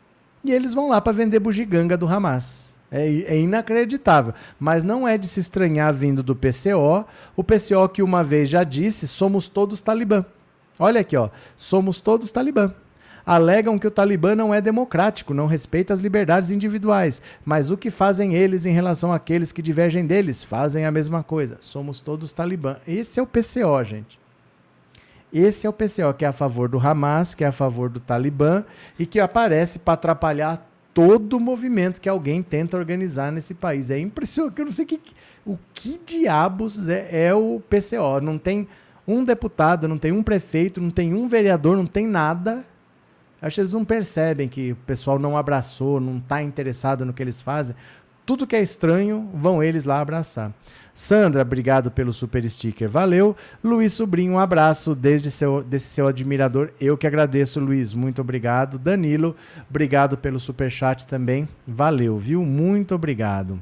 e 0.44 0.52
eles 0.52 0.74
vão 0.74 0.88
lá 0.88 1.00
para 1.00 1.12
vender 1.12 1.40
bugiganga 1.40 1.96
do 1.96 2.06
Hamas. 2.06 2.68
É, 2.90 3.04
é, 3.04 3.38
inacreditável. 3.40 4.32
Mas 4.60 4.84
não 4.84 5.06
é 5.06 5.18
de 5.18 5.26
se 5.26 5.40
estranhar 5.40 5.92
vindo 5.92 6.22
do 6.22 6.36
PCO. 6.36 7.04
O 7.36 7.44
PCO 7.44 7.88
que 7.92 8.00
uma 8.00 8.24
vez 8.24 8.48
já 8.48 8.64
disse: 8.64 9.06
somos 9.06 9.46
todos 9.46 9.82
talibã. 9.82 10.24
Olha 10.78 11.00
aqui, 11.00 11.14
ó. 11.16 11.28
Somos 11.54 12.00
todos 12.00 12.30
talibã 12.30 12.72
alegam 13.28 13.78
que 13.78 13.86
o 13.86 13.90
Talibã 13.90 14.34
não 14.34 14.54
é 14.54 14.58
democrático, 14.58 15.34
não 15.34 15.46
respeita 15.46 15.92
as 15.92 16.00
liberdades 16.00 16.50
individuais. 16.50 17.20
Mas 17.44 17.70
o 17.70 17.76
que 17.76 17.90
fazem 17.90 18.34
eles 18.34 18.64
em 18.64 18.72
relação 18.72 19.12
àqueles 19.12 19.52
que 19.52 19.60
divergem 19.60 20.06
deles? 20.06 20.42
Fazem 20.42 20.86
a 20.86 20.90
mesma 20.90 21.22
coisa. 21.22 21.58
Somos 21.60 22.00
todos 22.00 22.32
Talibã. 22.32 22.76
Esse 22.88 23.20
é 23.20 23.22
o 23.22 23.26
PCO, 23.26 23.84
gente. 23.84 24.18
Esse 25.30 25.66
é 25.66 25.70
o 25.70 25.74
PCO, 25.74 26.14
que 26.16 26.24
é 26.24 26.28
a 26.28 26.32
favor 26.32 26.70
do 26.70 26.78
Hamas, 26.78 27.34
que 27.34 27.44
é 27.44 27.48
a 27.48 27.52
favor 27.52 27.90
do 27.90 28.00
Talibã 28.00 28.64
e 28.98 29.04
que 29.04 29.20
aparece 29.20 29.78
para 29.78 29.92
atrapalhar 29.92 30.66
todo 30.94 31.34
o 31.34 31.40
movimento 31.40 32.00
que 32.00 32.08
alguém 32.08 32.42
tenta 32.42 32.78
organizar 32.78 33.30
nesse 33.30 33.52
país. 33.52 33.90
É 33.90 33.98
impressionante. 33.98 34.58
Eu 34.58 34.64
não 34.64 34.72
sei 34.72 34.86
que, 34.86 35.02
o 35.44 35.58
que 35.74 36.00
diabos 36.06 36.88
é, 36.88 37.26
é 37.26 37.34
o 37.34 37.60
PCO. 37.68 38.22
Não 38.22 38.38
tem 38.38 38.66
um 39.06 39.22
deputado, 39.22 39.86
não 39.86 39.98
tem 39.98 40.12
um 40.12 40.22
prefeito, 40.22 40.80
não 40.80 40.90
tem 40.90 41.12
um 41.12 41.28
vereador, 41.28 41.76
não 41.76 41.84
tem 41.84 42.06
nada 42.06 42.64
Acho 43.40 43.54
que 43.56 43.60
eles 43.60 43.72
não 43.72 43.84
percebem 43.84 44.48
que 44.48 44.72
o 44.72 44.76
pessoal 44.76 45.18
não 45.18 45.36
abraçou, 45.36 46.00
não 46.00 46.18
está 46.18 46.42
interessado 46.42 47.04
no 47.04 47.12
que 47.12 47.22
eles 47.22 47.40
fazem. 47.40 47.74
Tudo 48.26 48.46
que 48.46 48.56
é 48.56 48.62
estranho, 48.62 49.30
vão 49.32 49.62
eles 49.62 49.84
lá 49.84 50.00
abraçar. 50.00 50.52
Sandra, 50.94 51.42
obrigado 51.42 51.92
pelo 51.92 52.12
super 52.12 52.48
sticker. 52.50 52.88
Valeu. 52.88 53.36
Luiz 53.62 53.92
Sobrinho, 53.92 54.32
um 54.32 54.38
abraço 54.38 54.94
desde 54.94 55.30
seu, 55.30 55.62
desse 55.62 55.86
seu 55.86 56.08
admirador. 56.08 56.72
Eu 56.80 56.98
que 56.98 57.06
agradeço, 57.06 57.60
Luiz. 57.60 57.94
Muito 57.94 58.20
obrigado. 58.20 58.78
Danilo, 58.78 59.36
obrigado 59.70 60.18
pelo 60.18 60.40
super 60.40 60.70
chat 60.70 61.06
também. 61.06 61.48
Valeu, 61.66 62.18
viu? 62.18 62.44
Muito 62.44 62.96
obrigado. 62.96 63.60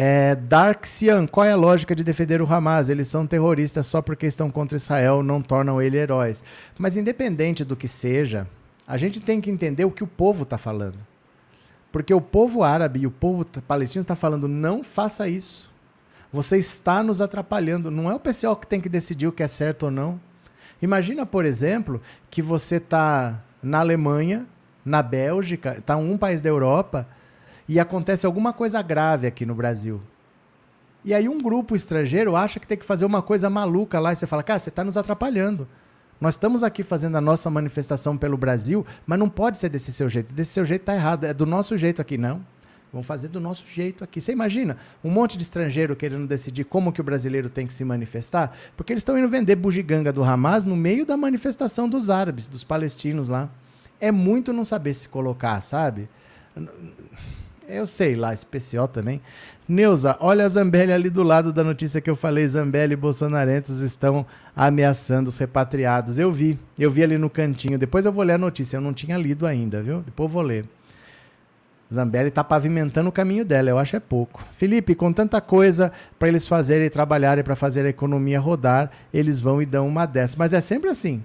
É, 0.00 0.36
Dark 0.36 0.86
Sian, 0.86 1.26
qual 1.26 1.44
é 1.44 1.50
a 1.50 1.56
lógica 1.56 1.92
de 1.92 2.04
defender 2.04 2.40
o 2.40 2.46
Hamas? 2.46 2.88
Eles 2.88 3.08
são 3.08 3.26
terroristas 3.26 3.84
só 3.84 4.00
porque 4.00 4.26
estão 4.26 4.48
contra 4.48 4.76
Israel, 4.76 5.24
não 5.24 5.42
tornam 5.42 5.82
ele 5.82 5.96
heróis. 5.96 6.40
Mas 6.78 6.96
independente 6.96 7.64
do 7.64 7.74
que 7.74 7.88
seja, 7.88 8.46
a 8.86 8.96
gente 8.96 9.18
tem 9.20 9.40
que 9.40 9.50
entender 9.50 9.84
o 9.84 9.90
que 9.90 10.04
o 10.04 10.06
povo 10.06 10.44
está 10.44 10.56
falando. 10.56 10.98
Porque 11.90 12.14
o 12.14 12.20
povo 12.20 12.62
árabe 12.62 13.00
e 13.00 13.06
o 13.08 13.10
povo 13.10 13.44
palestino 13.66 14.02
está 14.02 14.14
falando, 14.14 14.46
não 14.46 14.84
faça 14.84 15.28
isso. 15.28 15.68
Você 16.32 16.58
está 16.58 17.02
nos 17.02 17.20
atrapalhando. 17.20 17.90
Não 17.90 18.08
é 18.08 18.14
o 18.14 18.20
PCO 18.20 18.54
que 18.54 18.68
tem 18.68 18.80
que 18.80 18.88
decidir 18.88 19.26
o 19.26 19.32
que 19.32 19.42
é 19.42 19.48
certo 19.48 19.86
ou 19.86 19.90
não. 19.90 20.20
Imagina, 20.80 21.26
por 21.26 21.44
exemplo, 21.44 22.00
que 22.30 22.40
você 22.40 22.76
está 22.76 23.42
na 23.60 23.80
Alemanha, 23.80 24.46
na 24.84 25.02
Bélgica, 25.02 25.76
está 25.76 25.96
um 25.96 26.16
país 26.16 26.40
da 26.40 26.48
Europa, 26.48 27.04
e 27.68 27.78
acontece 27.78 28.24
alguma 28.24 28.52
coisa 28.52 28.80
grave 28.80 29.26
aqui 29.26 29.44
no 29.44 29.54
Brasil. 29.54 30.00
E 31.04 31.14
aí 31.14 31.28
um 31.28 31.40
grupo 31.40 31.76
estrangeiro 31.76 32.34
acha 32.34 32.58
que 32.58 32.66
tem 32.66 32.78
que 32.78 32.84
fazer 32.84 33.04
uma 33.04 33.22
coisa 33.22 33.48
maluca 33.48 34.00
lá 34.00 34.12
e 34.12 34.16
você 34.16 34.26
fala, 34.26 34.42
cara, 34.42 34.58
você 34.58 34.68
está 34.68 34.82
nos 34.82 34.96
atrapalhando. 34.96 35.68
Nós 36.20 36.34
estamos 36.34 36.64
aqui 36.64 36.82
fazendo 36.82 37.16
a 37.16 37.20
nossa 37.20 37.48
manifestação 37.48 38.16
pelo 38.16 38.36
Brasil, 38.36 38.84
mas 39.06 39.18
não 39.18 39.28
pode 39.28 39.58
ser 39.58 39.68
desse 39.68 39.92
seu 39.92 40.08
jeito. 40.08 40.32
Desse 40.32 40.52
seu 40.52 40.64
jeito 40.64 40.82
está 40.82 40.94
errado. 40.94 41.24
É 41.24 41.32
do 41.32 41.46
nosso 41.46 41.76
jeito 41.76 42.02
aqui, 42.02 42.18
não. 42.18 42.44
Vamos 42.92 43.06
fazer 43.06 43.28
do 43.28 43.38
nosso 43.38 43.64
jeito 43.66 44.02
aqui. 44.02 44.20
Você 44.20 44.32
imagina 44.32 44.76
um 45.04 45.10
monte 45.10 45.36
de 45.36 45.44
estrangeiro 45.44 45.94
querendo 45.94 46.26
decidir 46.26 46.64
como 46.64 46.92
que 46.92 47.00
o 47.00 47.04
brasileiro 47.04 47.48
tem 47.48 47.66
que 47.66 47.74
se 47.74 47.84
manifestar? 47.84 48.52
Porque 48.76 48.92
eles 48.92 49.02
estão 49.02 49.16
indo 49.16 49.28
vender 49.28 49.54
bugiganga 49.56 50.12
do 50.12 50.24
Hamas 50.24 50.64
no 50.64 50.74
meio 50.74 51.06
da 51.06 51.16
manifestação 51.16 51.88
dos 51.88 52.10
árabes, 52.10 52.48
dos 52.48 52.64
palestinos 52.64 53.28
lá. 53.28 53.48
É 54.00 54.10
muito 54.10 54.52
não 54.52 54.64
saber 54.64 54.94
se 54.94 55.08
colocar, 55.08 55.60
sabe? 55.60 56.08
Eu 57.68 57.86
sei 57.86 58.16
lá, 58.16 58.32
especial 58.32 58.88
também. 58.88 59.20
Neuza, 59.68 60.16
olha 60.20 60.46
a 60.46 60.48
Zambelli 60.48 60.90
ali 60.90 61.10
do 61.10 61.22
lado 61.22 61.52
da 61.52 61.62
notícia 61.62 62.00
que 62.00 62.08
eu 62.08 62.16
falei. 62.16 62.48
Zambelli 62.48 62.94
e 62.94 62.96
bolsonarentos 62.96 63.80
estão 63.80 64.24
ameaçando 64.56 65.28
os 65.28 65.36
repatriados. 65.36 66.18
Eu 66.18 66.32
vi, 66.32 66.58
eu 66.78 66.90
vi 66.90 67.02
ali 67.02 67.18
no 67.18 67.28
cantinho. 67.28 67.78
Depois 67.78 68.06
eu 68.06 68.12
vou 68.12 68.24
ler 68.24 68.34
a 68.34 68.38
notícia. 68.38 68.78
Eu 68.78 68.80
não 68.80 68.94
tinha 68.94 69.18
lido 69.18 69.46
ainda, 69.46 69.82
viu? 69.82 70.00
Depois 70.00 70.30
eu 70.30 70.32
vou 70.32 70.42
ler. 70.42 70.64
Zambelli 71.92 72.28
está 72.28 72.42
pavimentando 72.42 73.08
o 73.08 73.12
caminho 73.12 73.44
dela, 73.44 73.70
eu 73.70 73.78
acho 73.78 73.96
é 73.96 74.00
pouco. 74.00 74.44
Felipe, 74.52 74.94
com 74.94 75.10
tanta 75.12 75.40
coisa 75.40 75.90
para 76.18 76.28
eles 76.28 76.46
fazerem 76.46 76.86
e 76.86 76.90
trabalharem 76.90 77.42
para 77.42 77.56
fazer 77.56 77.84
a 77.84 77.88
economia 77.88 78.38
rodar, 78.38 78.90
eles 79.12 79.40
vão 79.40 79.60
e 79.60 79.66
dão 79.66 79.88
uma 79.88 80.04
dessa. 80.04 80.36
Mas 80.38 80.52
é 80.52 80.60
sempre 80.60 80.90
assim. 80.90 81.22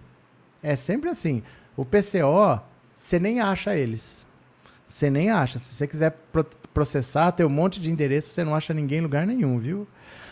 É 0.62 0.76
sempre 0.76 1.10
assim. 1.10 1.44
O 1.76 1.84
PCO, 1.84 2.62
você 2.96 3.20
nem 3.20 3.42
acha 3.42 3.76
eles. 3.76 4.26
Você 4.88 5.10
nem 5.10 5.30
acha. 5.30 5.60
Se 5.60 5.74
você 5.74 5.88
quiser 5.88 6.16
processar, 6.74 7.32
tem 7.32 7.46
um 7.46 7.50
monte 7.50 7.80
de 7.80 7.92
endereço, 7.92 8.30
você 8.30 8.44
não 8.44 8.56
acha 8.56 8.74
ninguém 8.74 9.00
em 9.00 9.02
lugar 9.02 9.26
nenhum, 9.26 9.58
viu? 9.60 9.88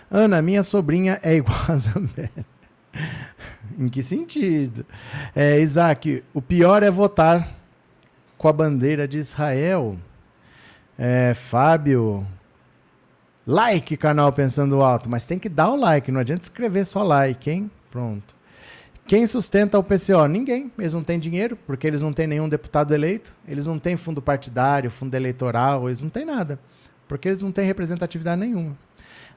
Ana, 0.09 0.41
minha 0.41 0.63
sobrinha 0.63 1.19
é 1.23 1.35
igual 1.35 1.59
a 1.67 1.77
Zambelli. 1.77 2.45
em 3.79 3.87
que 3.87 4.03
sentido? 4.03 4.85
É, 5.35 5.59
Isaac, 5.59 6.23
o 6.33 6.41
pior 6.41 6.83
é 6.83 6.91
votar 6.91 7.47
com 8.37 8.47
a 8.47 8.53
bandeira 8.53 9.07
de 9.07 9.17
Israel. 9.17 9.97
É, 10.97 11.33
Fábio, 11.33 12.27
like 13.47 13.95
canal 13.97 14.31
Pensando 14.33 14.81
Alto, 14.81 15.09
mas 15.09 15.25
tem 15.25 15.39
que 15.39 15.49
dar 15.49 15.69
o 15.69 15.75
like, 15.75 16.11
não 16.11 16.19
adianta 16.19 16.43
escrever 16.43 16.85
só 16.85 17.03
like, 17.03 17.49
hein? 17.49 17.71
Pronto. 17.89 18.35
Quem 19.11 19.27
sustenta 19.27 19.77
o 19.77 19.83
PCO? 19.83 20.25
Ninguém. 20.25 20.71
Eles 20.79 20.93
não 20.93 21.03
têm 21.03 21.19
dinheiro, 21.19 21.57
porque 21.67 21.85
eles 21.85 22.01
não 22.01 22.13
têm 22.13 22.25
nenhum 22.25 22.47
deputado 22.47 22.93
eleito, 22.93 23.33
eles 23.45 23.67
não 23.67 23.77
têm 23.77 23.97
fundo 23.97 24.21
partidário, 24.21 24.89
fundo 24.89 25.13
eleitoral, 25.15 25.89
eles 25.89 26.01
não 26.01 26.09
têm 26.09 26.23
nada. 26.23 26.57
Porque 27.09 27.27
eles 27.27 27.41
não 27.41 27.51
têm 27.51 27.65
representatividade 27.65 28.39
nenhuma. 28.39 28.77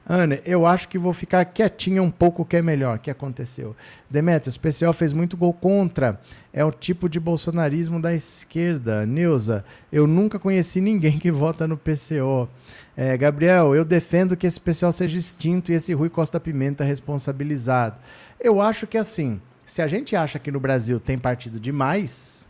Ana, 0.07 0.39
eu 0.45 0.65
acho 0.65 0.87
que 0.87 0.97
vou 0.97 1.11
ficar 1.11 1.43
quietinha 1.43 2.01
um 2.01 2.09
pouco 2.09 2.45
que 2.45 2.55
é 2.55 2.61
melhor. 2.61 2.95
O 2.95 2.99
que 3.01 3.11
aconteceu? 3.11 3.75
Demetrios, 4.09 4.55
o 4.55 4.61
PCO 4.61 4.93
fez 4.93 5.11
muito 5.11 5.35
gol 5.35 5.51
contra. 5.51 6.21
É 6.53 6.63
o 6.63 6.71
tipo 6.71 7.09
de 7.09 7.19
bolsonarismo 7.19 8.01
da 8.01 8.13
esquerda. 8.13 9.05
Neuza, 9.05 9.65
eu 9.91 10.07
nunca 10.07 10.39
conheci 10.39 10.79
ninguém 10.79 11.19
que 11.19 11.29
vota 11.29 11.67
no 11.67 11.75
PCO. 11.75 12.47
É, 12.95 13.17
Gabriel, 13.17 13.75
eu 13.75 13.83
defendo 13.83 14.37
que 14.37 14.47
esse 14.47 14.57
PCO 14.57 14.93
seja 14.93 15.19
extinto 15.19 15.69
e 15.69 15.75
esse 15.75 15.93
Rui 15.93 16.09
Costa 16.09 16.39
Pimenta 16.39 16.85
responsabilizado. 16.85 17.97
Eu 18.39 18.61
acho 18.61 18.87
que 18.87 18.97
assim, 18.97 19.41
se 19.65 19.81
a 19.81 19.87
gente 19.87 20.15
acha 20.15 20.37
que 20.37 20.51
no 20.51 20.59
Brasil 20.59 20.99
tem 20.99 21.17
partido 21.17 21.59
demais, 21.59 22.47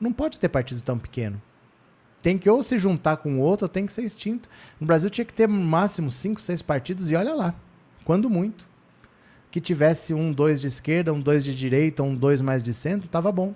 não 0.00 0.12
pode 0.12 0.38
ter 0.38 0.48
partido 0.48 0.80
tão 0.80 0.98
pequeno. 0.98 1.40
Tem 2.22 2.38
que 2.38 2.48
ou 2.48 2.62
se 2.62 2.78
juntar 2.78 3.18
com 3.18 3.38
o 3.38 3.40
outro, 3.40 3.66
ou 3.66 3.68
tem 3.68 3.84
que 3.84 3.92
ser 3.92 4.02
extinto. 4.02 4.48
No 4.80 4.86
Brasil 4.86 5.10
tinha 5.10 5.24
que 5.24 5.32
ter 5.34 5.48
no 5.48 5.54
máximo 5.54 6.10
cinco, 6.10 6.40
seis 6.40 6.62
partidos, 6.62 7.10
e 7.10 7.16
olha 7.16 7.34
lá, 7.34 7.54
quando 8.04 8.30
muito. 8.30 8.66
Que 9.50 9.60
tivesse 9.60 10.14
um, 10.14 10.32
dois 10.32 10.60
de 10.60 10.68
esquerda, 10.68 11.12
um, 11.12 11.20
dois 11.20 11.44
de 11.44 11.54
direita, 11.54 12.02
um, 12.02 12.14
dois 12.14 12.40
mais 12.40 12.62
de 12.62 12.72
centro, 12.72 13.08
tava 13.08 13.30
bom. 13.30 13.54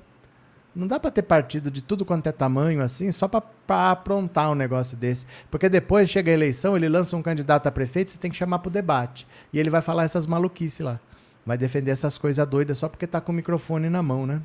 Não 0.75 0.87
dá 0.87 1.01
para 1.01 1.11
ter 1.11 1.23
partido 1.23 1.71
de 1.71 1.83
tudo 1.83 2.05
quanto 2.05 2.29
é 2.29 2.33
tamanho 2.33 2.81
assim, 2.83 3.11
só 3.11 3.27
para 3.27 3.91
aprontar 3.91 4.51
um 4.51 4.55
negócio 4.55 4.97
desse. 4.97 5.27
Porque 5.51 5.69
depois 5.69 6.09
chega 6.09 6.31
a 6.31 6.35
eleição, 6.35 6.77
ele 6.77 6.89
lança 6.89 7.17
um 7.17 7.23
candidato 7.23 7.67
a 7.67 7.73
prefeito, 7.73 8.11
você 8.11 8.19
tem 8.19 8.31
que 8.31 8.37
chamar 8.37 8.61
pro 8.61 8.71
debate. 8.71 9.27
E 9.53 9.59
ele 9.59 9.71
vai 9.71 9.81
falar 9.81 10.05
essas 10.05 10.27
maluquices 10.27 10.81
lá. 10.81 11.01
Vai 11.49 11.57
defender 11.57 11.93
essas 11.93 12.19
coisas 12.19 12.47
doidas 12.47 12.77
só 12.77 12.91
porque 12.91 13.07
tá 13.07 13.23
com 13.23 13.33
o 13.33 13.35
microfone 13.35 13.89
na 13.89 14.03
mão, 14.03 14.27
né? 14.27 14.43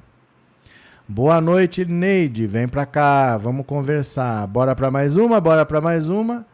Boa 1.05 1.41
noite, 1.41 1.83
Neide. 1.83 2.47
Vem 2.47 2.65
pra 2.65 2.85
cá, 2.85 3.35
vamos 3.35 3.65
conversar. 3.65 4.47
Bora 4.47 4.73
pra 4.73 4.89
mais 4.89 5.17
uma, 5.17 5.41
bora 5.41 5.65
pra 5.65 5.81
mais 5.81 6.07
uma. 6.07 6.45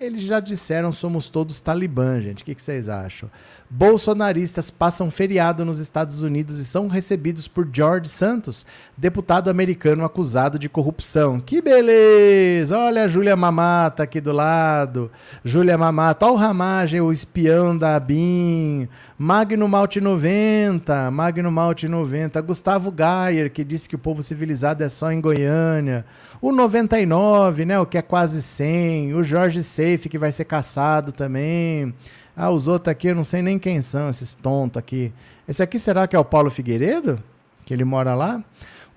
Eles 0.00 0.22
já 0.22 0.38
disseram 0.38 0.92
somos 0.92 1.28
todos 1.28 1.60
talibã, 1.60 2.20
gente. 2.20 2.42
O 2.42 2.46
que, 2.46 2.54
vocês 2.54 2.88
acham? 2.88 3.28
Bolsonaristas 3.68 4.70
passam 4.70 5.10
feriado 5.10 5.64
nos 5.64 5.80
Estados 5.80 6.22
Unidos 6.22 6.60
e 6.60 6.64
são 6.64 6.86
recebidos 6.86 7.48
por 7.48 7.68
George 7.70 8.08
Santos, 8.08 8.64
deputado 8.96 9.50
americano 9.50 10.04
acusado 10.04 10.56
de 10.56 10.68
corrupção. 10.68 11.40
Que 11.40 11.60
beleza! 11.60 12.78
Olha 12.78 13.04
a 13.04 13.08
Júlia 13.08 13.34
Mamata 13.34 14.04
aqui 14.04 14.20
do 14.20 14.32
lado. 14.32 15.10
Júlia 15.44 15.76
Mamata, 15.76 16.26
olha 16.26 16.34
o 16.34 16.36
Ramagem, 16.36 17.00
o 17.00 17.12
espião 17.12 17.76
da 17.76 17.96
ABIN. 17.96 18.88
Magno 19.20 19.68
Malte 19.68 20.00
90, 20.00 21.10
Magno 21.10 21.50
Malte 21.50 21.88
90. 21.88 22.40
Gustavo 22.40 22.92
Gayer, 22.92 23.50
que 23.50 23.64
disse 23.64 23.88
que 23.88 23.96
o 23.96 23.98
povo 23.98 24.22
civilizado 24.22 24.84
é 24.84 24.88
só 24.88 25.10
em 25.10 25.20
Goiânia. 25.20 26.06
O 26.40 26.52
99, 26.52 27.64
né, 27.64 27.80
o 27.80 27.84
que 27.84 27.98
é 27.98 28.02
quase 28.02 28.40
100. 28.40 29.14
O 29.14 29.24
Jorge 29.24 29.64
Safe, 29.96 30.08
que 30.08 30.18
vai 30.18 30.32
ser 30.32 30.44
caçado 30.44 31.12
também. 31.12 31.94
Ah, 32.36 32.50
os 32.50 32.68
outros 32.68 32.90
aqui, 32.90 33.08
eu 33.08 33.14
não 33.14 33.24
sei 33.24 33.42
nem 33.42 33.58
quem 33.58 33.80
são, 33.82 34.10
esses 34.10 34.34
tontos 34.34 34.78
aqui. 34.78 35.12
Esse 35.46 35.62
aqui 35.62 35.78
será 35.78 36.06
que 36.06 36.14
é 36.14 36.18
o 36.18 36.24
Paulo 36.24 36.50
Figueiredo? 36.50 37.22
Que 37.64 37.74
ele 37.74 37.84
mora 37.84 38.14
lá? 38.14 38.42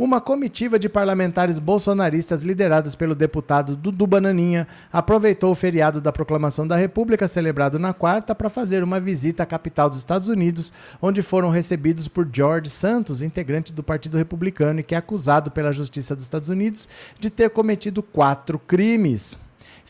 uma 0.04 0.20
comitiva 0.20 0.80
de 0.80 0.90
parlamentares 0.90 1.60
bolsonaristas 1.60 2.42
lideradas 2.42 2.96
pelo 2.96 3.14
deputado 3.14 3.76
Dudu 3.76 4.08
Bananinha 4.08 4.68
aproveitou 4.92 5.52
o 5.52 5.56
feriado 5.56 6.02
da 6.02 6.12
proclamação 6.12 6.68
da 6.68 6.76
República, 6.76 7.28
celebrado 7.28 7.78
na 7.78 7.94
quarta, 7.94 8.34
para 8.34 8.50
fazer 8.50 8.84
uma 8.84 9.00
visita 9.00 9.44
à 9.44 9.46
capital 9.46 9.90
dos 9.90 10.00
Estados 10.00 10.28
Unidos, 10.28 10.74
onde 11.00 11.22
foram 11.22 11.50
recebidos 11.50 12.08
por 12.08 12.28
George 12.34 12.72
Santos, 12.72 13.22
integrante 13.22 13.72
do 13.72 13.84
Partido 13.84 14.18
Republicano 14.18 14.80
e 14.80 14.84
que 14.84 14.96
é 14.96 14.98
acusado 14.98 15.52
pela 15.52 15.72
Justiça 15.72 16.16
dos 16.16 16.24
Estados 16.24 16.50
Unidos 16.50 16.90
de 17.20 17.30
ter 17.30 17.52
cometido 17.52 18.02
quatro 18.02 18.58
crimes. 18.58 19.38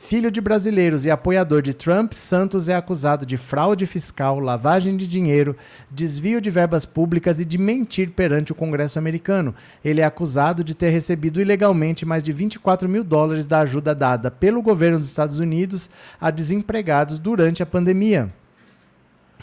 Filho 0.04 0.32
de 0.32 0.41
brasileiros 0.41 1.06
e 1.06 1.12
apoiador 1.12 1.62
de 1.62 1.74
Trump, 1.74 2.12
Santos 2.14 2.68
é 2.68 2.76
acusado 2.76 3.26
de 3.26 3.38
fraude 3.38 3.86
fiscal, 3.86 4.39
lavagem 4.39 4.97
de 4.97 5.08
dinheiro, 5.08 5.56
desvio 5.89 6.41
de 6.41 6.49
verbas 6.49 6.86
públicas 6.86 7.39
e 7.39 7.45
de 7.45 7.58
mentir 7.58 8.10
perante 8.10 8.52
o 8.52 8.56
Congresso 8.56 8.99
americano. 8.99 9.56
Ele 9.86 10.02
é 10.02 10.04
acusado 10.04 10.66
de 10.66 10.76
ter 10.76 10.89
recebido 10.89 11.39
ilegalmente 11.39 12.04
mais 12.04 12.24
de 12.24 12.34
24 12.34 12.89
mil 12.89 13.06
dólares 13.06 13.45
da 13.45 13.60
ajuda 13.60 13.95
dada 13.95 14.30
pelo 14.30 14.62
governo 14.62 14.97
dos 14.97 15.08
Estados 15.08 15.39
Unidos 15.39 15.89
a 16.20 16.30
desempregados 16.30 17.18
durante 17.18 17.64
a 17.64 17.66
pandemia. 17.66 18.34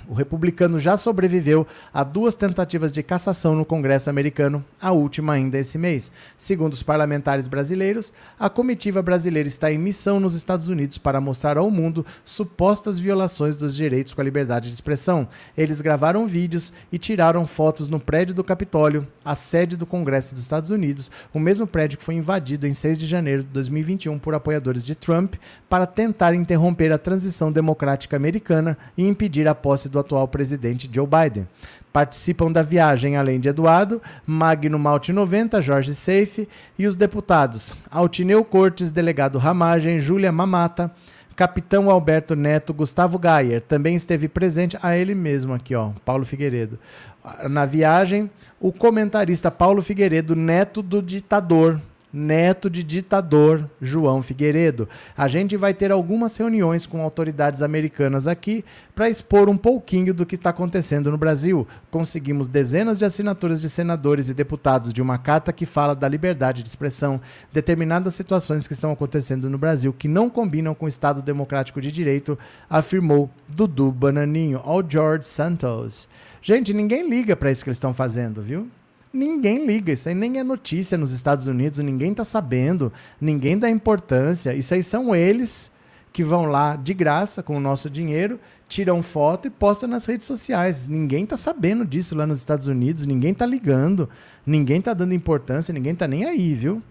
O 0.08 0.14
republicano 0.14 0.78
já 0.78 0.96
sobreviveu 0.96 1.66
a 1.92 2.02
duas 2.02 2.34
tentativas 2.34 2.90
de 2.90 3.02
cassação 3.02 3.54
no 3.54 3.62
Congresso 3.62 4.08
americano, 4.08 4.64
a 4.80 4.90
última 4.90 5.34
ainda 5.34 5.58
esse 5.58 5.76
mês. 5.76 6.10
Segundo 6.34 6.72
os 6.72 6.82
parlamentares 6.82 7.46
brasileiros, 7.46 8.10
a 8.40 8.48
comitiva 8.48 9.02
brasileira 9.02 9.46
está 9.46 9.70
em 9.70 9.76
missão 9.76 10.18
nos 10.18 10.34
Estados 10.34 10.68
Unidos 10.68 10.96
para 10.96 11.20
mostrar 11.20 11.58
ao 11.58 11.70
mundo 11.70 12.06
supostas 12.24 12.98
violações 12.98 13.58
dos 13.58 13.76
direitos 13.76 14.14
com 14.14 14.22
a 14.22 14.24
liberdade 14.24 14.68
de 14.68 14.74
expressão. 14.74 15.28
Eles 15.54 15.82
gravaram 15.82 16.26
vídeos 16.26 16.72
e 16.90 16.98
tiraram 16.98 17.46
fotos 17.46 17.86
no 17.86 18.00
prédio 18.00 18.34
do 18.34 18.42
Capitólio, 18.42 19.06
a 19.22 19.34
sede 19.34 19.76
do 19.76 19.84
Congresso 19.84 20.32
dos 20.32 20.42
Estados 20.42 20.70
Unidos, 20.70 21.10
o 21.34 21.38
mesmo 21.38 21.66
prédio 21.66 21.98
que 21.98 22.04
foi 22.04 22.14
invadido 22.14 22.66
em 22.66 22.72
6 22.72 22.98
de 22.98 23.06
janeiro 23.06 23.42
de 23.42 23.50
2021 23.50 24.18
por 24.18 24.34
apoiadores 24.34 24.86
de 24.86 24.94
Trump 24.94 25.34
para 25.68 25.86
tentar 25.86 26.32
interromper 26.32 26.90
a 26.94 26.98
transição 26.98 27.52
democrática 27.52 28.16
americana 28.16 28.78
e 28.96 29.06
impedir 29.06 29.46
a 29.46 29.54
posse 29.54 29.86
do 29.86 29.97
do 29.98 30.00
atual 30.00 30.28
presidente 30.28 30.88
Joe 30.92 31.06
Biden. 31.06 31.48
Participam 31.92 32.52
da 32.52 32.62
viagem, 32.62 33.16
além 33.16 33.40
de 33.40 33.48
Eduardo, 33.48 34.00
Magno 34.26 34.78
Malte 34.78 35.12
90, 35.12 35.60
Jorge 35.60 35.94
Seife 35.94 36.48
e 36.78 36.86
os 36.86 36.94
deputados 36.94 37.74
Altineu 37.90 38.44
Cortes, 38.44 38.92
delegado 38.92 39.38
Ramagem, 39.38 39.98
Júlia 39.98 40.30
Mamata, 40.30 40.92
Capitão 41.34 41.90
Alberto 41.90 42.36
Neto, 42.36 42.74
Gustavo 42.74 43.18
Gayer, 43.18 43.60
também 43.62 43.96
esteve 43.96 44.28
presente, 44.28 44.78
a 44.82 44.96
ele 44.96 45.14
mesmo 45.14 45.54
aqui, 45.54 45.74
ó, 45.74 45.90
Paulo 46.04 46.24
Figueiredo. 46.24 46.78
Na 47.48 47.64
viagem, 47.64 48.30
o 48.60 48.72
comentarista 48.72 49.50
Paulo 49.50 49.82
Figueiredo, 49.82 50.34
neto 50.34 50.82
do 50.82 51.02
ditador, 51.02 51.80
neto 52.12 52.70
de 52.70 52.82
ditador 52.82 53.68
João 53.80 54.22
Figueiredo. 54.22 54.88
A 55.16 55.28
gente 55.28 55.56
vai 55.56 55.74
ter 55.74 55.92
algumas 55.92 56.36
reuniões 56.36 56.86
com 56.86 57.02
autoridades 57.02 57.62
americanas 57.62 58.26
aqui 58.26 58.64
para 58.94 59.08
expor 59.08 59.48
um 59.48 59.56
pouquinho 59.56 60.14
do 60.14 60.26
que 60.26 60.34
está 60.34 60.50
acontecendo 60.50 61.10
no 61.10 61.18
Brasil. 61.18 61.66
Conseguimos 61.90 62.48
dezenas 62.48 62.98
de 62.98 63.04
assinaturas 63.04 63.60
de 63.60 63.68
senadores 63.68 64.28
e 64.28 64.34
deputados 64.34 64.92
de 64.92 65.02
uma 65.02 65.18
carta 65.18 65.52
que 65.52 65.66
fala 65.66 65.94
da 65.94 66.08
liberdade 66.08 66.62
de 66.62 66.68
expressão, 66.68 67.20
determinadas 67.52 68.14
situações 68.14 68.66
que 68.66 68.72
estão 68.72 68.92
acontecendo 68.92 69.48
no 69.50 69.58
Brasil 69.58 69.92
que 69.92 70.08
não 70.08 70.30
combinam 70.30 70.74
com 70.74 70.86
o 70.86 70.88
Estado 70.88 71.22
Democrático 71.22 71.80
de 71.80 71.92
Direito, 71.92 72.38
afirmou 72.68 73.30
Dudu 73.48 73.92
Bananinho 73.92 74.60
ao 74.64 74.82
George 74.88 75.26
Santos. 75.26 76.08
Gente, 76.40 76.72
ninguém 76.72 77.08
liga 77.08 77.36
para 77.36 77.50
isso 77.50 77.62
que 77.62 77.70
eles 77.70 77.76
estão 77.76 77.92
fazendo, 77.92 78.40
viu? 78.40 78.68
Ninguém 79.12 79.66
liga, 79.66 79.92
isso 79.92 80.08
aí 80.08 80.14
nem 80.14 80.38
é 80.38 80.44
notícia 80.44 80.98
nos 80.98 81.12
Estados 81.12 81.46
Unidos, 81.46 81.78
ninguém 81.78 82.10
está 82.10 82.24
sabendo, 82.24 82.92
ninguém 83.20 83.58
dá 83.58 83.70
importância. 83.70 84.54
Isso 84.54 84.74
aí 84.74 84.82
são 84.82 85.14
eles 85.14 85.70
que 86.12 86.22
vão 86.22 86.46
lá 86.46 86.76
de 86.76 86.92
graça 86.92 87.42
com 87.42 87.56
o 87.56 87.60
nosso 87.60 87.88
dinheiro, 87.88 88.40
tiram 88.68 89.02
foto 89.02 89.46
e 89.46 89.50
postam 89.50 89.88
nas 89.88 90.04
redes 90.04 90.26
sociais. 90.26 90.86
Ninguém 90.86 91.24
está 91.24 91.36
sabendo 91.36 91.84
disso 91.84 92.14
lá 92.16 92.26
nos 92.26 92.40
Estados 92.40 92.66
Unidos, 92.66 93.06
ninguém 93.06 93.32
está 93.32 93.46
ligando, 93.46 94.08
ninguém 94.44 94.78
está 94.78 94.92
dando 94.92 95.14
importância, 95.14 95.72
ninguém 95.72 95.92
está 95.92 96.08
nem 96.08 96.24
aí, 96.24 96.54
viu? 96.54 96.82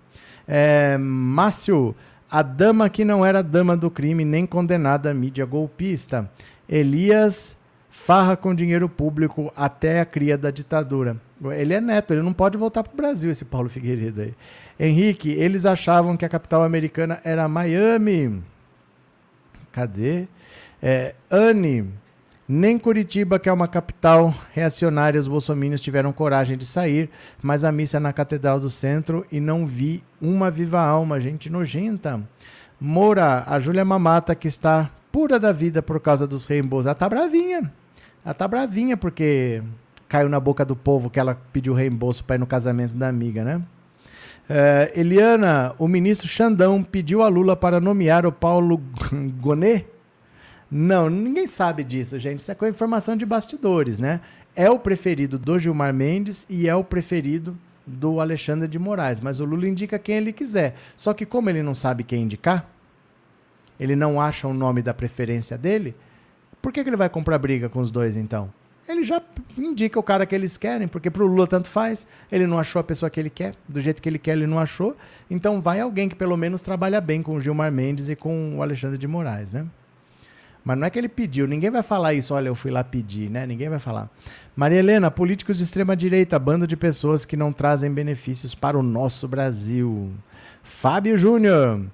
É, 0.48 0.98
Márcio, 0.98 1.94
a 2.32 2.42
dama 2.42 2.90
que 2.90 3.04
não 3.04 3.26
era 3.26 3.42
dama 3.42 3.76
do 3.76 3.92
crime 3.92 4.24
nem 4.24 4.46
condenada 4.46 5.12
à 5.12 5.14
mídia 5.14 5.46
golpista. 5.46 6.30
Elias 6.70 7.57
farra 7.98 8.38
com 8.38 8.56
dinheiro 8.56 8.88
público 8.88 9.52
até 9.56 10.00
a 10.00 10.06
cria 10.06 10.38
da 10.38 10.50
ditadura. 10.50 11.18
Ele 11.52 11.74
é 11.74 11.82
neto, 11.82 12.14
ele 12.14 12.22
não 12.22 12.32
pode 12.32 12.58
voltar 12.58 12.84
para 12.84 12.94
o 12.94 12.96
Brasil, 12.96 13.30
esse 13.30 13.44
Paulo 13.44 13.68
Figueiredo 13.68 14.22
aí. 14.22 14.34
Henrique, 14.80 15.32
eles 15.32 15.66
achavam 15.66 16.16
que 16.16 16.24
a 16.24 16.30
capital 16.30 16.64
americana 16.64 17.20
era 17.24 17.48
Miami. 17.50 18.42
Cadê? 19.74 20.28
É, 20.82 21.16
Anne, 21.30 21.90
nem 22.48 22.80
Curitiba, 22.80 23.40
que 23.40 23.50
é 23.50 23.52
uma 23.52 23.68
capital 23.68 24.34
reacionária, 24.54 25.20
os 25.20 25.28
bolsominions 25.28 25.82
tiveram 25.82 26.14
coragem 26.14 26.56
de 26.56 26.66
sair, 26.66 27.10
mas 27.42 27.66
a 27.66 27.72
missa 27.72 27.98
é 27.98 28.00
na 28.00 28.14
Catedral 28.14 28.60
do 28.60 28.70
Centro 28.70 29.26
e 29.30 29.40
não 29.40 29.66
vi 29.66 30.02
uma 30.22 30.50
viva 30.50 30.80
alma, 30.80 31.20
gente 31.20 31.50
nojenta. 31.50 32.22
Moura, 32.80 33.44
a 33.46 33.60
Júlia 33.60 33.84
Mamata, 33.84 34.34
que 34.34 34.48
está 34.48 34.90
pura 35.12 35.38
da 35.40 35.52
vida 35.52 35.82
por 35.82 36.00
causa 36.00 36.26
dos 36.26 36.46
reembolsos, 36.46 36.86
ela 36.86 36.96
tá 36.96 37.10
bravinha. 37.10 37.70
Ela 38.28 38.34
tá 38.34 38.46
bravinha 38.46 38.98
porque 38.98 39.64
caiu 40.10 40.28
na 40.28 40.38
boca 40.38 40.66
do 40.66 40.76
povo 40.76 41.10
que 41.10 41.18
ela 41.18 41.42
pediu 41.54 41.74
reembolso 41.74 42.26
para 42.26 42.36
ir 42.36 42.40
no 42.40 42.46
casamento 42.46 42.94
da 42.94 43.08
amiga, 43.08 43.42
né? 43.42 43.62
Uh, 44.50 45.00
Eliana, 45.00 45.74
o 45.80 45.88
ministro 45.88 46.28
Xandão 46.28 46.84
pediu 46.84 47.22
a 47.22 47.30
Lula 47.30 47.56
para 47.56 47.80
nomear 47.80 48.26
o 48.26 48.32
Paulo 48.34 48.84
Gonet? 49.40 49.88
Não, 50.70 51.10
ninguém 51.10 51.48
sabe 51.48 51.86
disso, 51.86 52.20
gente. 52.20 52.42
Isso 52.42 52.52
é 52.52 52.56
com 52.56 52.68
informação 52.68 53.16
de 53.16 53.26
bastidores, 53.26 53.98
né? 53.98 54.20
É 54.54 54.70
o 54.70 54.78
preferido 54.78 55.40
do 55.40 55.58
Gilmar 55.58 55.94
Mendes 55.94 56.46
e 56.50 56.68
é 56.68 56.76
o 56.76 56.84
preferido 56.84 57.58
do 57.86 58.20
Alexandre 58.20 58.68
de 58.68 58.78
Moraes. 58.78 59.22
Mas 59.22 59.40
o 59.40 59.46
Lula 59.46 59.70
indica 59.70 59.98
quem 59.98 60.18
ele 60.18 60.34
quiser. 60.34 60.76
Só 60.98 61.14
que, 61.14 61.26
como 61.26 61.50
ele 61.50 61.64
não 61.64 61.74
sabe 61.74 62.04
quem 62.04 62.24
indicar, 62.24 62.70
ele 63.80 63.96
não 63.96 64.20
acha 64.20 64.50
o 64.50 64.54
nome 64.54 64.82
da 64.82 64.94
preferência 64.94 65.58
dele, 65.58 65.96
por 66.62 66.72
que, 66.72 66.84
que 66.84 66.90
ele 66.90 66.98
vai 66.98 67.10
comprar 67.10 67.38
briga 67.38 67.70
com 67.70 67.80
os 67.80 67.92
dois, 67.92 68.18
então? 68.18 68.52
Ele 68.88 69.04
já 69.04 69.22
indica 69.58 70.00
o 70.00 70.04
cara 70.04 70.26
que 70.26 70.34
eles 70.34 70.56
querem, 70.56 70.88
porque 70.88 71.10
pro 71.10 71.28
Lula 71.28 71.46
tanto 71.46 71.68
faz. 71.68 72.08
Ele 72.32 72.48
não 72.48 72.58
achou 72.58 72.80
a 72.80 72.84
pessoa 72.84 73.10
que 73.10 73.20
ele 73.20 73.30
quer, 73.30 73.54
do 73.68 73.82
jeito 73.82 74.02
que 74.02 74.08
ele 74.08 74.18
quer, 74.18 74.32
ele 74.32 74.48
não 74.48 74.60
achou. 74.60 74.96
Então 75.30 75.60
vai 75.60 75.82
alguém 75.82 76.08
que 76.08 76.16
pelo 76.16 76.38
menos 76.38 76.62
trabalha 76.62 77.02
bem 77.02 77.22
com 77.22 77.36
o 77.36 77.40
Gilmar 77.40 77.72
Mendes 77.72 78.08
e 78.08 78.16
com 78.16 78.56
o 78.58 78.62
Alexandre 78.62 78.98
de 78.98 79.08
Moraes, 79.08 79.52
né? 79.52 79.66
Mas 80.64 80.78
não 80.78 80.88
é 80.88 80.90
que 80.90 81.00
ele 81.00 81.08
pediu, 81.08 81.48
ninguém 81.48 81.70
vai 81.70 81.82
falar 81.82 82.14
isso, 82.14 82.34
olha, 82.34 82.50
eu 82.50 82.56
fui 82.56 82.70
lá 82.70 82.84
pedir, 82.84 83.30
né? 83.30 83.46
Ninguém 83.46 83.70
vai 83.70 83.80
falar. 83.80 84.10
Maria 84.54 84.80
Helena, 84.80 85.10
políticos 85.10 85.60
de 85.60 85.64
extrema 85.64 85.96
direita, 85.96 86.38
bando 86.38 86.68
de 86.68 86.76
pessoas 86.76 87.24
que 87.24 87.38
não 87.38 87.54
trazem 87.54 87.90
benefícios 87.90 88.54
para 88.54 88.78
o 88.78 88.84
nosso 88.84 89.30
Brasil. 89.30 90.12
Fábio 90.64 91.16
Júnior, 91.16 91.86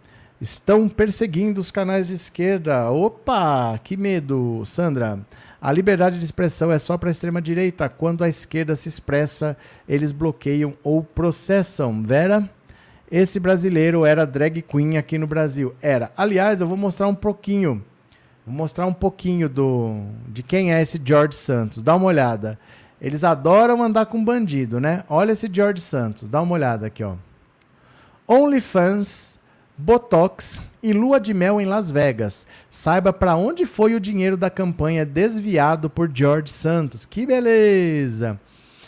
Estão 0.44 0.90
perseguindo 0.90 1.62
os 1.62 1.72
canais 1.72 2.08
de 2.08 2.16
esquerda. 2.16 2.92
Opa, 2.92 3.80
que 3.82 3.96
medo, 3.96 4.62
Sandra. 4.66 5.18
A 5.62 5.72
liberdade 5.72 6.20
de 6.20 6.26
expressão 6.26 6.70
é 6.70 6.78
só 6.78 6.98
para 6.98 7.10
a 7.10 7.14
extrema-direita. 7.14 7.88
Quando 7.88 8.26
a 8.26 8.28
esquerda 8.28 8.76
se 8.76 8.90
expressa, 8.90 9.56
eles 9.88 10.12
bloqueiam 10.12 10.74
ou 10.84 11.02
processam. 11.02 12.04
Vera? 12.04 12.50
Esse 13.10 13.40
brasileiro 13.40 14.06
era 14.06 14.26
drag 14.26 14.62
queen 14.64 14.98
aqui 14.98 15.18
no 15.18 15.26
Brasil. 15.26 15.74
Era. 15.82 16.12
Aliás, 16.18 16.60
eu 16.60 16.68
vou 16.68 16.76
mostrar 16.76 17.08
um 17.08 17.16
pouquinho. 17.16 17.82
Vou 18.46 18.54
mostrar 18.54 18.86
um 18.86 18.94
pouquinho 18.94 19.48
do 19.48 20.02
de 20.28 20.44
quem 20.44 20.74
é 20.74 20.82
esse 20.82 21.00
George 21.02 21.38
Santos. 21.38 21.82
Dá 21.82 21.96
uma 21.96 22.08
olhada. 22.08 22.60
Eles 23.00 23.24
adoram 23.24 23.82
andar 23.82 24.08
com 24.08 24.22
bandido, 24.22 24.78
né? 24.78 25.06
Olha 25.08 25.32
esse 25.32 25.50
George 25.50 25.80
Santos. 25.80 26.28
Dá 26.28 26.42
uma 26.42 26.54
olhada 26.54 26.88
aqui, 26.88 27.02
ó. 27.02 27.16
OnlyFans, 28.28 29.40
Botox 29.86 30.62
e 30.82 30.94
lua 30.94 31.20
de 31.20 31.34
mel 31.34 31.60
em 31.60 31.66
Las 31.66 31.92
Vegas. 31.92 32.48
Saiba 32.72 33.12
para 33.12 33.36
onde 33.36 33.66
foi 33.66 33.94
o 33.96 34.00
dinheiro 34.00 34.38
da 34.38 34.50
campanha 34.50 35.06
desviado 35.06 35.90
por 35.90 36.10
George 36.14 36.54
Santos. 36.54 37.06
Que 37.06 37.26
beleza! 37.26 38.40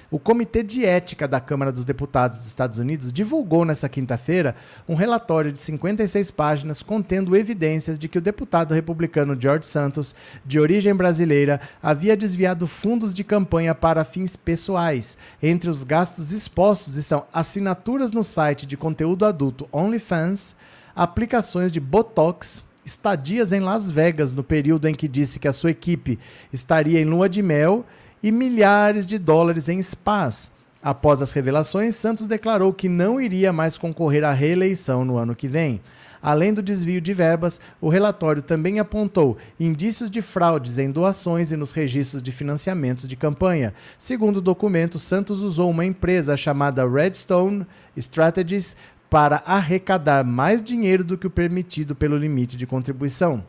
O 0.09 0.17
Comitê 0.17 0.63
de 0.63 0.85
Ética 0.85 1.27
da 1.27 1.41
Câmara 1.41 1.73
dos 1.73 1.83
Deputados 1.83 2.37
dos 2.37 2.47
Estados 2.47 2.79
Unidos 2.79 3.11
divulgou 3.11 3.65
nesta 3.65 3.89
quinta-feira 3.89 4.55
um 4.87 4.95
relatório 4.95 5.51
de 5.51 5.59
56 5.59 6.31
páginas 6.31 6.81
contendo 6.81 7.35
evidências 7.35 7.99
de 7.99 8.07
que 8.07 8.19
o 8.19 8.21
deputado 8.21 8.73
republicano 8.73 9.35
George 9.37 9.65
Santos, 9.65 10.15
de 10.45 10.61
origem 10.61 10.95
brasileira, 10.95 11.59
havia 11.83 12.15
desviado 12.15 12.67
fundos 12.67 13.13
de 13.13 13.25
campanha 13.25 13.75
para 13.75 14.05
fins 14.05 14.37
pessoais. 14.37 15.17
Entre 15.43 15.69
os 15.69 15.83
gastos 15.83 16.31
expostos 16.31 16.95
estão 16.95 17.25
assinaturas 17.33 18.13
no 18.13 18.23
site 18.23 18.65
de 18.65 18.77
conteúdo 18.77 19.25
adulto 19.25 19.67
OnlyFans, 19.73 20.55
aplicações 20.95 21.71
de 21.71 21.79
Botox, 21.79 22.63
estadias 22.85 23.51
em 23.51 23.59
Las 23.59 23.91
Vegas 23.91 24.31
no 24.31 24.43
período 24.43 24.87
em 24.87 24.95
que 24.95 25.07
disse 25.07 25.39
que 25.39 25.47
a 25.47 25.53
sua 25.53 25.71
equipe 25.71 26.17
estaria 26.53 27.01
em 27.01 27.05
lua 27.05 27.27
de 27.27 27.41
mel 27.41 27.85
e 28.23 28.31
milhares 28.31 29.05
de 29.05 29.17
dólares 29.17 29.67
em 29.67 29.81
spas. 29.81 30.51
Após 30.81 31.21
as 31.21 31.33
revelações, 31.33 31.95
Santos 31.95 32.27
declarou 32.27 32.71
que 32.71 32.87
não 32.87 33.19
iria 33.19 33.51
mais 33.51 33.77
concorrer 33.77 34.23
à 34.23 34.31
reeleição 34.31 35.03
no 35.03 35.17
ano 35.17 35.35
que 35.35 35.47
vem. 35.47 35.81
Além 36.21 36.53
do 36.53 36.63
desvio 36.63 36.99
de 36.99 37.13
verbas, 37.13 37.59
o 37.79 37.87
relatório 37.87 38.41
também 38.41 38.79
apontou 38.79 39.37
indícios 39.59 40.09
de 40.09 40.23
fraudes 40.23 40.79
em 40.79 40.89
doações 40.89 41.51
e 41.51 41.57
nos 41.57 41.71
registros 41.71 42.21
de 42.21 42.31
financiamentos 42.31 43.07
de 43.07 43.15
campanha. 43.15 43.75
Segundo 43.97 44.37
o 44.37 44.41
documento, 44.41 44.97
Santos 44.97 45.43
usou 45.43 45.69
uma 45.69 45.85
empresa 45.85 46.35
chamada 46.35 46.87
Redstone 46.87 47.65
Strategies 47.95 48.75
para 49.15 49.41
arrecadar 49.45 50.25
mais 50.25 50.61
dinheiro 50.61 51.01
do 51.01 51.17
que 51.17 51.25
o 51.25 51.29
permitido 51.29 51.95
pelo 51.95 52.17
limite 52.17 52.57
de 52.57 52.67
contribuição. 52.67 53.45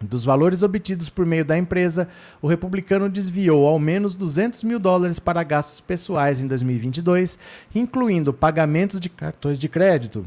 Dos 0.00 0.24
valores 0.24 0.62
obtidos 0.62 1.10
por 1.10 1.26
meio 1.26 1.44
da 1.44 1.58
empresa, 1.58 2.08
o 2.40 2.48
republicano 2.48 3.06
desviou 3.06 3.66
ao 3.66 3.78
menos 3.78 4.14
200 4.14 4.64
mil 4.64 4.78
dólares 4.78 5.18
para 5.18 5.42
gastos 5.42 5.82
pessoais 5.82 6.42
em 6.42 6.46
2022, 6.46 7.38
incluindo 7.74 8.32
pagamentos 8.32 8.98
de 8.98 9.10
cartões 9.10 9.58
de 9.58 9.68
crédito. 9.68 10.24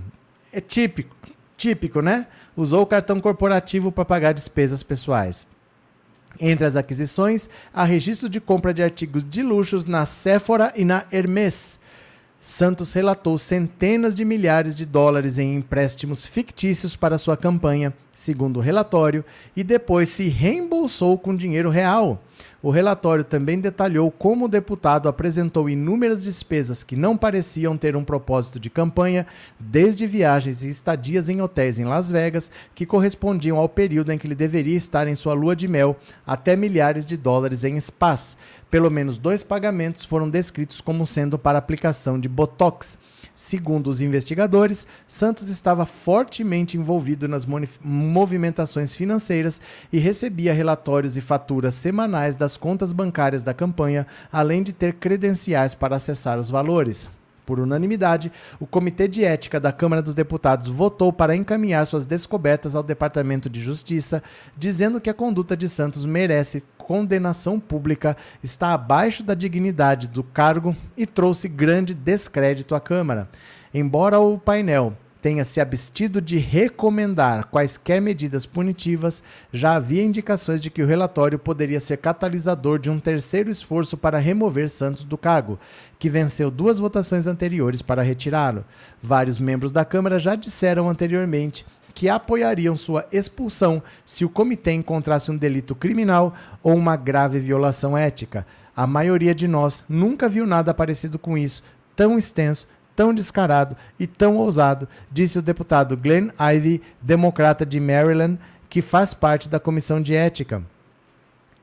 É 0.54 0.62
típico, 0.62 1.16
típico, 1.58 2.00
né? 2.00 2.28
Usou 2.56 2.84
o 2.84 2.86
cartão 2.86 3.20
corporativo 3.20 3.92
para 3.92 4.06
pagar 4.06 4.32
despesas 4.32 4.84
pessoais. 4.84 5.48
Entre 6.40 6.68
as 6.68 6.76
aquisições, 6.76 7.50
há 7.74 7.84
registro 7.84 8.30
de 8.30 8.40
compra 8.40 8.76
de 8.76 8.84
artigos 8.84 9.28
de 9.28 9.42
luxos 9.42 9.86
na 9.86 10.06
Sephora 10.06 10.72
e 10.76 10.86
na 10.86 11.04
Hermès. 11.12 11.81
Santos 12.44 12.92
relatou 12.94 13.38
centenas 13.38 14.16
de 14.16 14.26
milhares 14.26 14.74
de 14.74 14.84
dólares 14.84 15.38
em 15.38 15.56
empréstimos 15.56 16.26
fictícios 16.26 16.96
para 16.96 17.20
sua 17.20 17.38
campanha, 17.38 17.94
segundo 18.12 18.58
o 18.58 18.62
relatório, 18.62 19.24
e 19.56 19.64
depois 19.64 20.10
se 20.10 20.28
reembolsou 20.28 21.20
com 21.20 21.36
dinheiro 21.36 21.70
real. 21.70 22.20
O 22.64 22.70
relatório 22.70 23.24
também 23.24 23.60
detalhou 23.60 24.12
como 24.12 24.46
o 24.46 24.48
deputado 24.48 25.10
apresentou 25.10 25.68
inúmeras 25.68 26.24
despesas 26.24 26.84
que 26.84 26.96
não 26.96 27.18
pareciam 27.18 27.76
ter 27.76 27.96
um 27.96 28.04
propósito 28.04 28.60
de 28.60 28.70
campanha, 28.70 29.26
desde 29.60 30.06
viagens 30.06 30.62
e 30.62 30.70
estadias 30.70 31.28
em 31.28 31.42
hotéis 31.42 31.80
em 31.80 31.86
Las 31.86 32.12
Vegas, 32.12 32.52
que 32.76 32.86
correspondiam 32.86 33.58
ao 33.58 33.68
período 33.68 34.12
em 34.12 34.18
que 34.18 34.28
ele 34.28 34.36
deveria 34.36 34.78
estar 34.78 35.08
em 35.08 35.16
sua 35.16 35.34
lua 35.34 35.56
de 35.56 35.68
mel, 35.68 35.96
até 36.26 36.56
milhares 36.56 37.04
de 37.04 37.18
dólares 37.18 37.64
em 37.64 37.80
spas. 37.80 38.38
Pelo 38.70 38.92
menos 38.92 39.18
dois 39.18 39.44
pagamentos 39.44 40.06
foram 40.06 40.30
descritos 40.30 40.82
como 40.82 41.08
sendo 41.08 41.40
para 41.40 41.58
aplicação 41.58 42.20
de 42.20 42.30
Botox. 42.30 43.00
Segundo 43.36 43.88
os 43.88 44.02
investigadores, 44.02 44.86
Santos 45.08 45.50
estava 45.50 45.86
fortemente 45.86 46.78
envolvido 46.78 47.28
nas 47.28 47.46
movimentações 47.82 48.94
financeiras 48.94 49.62
e 49.92 49.98
recebia 49.98 50.54
relatórios 50.54 51.18
e 51.18 51.22
faturas 51.22 51.74
semanais 51.74 52.36
das 52.36 52.58
contas 52.58 52.92
bancárias 52.92 53.44
da 53.44 53.54
campanha, 53.54 54.06
além 54.32 54.62
de 54.62 54.74
ter 54.74 54.94
credenciais 54.94 55.74
para 55.74 55.96
acessar 55.96 56.38
os 56.38 56.50
valores. 56.50 57.10
Por 57.46 57.60
unanimidade, 57.60 58.32
o 58.60 58.68
Comitê 58.68 59.08
de 59.08 59.24
Ética 59.24 59.60
da 59.60 59.72
Câmara 59.72 60.02
dos 60.02 60.14
Deputados 60.14 60.68
votou 60.68 61.12
para 61.12 61.36
encaminhar 61.36 61.86
suas 61.88 62.06
descobertas 62.06 62.76
ao 62.76 62.84
Departamento 62.84 63.50
de 63.50 63.62
Justiça, 63.62 64.22
dizendo 64.56 65.02
que 65.02 65.10
a 65.10 65.14
conduta 65.14 65.58
de 65.58 65.68
Santos 65.68 66.06
merece 66.06 66.64
condenação 66.92 67.58
pública, 67.58 68.18
está 68.44 68.74
abaixo 68.74 69.24
da 69.24 69.34
dignidade 69.34 70.10
do 70.10 70.22
cargo 70.22 70.76
e 70.98 71.06
trouxe 71.06 71.48
grande 71.48 71.94
descrédito 71.94 72.76
à 72.76 72.82
Câmara. 72.82 73.30
Embora 73.74 74.20
o 74.20 74.38
painel 74.38 74.92
tenha 75.22 75.46
se 75.46 75.62
abstido 75.62 76.20
de 76.20 76.38
recomendar 76.38 77.46
quaisquer 77.46 78.02
medidas 78.02 78.46
punitivas, 78.46 79.24
já 79.54 79.76
havia 79.76 80.04
indicações 80.04 80.60
de 80.60 80.70
que 80.70 80.84
o 80.84 80.86
relatório 80.86 81.40
poderia 81.40 81.80
ser 81.80 81.96
catalisador 81.96 82.78
de 82.78 82.90
um 82.90 83.00
terceiro 83.00 83.50
esforço 83.50 83.96
para 83.96 84.18
remover 84.18 84.70
Santos 84.70 85.06
do 85.06 85.18
cargo, 85.18 85.58
que 85.98 86.10
venceu 86.10 86.52
duas 86.52 86.78
votações 86.78 87.26
anteriores 87.26 87.82
para 87.82 88.02
retirá-lo. 88.02 88.66
Vários 89.02 89.40
membros 89.40 89.72
da 89.72 89.86
Câmara 89.86 90.20
já 90.20 90.36
disseram 90.36 90.90
anteriormente 90.90 91.66
que 91.94 92.10
apoiariam 92.10 92.76
sua 92.76 93.06
expulsão 93.12 93.82
se 94.06 94.26
o 94.26 94.30
comitê 94.30 94.72
encontrasse 94.72 95.32
um 95.32 95.38
delito 95.38 95.76
criminal 95.76 96.34
ou 96.64 96.76
uma 96.76 96.96
grave 96.96 97.40
violação 97.40 97.98
ética. 97.98 98.46
A 98.76 98.88
maioria 98.88 99.36
de 99.36 99.48
nós 99.48 99.84
nunca 99.88 100.30
viu 100.30 100.48
nada 100.48 100.74
parecido 100.74 101.20
com 101.20 101.38
isso, 101.38 101.64
tão 101.96 102.18
extenso, 102.18 102.68
tão 102.96 103.14
descarado 103.14 103.76
e 104.00 104.08
tão 104.08 104.38
ousado, 104.38 104.88
disse 105.12 105.40
o 105.40 105.42
deputado 105.42 105.98
Glenn 105.98 106.30
Ivey, 106.40 106.82
democrata 107.02 107.66
de 107.66 107.80
Maryland, 107.80 108.40
que 108.70 108.82
faz 108.82 109.14
parte 109.14 109.50
da 109.50 109.60
comissão 109.60 110.02
de 110.02 110.16
ética. 110.16 110.64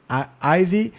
A 0.09 0.29
Ivey 0.59 0.93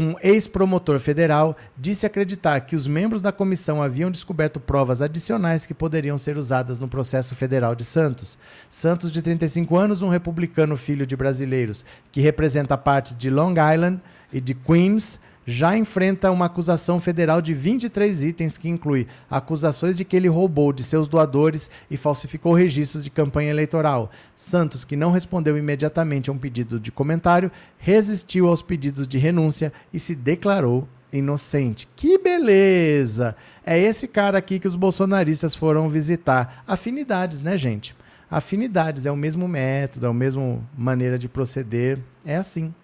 um 0.00 0.14
ex-promotor 0.22 1.00
federal 1.00 1.56
disse 1.76 2.06
acreditar 2.06 2.60
que 2.60 2.76
os 2.76 2.86
membros 2.86 3.20
da 3.20 3.32
comissão 3.32 3.82
haviam 3.82 4.12
descoberto 4.12 4.60
provas 4.60 5.02
adicionais 5.02 5.66
que 5.66 5.74
poderiam 5.74 6.16
ser 6.16 6.38
usadas 6.38 6.78
no 6.78 6.86
processo 6.86 7.34
federal 7.34 7.74
de 7.74 7.84
Santos. 7.84 8.38
Santos, 8.70 9.10
de 9.10 9.20
35 9.20 9.76
anos, 9.76 10.00
um 10.00 10.08
republicano 10.08 10.76
filho 10.76 11.04
de 11.04 11.16
brasileiros, 11.16 11.84
que 12.12 12.20
representa 12.20 12.78
partes 12.78 13.18
de 13.18 13.28
Long 13.28 13.54
Island 13.74 14.00
e 14.32 14.40
de 14.40 14.54
Queens, 14.54 15.18
já 15.50 15.74
enfrenta 15.74 16.30
uma 16.30 16.44
acusação 16.44 17.00
federal 17.00 17.40
de 17.40 17.54
23 17.54 18.22
itens 18.22 18.58
que 18.58 18.68
inclui 18.68 19.06
acusações 19.30 19.96
de 19.96 20.04
que 20.04 20.14
ele 20.14 20.28
roubou 20.28 20.74
de 20.74 20.82
seus 20.82 21.08
doadores 21.08 21.70
e 21.90 21.96
falsificou 21.96 22.52
registros 22.52 23.02
de 23.02 23.08
campanha 23.08 23.48
eleitoral. 23.48 24.10
Santos, 24.36 24.84
que 24.84 24.94
não 24.94 25.10
respondeu 25.10 25.56
imediatamente 25.56 26.28
a 26.28 26.34
um 26.34 26.38
pedido 26.38 26.78
de 26.78 26.92
comentário, 26.92 27.50
resistiu 27.78 28.46
aos 28.46 28.60
pedidos 28.60 29.08
de 29.08 29.16
renúncia 29.16 29.72
e 29.90 29.98
se 29.98 30.14
declarou 30.14 30.86
inocente. 31.10 31.88
Que 31.96 32.18
beleza! 32.18 33.34
É 33.64 33.78
esse 33.78 34.06
cara 34.06 34.36
aqui 34.36 34.58
que 34.58 34.68
os 34.68 34.76
bolsonaristas 34.76 35.54
foram 35.54 35.88
visitar. 35.88 36.62
Afinidades, 36.66 37.40
né, 37.40 37.56
gente? 37.56 37.96
Afinidades, 38.30 39.06
é 39.06 39.10
o 39.10 39.16
mesmo 39.16 39.48
método, 39.48 40.04
é 40.04 40.08
a 40.10 40.12
mesma 40.12 40.60
maneira 40.76 41.18
de 41.18 41.26
proceder. 41.26 41.98
É 42.22 42.36
assim. 42.36 42.74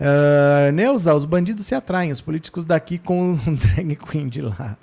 Uh, 0.00 0.70
Neuza, 0.72 1.12
os 1.12 1.24
bandidos 1.24 1.66
se 1.66 1.74
atraem, 1.74 2.12
os 2.12 2.20
políticos 2.20 2.64
daqui 2.64 2.98
com 2.98 3.32
o 3.46 3.56
drag 3.56 3.96
queen 3.96 4.28
de 4.28 4.40
lá. 4.42 4.76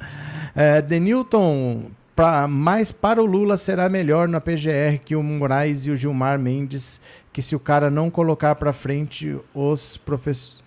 Uh, 0.56 0.82
Denilton, 0.82 1.90
pra, 2.14 2.48
mas 2.48 2.92
para 2.92 3.22
o 3.22 3.26
Lula 3.26 3.56
será 3.56 3.88
melhor 3.88 4.28
na 4.28 4.42
PGR 4.42 5.00
que 5.04 5.16
o 5.16 5.24
Moraes 5.24 5.86
e 5.86 5.92
o 5.92 5.96
Gilmar 5.96 6.38
Mendes, 6.38 7.00
que 7.32 7.42
se 7.42 7.56
o 7.56 7.60
cara 7.60 7.90
não 7.90 8.10
colocar 8.10 8.56
para 8.56 8.74
frente 8.74 9.40
os 9.54 9.96
professores. 9.96 10.64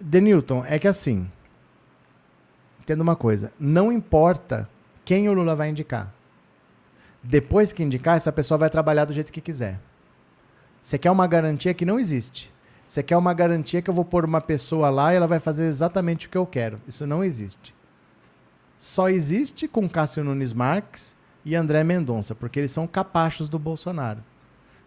Denilton, 0.00 0.64
é 0.66 0.78
que 0.78 0.88
assim, 0.88 1.26
entenda 2.80 3.02
uma 3.02 3.16
coisa, 3.16 3.52
não 3.58 3.92
importa 3.92 4.68
quem 5.04 5.28
o 5.28 5.32
Lula 5.32 5.54
vai 5.54 5.68
indicar. 5.68 6.12
Depois 7.22 7.72
que 7.72 7.82
indicar, 7.82 8.16
essa 8.16 8.32
pessoa 8.32 8.56
vai 8.56 8.70
trabalhar 8.70 9.04
do 9.04 9.12
jeito 9.12 9.32
que 9.32 9.40
quiser. 9.40 9.80
Você 10.86 10.98
quer 10.98 11.10
uma 11.10 11.26
garantia 11.26 11.74
que 11.74 11.84
não 11.84 11.98
existe. 11.98 12.48
Você 12.86 13.02
quer 13.02 13.16
uma 13.16 13.34
garantia 13.34 13.82
que 13.82 13.90
eu 13.90 13.94
vou 13.94 14.04
pôr 14.04 14.24
uma 14.24 14.40
pessoa 14.40 14.88
lá 14.88 15.12
e 15.12 15.16
ela 15.16 15.26
vai 15.26 15.40
fazer 15.40 15.64
exatamente 15.64 16.28
o 16.28 16.30
que 16.30 16.38
eu 16.38 16.46
quero. 16.46 16.80
Isso 16.86 17.04
não 17.04 17.24
existe. 17.24 17.74
Só 18.78 19.08
existe 19.08 19.66
com 19.66 19.88
Cássio 19.88 20.22
Nunes 20.22 20.52
Marques 20.52 21.16
e 21.44 21.56
André 21.56 21.82
Mendonça, 21.82 22.36
porque 22.36 22.60
eles 22.60 22.70
são 22.70 22.86
capachos 22.86 23.48
do 23.48 23.58
Bolsonaro. 23.58 24.22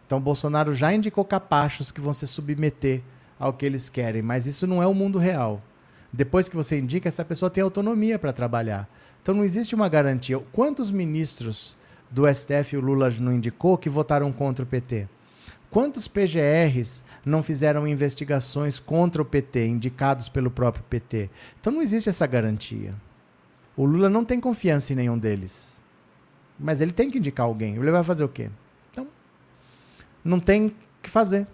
Então, 0.08 0.22
Bolsonaro 0.22 0.74
já 0.74 0.93
indicou 0.93 1.26
capachos 1.26 1.91
que 1.91 2.00
vão 2.00 2.14
se 2.14 2.26
submeter 2.26 3.02
ao 3.38 3.52
que 3.52 3.66
eles 3.66 3.89
querem, 3.89 4.22
mas 4.22 4.47
isso 4.47 4.66
não 4.66 4.82
é 4.82 4.88
o 4.88 4.93
mundo 4.93 5.20
real. 5.20 5.62
Depois 6.14 6.47
que 6.47 6.56
você 6.56 6.80
indica, 6.80 7.10
essa 7.10 7.26
pessoa 7.26 7.50
tem 7.50 7.62
autonomia 7.62 8.18
para 8.18 8.32
trabalhar. 8.32 8.88
Então, 9.22 9.36
não 9.36 9.43
existe 9.43 9.76
uma 9.76 9.89
garantia. 9.89 10.39
Quantos 10.54 10.91
ministros 10.91 11.76
do 12.10 12.24
STF 12.26 12.78
o 12.78 12.80
Lula 12.80 13.10
não 13.20 13.34
indicou 13.34 13.78
que 13.78 13.89
votaram 13.89 14.32
contra 14.32 14.64
o 14.64 14.66
PT? 14.66 15.10
Quantos 15.72 16.07
PGRs 16.07 17.03
não 17.24 17.43
fizeram 17.43 17.88
investigações 17.88 18.80
contra 18.80 19.22
o 19.22 19.26
PT, 19.26 19.67
indicados 19.67 20.28
pelo 20.28 20.49
próprio 20.49 20.84
PT? 20.89 21.30
Então 21.59 21.72
não 21.72 21.82
existe 21.82 22.09
essa 22.09 22.26
garantia. 22.26 22.95
O 23.78 23.86
Lula 23.86 24.09
não 24.09 24.26
tem 24.26 24.39
confiança 24.39 24.93
em 24.93 24.95
nenhum 24.95 25.17
deles. 25.17 25.80
Mas 26.59 26.82
ele 26.82 26.91
tem 26.91 27.09
que 27.09 27.20
indicar 27.20 27.45
alguém. 27.45 27.76
Ele 27.76 27.91
vai 27.91 28.03
fazer 28.03 28.24
o 28.24 28.28
quê? 28.28 28.49
Então, 28.91 29.07
não 30.24 30.39
tem 30.39 30.67
o 30.67 30.74
que 31.01 31.09
fazer. 31.09 31.47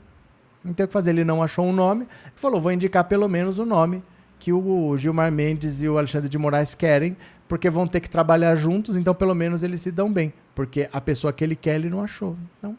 Não 0.63 0.73
tem 0.73 0.85
o 0.85 0.87
que 0.87 0.93
fazer. 0.93 1.11
Ele 1.11 1.23
não 1.23 1.43
achou 1.43 1.65
um 1.65 1.73
nome, 1.73 2.07
falou: 2.35 2.59
vou 2.59 2.71
indicar 2.71 3.03
pelo 3.03 3.27
menos 3.27 3.59
o 3.59 3.65
nome 3.65 4.01
que 4.39 4.51
o 4.51 4.95
Gilmar 4.97 5.31
Mendes 5.31 5.81
e 5.81 5.87
o 5.87 5.97
Alexandre 5.97 6.29
de 6.29 6.37
Moraes 6.37 6.73
querem, 6.73 7.15
porque 7.47 7.69
vão 7.69 7.87
ter 7.87 7.99
que 7.99 8.09
trabalhar 8.09 8.55
juntos, 8.55 8.95
então 8.95 9.13
pelo 9.13 9.33
menos 9.33 9.63
eles 9.63 9.81
se 9.81 9.91
dão 9.91 10.11
bem. 10.11 10.33
Porque 10.53 10.89
a 10.91 11.01
pessoa 11.01 11.33
que 11.33 11.43
ele 11.43 11.55
quer, 11.55 11.75
ele 11.75 11.89
não 11.89 12.03
achou. 12.03 12.35
Então, 12.57 12.77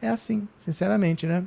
é 0.00 0.08
assim, 0.08 0.46
sinceramente, 0.60 1.26
né? 1.26 1.44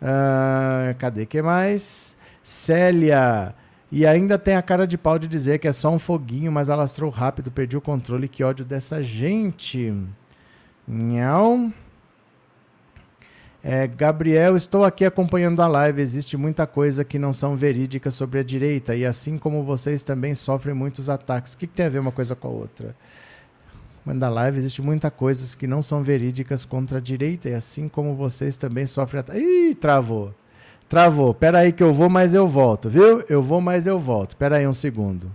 Uh, 0.00 0.94
cadê 0.98 1.26
que 1.26 1.40
mais? 1.40 2.16
Célia. 2.42 3.54
E 3.90 4.06
ainda 4.06 4.38
tem 4.38 4.56
a 4.56 4.62
cara 4.62 4.86
de 4.86 4.96
pau 4.96 5.18
de 5.18 5.28
dizer 5.28 5.58
que 5.58 5.68
é 5.68 5.72
só 5.72 5.90
um 5.90 5.98
foguinho, 5.98 6.50
mas 6.50 6.70
alastrou 6.70 7.10
rápido, 7.10 7.50
perdi 7.50 7.76
o 7.76 7.80
controle. 7.80 8.26
Que 8.26 8.42
ódio 8.42 8.64
dessa 8.64 9.02
gente. 9.02 9.94
Não. 10.88 11.72
É, 13.62 13.86
Gabriel, 13.86 14.56
estou 14.56 14.84
aqui 14.84 15.04
acompanhando 15.04 15.60
a 15.62 15.68
live. 15.68 16.02
Existe 16.02 16.36
muita 16.36 16.66
coisa 16.66 17.04
que 17.04 17.18
não 17.18 17.32
são 17.32 17.54
verídicas 17.54 18.14
sobre 18.14 18.40
a 18.40 18.42
direita. 18.42 18.96
E 18.96 19.06
assim 19.06 19.38
como 19.38 19.62
vocês 19.62 20.02
também 20.02 20.34
sofrem 20.34 20.74
muitos 20.74 21.08
ataques. 21.08 21.52
O 21.52 21.58
que, 21.58 21.66
que 21.66 21.74
tem 21.74 21.86
a 21.86 21.90
ver 21.90 22.00
uma 22.00 22.10
coisa 22.10 22.34
com 22.34 22.48
a 22.48 22.50
outra? 22.50 22.96
Da 24.06 24.28
live 24.28 24.58
existe 24.58 24.82
muita 24.82 25.10
coisas 25.10 25.54
que 25.54 25.66
não 25.66 25.80
são 25.80 26.02
verídicas 26.02 26.64
contra 26.64 26.98
a 26.98 27.00
direita 27.00 27.48
e 27.48 27.54
assim 27.54 27.88
como 27.88 28.14
vocês 28.14 28.56
também 28.56 28.84
sofrem 28.86 29.22
Ih, 29.34 29.74
travou. 29.74 30.34
Travou. 30.88 31.32
Pera 31.32 31.60
aí 31.60 31.72
que 31.72 31.82
eu 31.82 31.92
vou, 31.92 32.10
mas 32.10 32.34
eu 32.34 32.46
volto, 32.46 32.88
viu? 32.90 33.24
Eu 33.28 33.40
vou, 33.40 33.60
mas 33.60 33.86
eu 33.86 33.98
volto. 33.98 34.36
Pera 34.36 34.56
aí 34.56 34.66
um 34.66 34.72
segundo. 34.72 35.30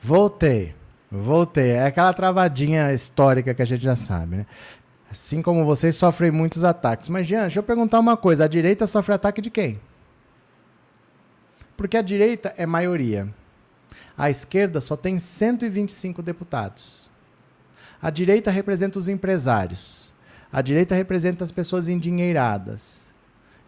Voltei. 0.00 0.74
Voltei. 1.10 1.70
É 1.70 1.86
aquela 1.86 2.12
travadinha 2.12 2.92
histórica 2.92 3.54
que 3.54 3.62
a 3.62 3.64
gente 3.64 3.82
já 3.82 3.96
sabe, 3.96 4.36
né? 4.36 4.46
Assim 5.10 5.40
como 5.40 5.64
vocês 5.64 5.96
sofrem 5.96 6.30
muitos 6.30 6.64
ataques. 6.64 7.08
Mas, 7.08 7.26
Jean, 7.26 7.42
deixa 7.42 7.58
eu 7.58 7.62
perguntar 7.62 7.98
uma 7.98 8.16
coisa. 8.16 8.44
A 8.44 8.48
direita 8.48 8.86
sofre 8.86 9.14
ataque 9.14 9.40
de 9.40 9.50
quem? 9.50 9.80
Porque 11.76 11.96
a 11.96 12.02
direita 12.02 12.52
é 12.56 12.66
maioria. 12.66 13.28
A 14.16 14.28
esquerda 14.28 14.80
só 14.80 14.96
tem 14.96 15.18
125 15.18 16.22
deputados. 16.22 17.10
A 18.02 18.10
direita 18.10 18.50
representa 18.50 18.98
os 18.98 19.08
empresários. 19.08 20.12
A 20.52 20.60
direita 20.60 20.94
representa 20.94 21.44
as 21.44 21.52
pessoas 21.52 21.88
endinheiradas. 21.88 23.06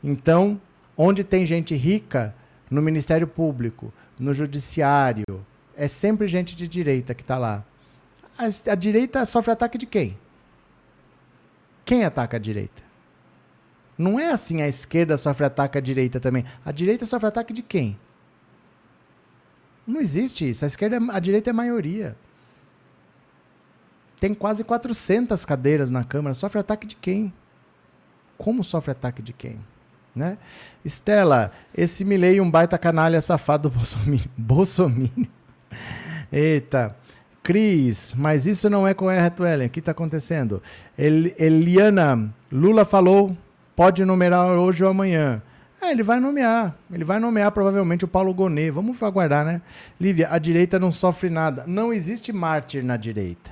Então, 0.03 0.61
onde 0.97 1.25
tem 1.25 1.47
gente 1.47 1.75
rica, 1.75 2.35
no 2.71 2.81
Ministério 2.81 3.27
Público, 3.27 3.93
no 4.19 4.33
Judiciário, 4.33 5.45
é 5.81 5.89
sempre 5.89 6.29
gente 6.29 6.55
de 6.55 6.69
direita 6.69 7.15
que 7.15 7.23
está 7.23 7.39
lá. 7.39 7.65
A, 8.37 8.73
a 8.73 8.75
direita 8.75 9.25
sofre 9.25 9.51
ataque 9.51 9.79
de 9.79 9.87
quem? 9.87 10.19
Quem 11.87 12.05
ataca 12.05 12.37
a 12.37 12.41
direita? 12.41 12.83
Não 13.97 14.21
é 14.21 14.31
assim 14.31 14.61
a 14.61 14.69
esquerda 14.69 15.17
sofre 15.17 15.47
ataque 15.47 15.79
à 15.79 15.81
direita 15.81 16.21
também. 16.21 16.45
A 16.67 16.71
direita 16.71 17.07
sofre 17.07 17.29
ataque 17.29 17.55
de 17.55 17.63
quem? 17.63 17.99
Não 19.87 20.03
existe 20.03 20.51
isso. 20.51 20.67
A 20.67 20.69
esquerda, 20.69 20.99
a 21.15 21.19
direita 21.19 21.49
é 21.49 21.53
a 21.53 21.55
maioria. 21.55 22.15
Tem 24.21 24.35
quase 24.35 24.63
400 24.63 25.43
cadeiras 25.47 25.91
na 25.91 26.05
Câmara. 26.05 26.35
Sofre 26.35 26.61
ataque 26.61 26.87
de 26.87 26.95
quem? 26.95 27.33
Como 28.37 28.63
sofre 28.63 28.91
ataque 28.91 29.23
de 29.23 29.33
quem? 29.33 29.59
Né? 30.15 30.37
Estela, 30.85 31.53
esse 31.75 32.05
Milei 32.05 32.39
um 32.39 32.51
baita 32.51 32.77
canalha 32.77 33.19
safado 33.23 33.71
Bolsonaro. 33.71 34.29
Bolsonaro. 34.37 35.40
Eita. 36.33 36.97
Cris, 37.43 38.15
mas 38.17 38.47
isso 38.47 38.69
não 38.69 38.87
é 38.87 38.93
correto, 38.93 39.45
Ellen. 39.45 39.67
O 39.67 39.71
que 39.71 39.79
está 39.81 39.93
acontecendo? 39.93 40.63
El, 40.97 41.33
Eliana, 41.39 42.33
Lula 42.53 42.85
falou, 42.85 43.37
pode 43.75 44.05
numerar 44.05 44.47
hoje 44.59 44.85
ou 44.85 44.91
amanhã. 44.91 45.43
É, 45.81 45.91
ele 45.91 46.03
vai 46.03 46.21
nomear. 46.21 46.77
Ele 46.93 47.05
vai 47.05 47.19
nomear 47.19 47.51
provavelmente 47.53 48.05
o 48.05 48.09
Paulo 48.09 48.35
Gonet. 48.35 48.71
Vamos 48.71 49.03
aguardar, 49.03 49.45
né? 49.45 49.63
Lívia, 49.99 50.29
a 50.31 50.39
direita 50.39 50.79
não 50.79 50.93
sofre 50.93 51.31
nada. 51.31 51.65
Não 51.67 51.93
existe 51.93 52.33
mártir 52.33 52.85
na 52.85 52.99
direita. 52.99 53.51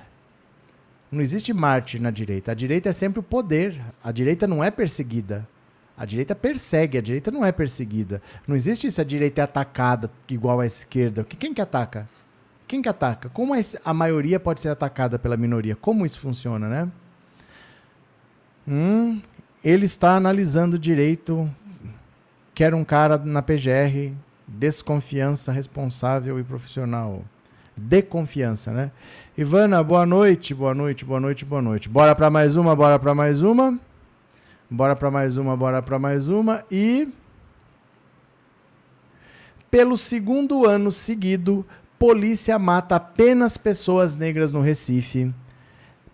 Não 1.10 1.22
existe 1.22 1.54
mártir 1.54 2.02
na 2.02 2.10
direita. 2.10 2.52
A 2.52 2.54
direita 2.54 2.90
é 2.90 2.92
sempre 2.92 3.20
o 3.20 3.22
poder. 3.22 3.80
A 4.04 4.12
direita 4.12 4.46
não 4.46 4.62
é 4.62 4.70
perseguida. 4.70 5.48
A 5.98 6.04
direita 6.04 6.32
persegue, 6.32 6.96
a 6.96 7.02
direita 7.02 7.28
não 7.32 7.44
é 7.44 7.50
perseguida. 7.50 8.22
Não 8.46 8.54
existe 8.54 8.86
isso, 8.86 9.00
a 9.00 9.04
direita 9.04 9.40
é 9.40 9.44
atacada 9.44 10.08
igual 10.28 10.60
a 10.60 10.66
esquerda. 10.66 11.24
Quem 11.24 11.52
que 11.52 11.60
ataca? 11.60 12.08
Quem 12.68 12.80
que 12.80 12.88
ataca? 12.88 13.28
Como 13.30 13.52
a 13.84 13.94
maioria 13.94 14.38
pode 14.38 14.60
ser 14.60 14.68
atacada 14.68 15.18
pela 15.18 15.36
minoria? 15.36 15.74
Como 15.74 16.06
isso 16.06 16.20
funciona, 16.20 16.68
né? 16.68 16.88
Hum, 18.68 19.20
ele 19.64 19.86
está 19.86 20.14
analisando 20.14 20.78
direito. 20.78 21.50
Quer 22.54 22.74
um 22.74 22.84
cara 22.84 23.18
na 23.18 23.42
PGR, 23.42 24.12
desconfiança 24.46 25.50
responsável 25.50 26.38
e 26.38 26.44
profissional. 26.44 27.24
De 27.76 28.02
confiança, 28.02 28.70
né? 28.70 28.92
Ivana, 29.36 29.82
boa 29.82 30.06
noite, 30.06 30.54
boa 30.54 30.74
noite, 30.74 31.04
boa 31.04 31.18
noite, 31.18 31.44
boa 31.44 31.62
noite. 31.62 31.88
Bora 31.88 32.14
para 32.14 32.30
mais 32.30 32.54
uma, 32.54 32.76
bora 32.76 32.98
para 32.98 33.14
mais 33.14 33.42
uma. 33.42 33.78
Bora 34.70 34.94
para 34.94 35.10
mais 35.10 35.36
uma, 35.36 35.56
bora 35.56 35.80
para 35.82 35.98
mais 35.98 36.28
uma 36.28 36.64
e 36.70 37.08
pelo 39.70 39.96
segundo 39.96 40.66
ano 40.66 40.90
seguido, 40.90 41.64
Polícia 41.98 42.56
mata 42.60 42.94
apenas 42.94 43.56
pessoas 43.56 44.14
negras 44.14 44.52
no 44.52 44.60
Recife, 44.60 45.34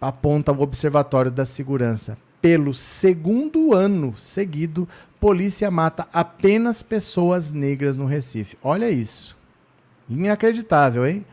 aponta 0.00 0.50
o 0.50 0.62
Observatório 0.62 1.30
da 1.30 1.44
Segurança. 1.44 2.16
Pelo 2.40 2.72
segundo 2.72 3.74
ano 3.74 4.16
seguido, 4.16 4.88
polícia 5.20 5.70
mata 5.70 6.09
apenas 6.11 6.82
pessoas 6.82 7.52
negras 7.52 7.96
no 7.96 8.07
Recife. 8.07 8.57
Olha 8.62 8.88
isso. 8.90 9.36
Inacreditável, 10.09 11.07
hein? 11.07 11.26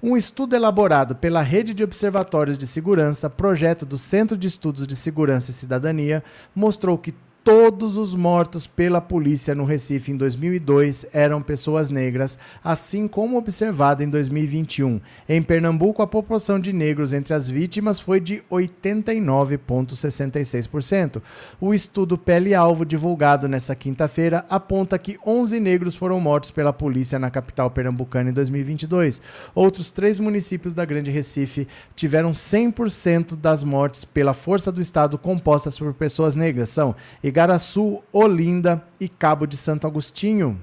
Um 0.00 0.16
estudo 0.16 0.54
elaborado 0.54 1.16
pela 1.16 1.42
Rede 1.42 1.74
de 1.74 1.82
Observatórios 1.82 2.56
de 2.56 2.68
Segurança, 2.68 3.28
projeto 3.28 3.84
do 3.84 3.98
Centro 3.98 4.36
de 4.36 4.46
Estudos 4.46 4.86
de 4.86 4.94
Segurança 4.94 5.50
e 5.50 5.54
Cidadania, 5.54 6.22
mostrou 6.54 6.96
que 6.96 7.12
todos 7.48 7.96
os 7.96 8.14
mortos 8.14 8.66
pela 8.66 9.00
polícia 9.00 9.54
no 9.54 9.64
Recife 9.64 10.12
em 10.12 10.16
2002 10.18 11.06
eram 11.14 11.40
pessoas 11.40 11.88
negras, 11.88 12.38
assim 12.62 13.08
como 13.08 13.38
observado 13.38 14.02
em 14.02 14.10
2021. 14.10 15.00
Em 15.26 15.40
Pernambuco, 15.40 16.02
a 16.02 16.06
proporção 16.06 16.60
de 16.60 16.74
negros 16.74 17.14
entre 17.14 17.32
as 17.32 17.48
vítimas 17.48 17.98
foi 17.98 18.20
de 18.20 18.42
89,66%. 18.52 21.22
O 21.58 21.72
estudo 21.72 22.18
Pele-Alvo, 22.18 22.84
divulgado 22.84 23.48
nesta 23.48 23.74
quinta-feira, 23.74 24.44
aponta 24.50 24.98
que 24.98 25.18
11 25.26 25.58
negros 25.58 25.96
foram 25.96 26.20
mortos 26.20 26.50
pela 26.50 26.74
polícia 26.74 27.18
na 27.18 27.30
capital 27.30 27.70
pernambucana 27.70 28.28
em 28.28 28.34
2022. 28.34 29.22
Outros 29.54 29.90
três 29.90 30.20
municípios 30.20 30.74
da 30.74 30.84
Grande 30.84 31.10
Recife 31.10 31.66
tiveram 31.96 32.32
100% 32.32 33.36
das 33.36 33.64
mortes 33.64 34.04
pela 34.04 34.34
força 34.34 34.70
do 34.70 34.82
Estado 34.82 35.16
compostas 35.16 35.78
por 35.78 35.94
pessoas 35.94 36.36
negras. 36.36 36.68
São 36.68 36.94
Igaraçu, 37.38 38.02
Olinda 38.12 38.82
e 38.98 39.08
Cabo 39.08 39.46
de 39.46 39.56
Santo 39.56 39.86
Agostinho. 39.86 40.58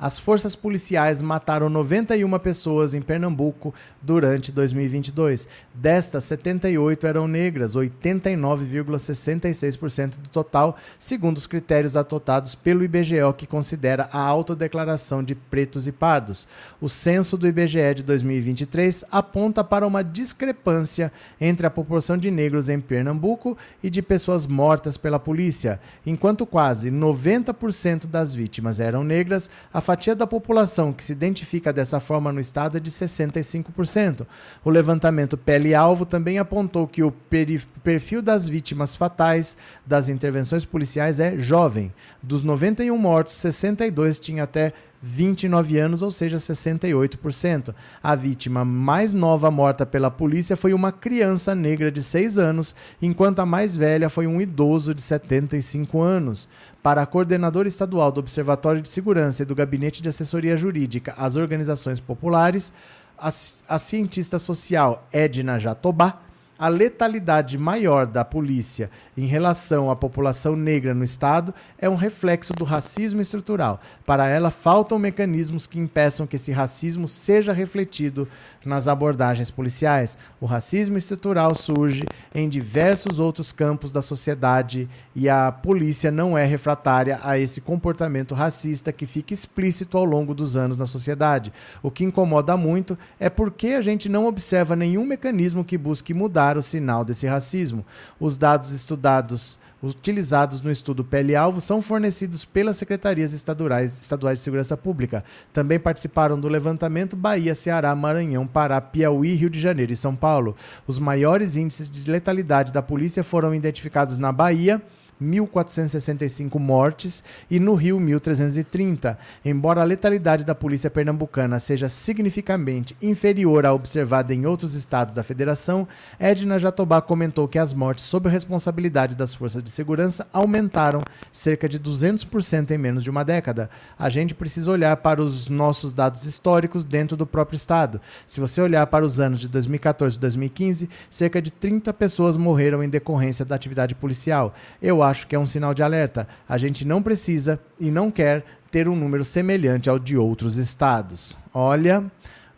As 0.00 0.16
forças 0.16 0.54
policiais 0.54 1.20
mataram 1.20 1.68
91 1.68 2.38
pessoas 2.38 2.94
em 2.94 3.02
Pernambuco 3.02 3.74
durante 4.00 4.52
2022. 4.52 5.48
Destas, 5.74 6.22
78 6.24 7.04
eram 7.04 7.26
negras, 7.26 7.74
89,66% 7.74 10.18
do 10.18 10.28
total, 10.28 10.76
segundo 11.00 11.38
os 11.38 11.48
critérios 11.48 11.96
adotados 11.96 12.54
pelo 12.54 12.84
IBGE, 12.84 13.16
que 13.36 13.44
considera 13.44 14.08
a 14.12 14.20
autodeclaração 14.20 15.20
de 15.20 15.34
pretos 15.34 15.88
e 15.88 15.92
pardos. 15.92 16.46
O 16.80 16.88
censo 16.88 17.36
do 17.36 17.48
IBGE 17.48 17.94
de 17.96 18.04
2023 18.04 19.04
aponta 19.10 19.64
para 19.64 19.84
uma 19.84 20.04
discrepância 20.04 21.10
entre 21.40 21.66
a 21.66 21.70
população 21.70 22.16
de 22.16 22.30
negros 22.30 22.68
em 22.68 22.78
Pernambuco 22.78 23.58
e 23.82 23.90
de 23.90 24.00
pessoas 24.00 24.46
mortas 24.46 24.96
pela 24.96 25.18
polícia. 25.18 25.80
Enquanto 26.06 26.46
quase 26.46 26.88
90% 26.88 28.06
das 28.06 28.32
vítimas 28.32 28.78
eram 28.78 29.02
negras, 29.02 29.50
a 29.72 29.87
fatia 29.88 30.14
da 30.14 30.26
população 30.26 30.92
que 30.92 31.02
se 31.02 31.12
identifica 31.12 31.72
dessa 31.72 31.98
forma 31.98 32.30
no 32.30 32.40
estado 32.40 32.76
é 32.76 32.80
de 32.80 32.90
65%. 32.90 34.26
O 34.62 34.68
levantamento 34.68 35.34
pele-alvo 35.38 36.04
também 36.04 36.38
apontou 36.38 36.86
que 36.86 37.02
o 37.02 37.10
perfil 37.10 38.20
das 38.20 38.46
vítimas 38.46 38.94
fatais 38.94 39.56
das 39.86 40.10
intervenções 40.10 40.66
policiais 40.66 41.18
é 41.20 41.38
jovem. 41.38 41.90
Dos 42.22 42.44
91 42.44 42.98
mortos, 42.98 43.36
62 43.36 44.18
tinham 44.18 44.44
até 44.44 44.74
29 45.00 45.78
anos, 45.78 46.02
ou 46.02 46.10
seja, 46.10 46.38
68%. 46.38 47.74
A 48.02 48.14
vítima 48.14 48.64
mais 48.64 49.12
nova 49.12 49.50
morta 49.50 49.86
pela 49.86 50.10
polícia 50.10 50.56
foi 50.56 50.72
uma 50.72 50.90
criança 50.90 51.54
negra 51.54 51.90
de 51.90 52.02
6 52.02 52.38
anos, 52.38 52.74
enquanto 53.00 53.40
a 53.40 53.46
mais 53.46 53.76
velha 53.76 54.08
foi 54.08 54.26
um 54.26 54.40
idoso 54.40 54.94
de 54.94 55.02
75 55.02 56.00
anos. 56.00 56.48
Para 56.82 57.02
a 57.02 57.06
coordenadora 57.06 57.68
estadual 57.68 58.10
do 58.10 58.20
Observatório 58.20 58.82
de 58.82 58.88
Segurança 58.88 59.42
e 59.42 59.46
do 59.46 59.54
Gabinete 59.54 60.02
de 60.02 60.08
Assessoria 60.08 60.56
Jurídica 60.56 61.14
às 61.16 61.36
Organizações 61.36 62.00
Populares, 62.00 62.72
a, 63.18 63.78
cientista 63.78 64.38
social 64.38 65.06
Edna 65.12 65.58
Jatobá, 65.58 66.20
a 66.58 66.66
letalidade 66.68 67.56
maior 67.56 68.06
da 68.06 68.24
polícia 68.24 68.90
em 69.16 69.26
relação 69.26 69.90
à 69.90 69.96
população 69.96 70.56
negra 70.56 70.92
no 70.92 71.04
Estado 71.04 71.54
é 71.78 71.88
um 71.88 71.94
reflexo 71.94 72.52
do 72.52 72.64
racismo 72.64 73.20
estrutural. 73.20 73.80
Para 74.04 74.26
ela, 74.26 74.50
faltam 74.50 74.98
mecanismos 74.98 75.66
que 75.66 75.78
impeçam 75.78 76.26
que 76.26 76.36
esse 76.36 76.50
racismo 76.50 77.06
seja 77.06 77.52
refletido 77.52 78.26
nas 78.68 78.86
abordagens 78.86 79.50
policiais. 79.50 80.16
O 80.40 80.46
racismo 80.46 80.96
estrutural 80.96 81.54
surge 81.54 82.04
em 82.34 82.48
diversos 82.48 83.18
outros 83.18 83.50
campos 83.50 83.90
da 83.90 84.02
sociedade 84.02 84.88
e 85.16 85.28
a 85.28 85.50
polícia 85.50 86.10
não 86.10 86.36
é 86.36 86.44
refratária 86.44 87.18
a 87.22 87.38
esse 87.38 87.60
comportamento 87.60 88.34
racista 88.34 88.92
que 88.92 89.06
fica 89.06 89.34
explícito 89.34 89.96
ao 89.96 90.04
longo 90.04 90.34
dos 90.34 90.56
anos 90.56 90.78
na 90.78 90.86
sociedade. 90.86 91.52
O 91.82 91.90
que 91.90 92.04
incomoda 92.04 92.56
muito 92.56 92.96
é 93.18 93.28
porque 93.28 93.68
a 93.68 93.82
gente 93.82 94.08
não 94.08 94.26
observa 94.26 94.76
nenhum 94.76 95.04
mecanismo 95.04 95.64
que 95.64 95.78
busque 95.78 96.14
mudar 96.14 96.56
o 96.56 96.62
sinal 96.62 97.04
desse 97.04 97.26
racismo. 97.26 97.84
Os 98.20 98.38
dados 98.38 98.70
estudados 98.70 99.58
utilizados 99.82 100.60
no 100.60 100.70
estudo 100.70 101.04
Pele-Alvo 101.04 101.60
são 101.60 101.80
fornecidos 101.80 102.44
pelas 102.44 102.76
secretarias 102.76 103.32
estaduais, 103.32 103.98
estaduais 104.00 104.38
de 104.38 104.44
segurança 104.44 104.76
pública. 104.76 105.24
Também 105.52 105.78
participaram 105.78 106.38
do 106.38 106.48
levantamento 106.48 107.16
Bahia, 107.16 107.54
Ceará, 107.54 107.94
Maranhão, 107.94 108.46
Pará, 108.46 108.80
Piauí, 108.80 109.34
Rio 109.34 109.50
de 109.50 109.60
Janeiro 109.60 109.92
e 109.92 109.96
São 109.96 110.14
Paulo. 110.14 110.56
Os 110.86 110.98
maiores 110.98 111.56
índices 111.56 111.88
de 111.88 112.10
letalidade 112.10 112.72
da 112.72 112.82
polícia 112.82 113.22
foram 113.22 113.54
identificados 113.54 114.18
na 114.18 114.32
Bahia, 114.32 114.82
1.465 115.22 116.58
mortes 116.58 117.22
e 117.50 117.58
no 117.58 117.74
Rio 117.74 117.98
1.330. 117.98 119.16
Embora 119.44 119.80
a 119.80 119.84
letalidade 119.84 120.44
da 120.44 120.54
polícia 120.54 120.90
pernambucana 120.90 121.58
seja 121.58 121.88
significativamente 121.88 122.96
inferior 123.02 123.66
à 123.66 123.72
observada 123.72 124.34
em 124.34 124.46
outros 124.46 124.74
estados 124.74 125.14
da 125.14 125.22
federação, 125.22 125.86
Edna 126.18 126.58
Jatobá 126.58 127.00
comentou 127.00 127.48
que 127.48 127.58
as 127.58 127.72
mortes 127.72 128.04
sob 128.04 128.28
responsabilidade 128.28 129.16
das 129.16 129.34
forças 129.34 129.62
de 129.62 129.70
segurança 129.70 130.26
aumentaram 130.32 131.02
cerca 131.32 131.68
de 131.68 131.78
200% 131.78 132.70
em 132.70 132.78
menos 132.78 133.02
de 133.02 133.10
uma 133.10 133.24
década. 133.24 133.68
A 133.98 134.08
gente 134.08 134.34
precisa 134.34 134.70
olhar 134.70 134.96
para 134.98 135.22
os 135.22 135.48
nossos 135.48 135.92
dados 135.92 136.24
históricos 136.24 136.84
dentro 136.84 137.16
do 137.16 137.26
próprio 137.26 137.56
estado. 137.56 138.00
Se 138.26 138.40
você 138.40 138.60
olhar 138.60 138.86
para 138.86 139.04
os 139.04 139.20
anos 139.20 139.40
de 139.40 139.48
2014 139.48 140.16
e 140.16 140.20
2015, 140.20 140.88
cerca 141.10 141.42
de 141.42 141.50
30 141.50 141.92
pessoas 141.92 142.36
morreram 142.36 142.82
em 142.82 142.88
decorrência 142.88 143.44
da 143.44 143.54
atividade 143.54 143.94
policial. 143.94 144.54
Eu 144.80 145.02
acho 145.08 145.26
que 145.26 145.34
é 145.34 145.38
um 145.38 145.46
sinal 145.46 145.74
de 145.74 145.82
alerta. 145.82 146.28
A 146.48 146.58
gente 146.58 146.86
não 146.86 147.02
precisa 147.02 147.60
e 147.78 147.90
não 147.90 148.10
quer 148.10 148.44
ter 148.70 148.88
um 148.88 148.96
número 148.96 149.24
semelhante 149.24 149.88
ao 149.88 149.98
de 149.98 150.16
outros 150.16 150.56
estados. 150.56 151.36
Olha, 151.52 152.04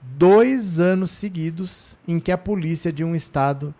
dois 0.03 0.80
anos 0.80 1.11
seguidos 1.11 1.96
em 2.07 2.18
que 2.18 2.32
a 2.32 2.38
polícia 2.38 2.92
de 2.92 3.05
um 3.05 3.14
estado 3.14 3.74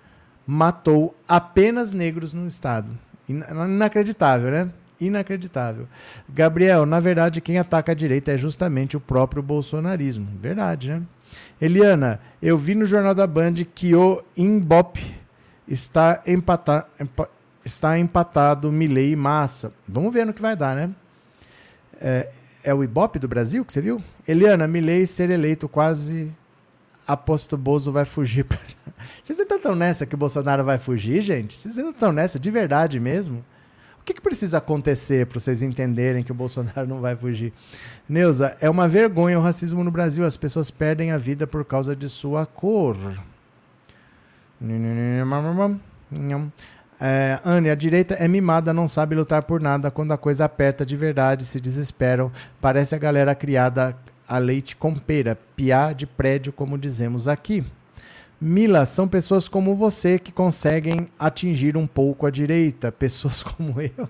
matou 0.47 1.14
apenas 1.29 1.93
negros 1.93 2.33
no 2.33 2.47
estado. 2.47 2.89
Inacreditável, 3.29 4.51
né? 4.51 4.71
Inacreditável. 5.01 5.89
Gabriel, 6.29 6.85
na 6.85 7.01
verdade, 7.01 7.41
quem 7.41 7.59
ataca 7.59 7.93
a 7.93 7.95
direita 7.95 8.33
é 8.33 8.37
justamente 8.37 8.97
o 8.97 9.01
próprio 9.01 9.43
bolsonarismo. 9.43 10.29
Verdade, 10.41 10.91
né? 10.91 11.03
Eliana, 11.61 12.21
eu 12.43 12.59
vi 12.59 12.75
no 12.75 12.85
Jornal 12.85 13.14
da 13.14 13.27
Band 13.27 13.55
que 13.75 13.95
o 13.95 14.23
Imbop 14.37 15.01
está 15.68 16.21
empatado 16.27 16.87
está 17.65 17.99
empatado 17.99 18.71
Milley 18.71 19.13
e 19.13 19.17
Massa. 19.17 19.73
Vamos 19.87 20.13
ver 20.13 20.25
no 20.25 20.33
que 20.33 20.43
vai 20.43 20.57
dar, 20.57 20.75
né? 20.75 20.91
É, 22.01 22.31
é 22.65 22.75
o 22.75 22.83
Ibope 22.83 23.19
do 23.19 23.29
Brasil 23.29 23.65
que 23.65 23.73
você 23.73 23.81
viu? 23.81 24.03
Eliana, 24.27 24.67
Milley 24.67 25.07
ser 25.07 25.31
eleito 25.31 25.69
quase 25.69 26.33
aposto 27.07 27.57
Bozo 27.57 27.91
vai 27.91 28.05
fugir. 28.05 28.47
Vocês 29.23 29.39
não 29.39 29.57
estão 29.57 29.75
nessa 29.75 30.07
que 30.07 30.15
o 30.15 30.19
Bolsonaro 30.19 30.65
vai 30.65 30.79
fugir, 30.79 31.21
gente? 31.21 31.57
Vocês 31.57 31.77
não 31.77 31.91
estão 31.91 32.13
nessa 32.13 32.39
de 32.39 32.51
verdade 32.51 33.01
mesmo? 33.01 33.45
O 34.01 34.05
que, 34.05 34.15
que 34.15 34.21
precisa 34.21 34.59
acontecer 34.59 35.27
para 35.27 35.39
vocês 35.39 35.63
entenderem 35.63 36.25
que 36.25 36.33
o 36.33 36.35
Bolsonaro 36.35 36.87
não 36.87 37.01
vai 37.01 37.15
fugir? 37.15 37.53
Neuza, 38.09 38.57
é 38.61 38.69
uma 38.69 38.89
vergonha 38.89 39.39
o 39.39 39.43
racismo 39.43 39.85
no 39.85 39.91
Brasil. 39.91 40.25
As 40.25 40.37
pessoas 40.37 40.71
perdem 40.71 41.13
a 41.13 41.19
vida 41.19 41.47
por 41.47 41.65
causa 41.65 41.95
de 41.95 42.09
sua 42.09 42.47
cor. 42.47 42.97
É, 47.01 47.41
Anne, 47.45 47.71
a 47.71 47.75
direita 47.75 48.15
é 48.15 48.29
mimada, 48.29 48.75
não 48.75 48.87
sabe 48.87 49.15
lutar 49.15 49.45
por 49.45 49.61
nada. 49.61 49.91
Quando 49.91 50.13
a 50.13 50.19
coisa 50.19 50.45
aperta 50.45 50.85
de 50.85 50.97
verdade, 50.97 51.45
se 51.45 51.59
desesperam. 51.59 52.31
Parece 52.61 52.95
a 52.95 52.99
galera 52.99 53.35
criada 53.35 53.97
a 54.29 54.39
leite 54.39 54.77
com 54.77 54.95
pera, 54.95 55.37
piá 55.57 55.93
de 55.93 56.07
prédio, 56.07 56.53
como 56.53 56.79
dizemos 56.79 57.27
aqui. 57.27 57.65
Mila, 58.41 58.87
são 58.87 59.09
pessoas 59.09 59.49
como 59.49 59.75
você 59.75 60.19
que 60.19 60.31
conseguem 60.31 61.09
atingir 61.19 61.77
um 61.77 61.87
pouco 61.87 62.27
a 62.27 62.31
direita. 62.31 62.93
Pessoas 62.93 63.43
como 63.43 63.81
eu. 63.81 64.09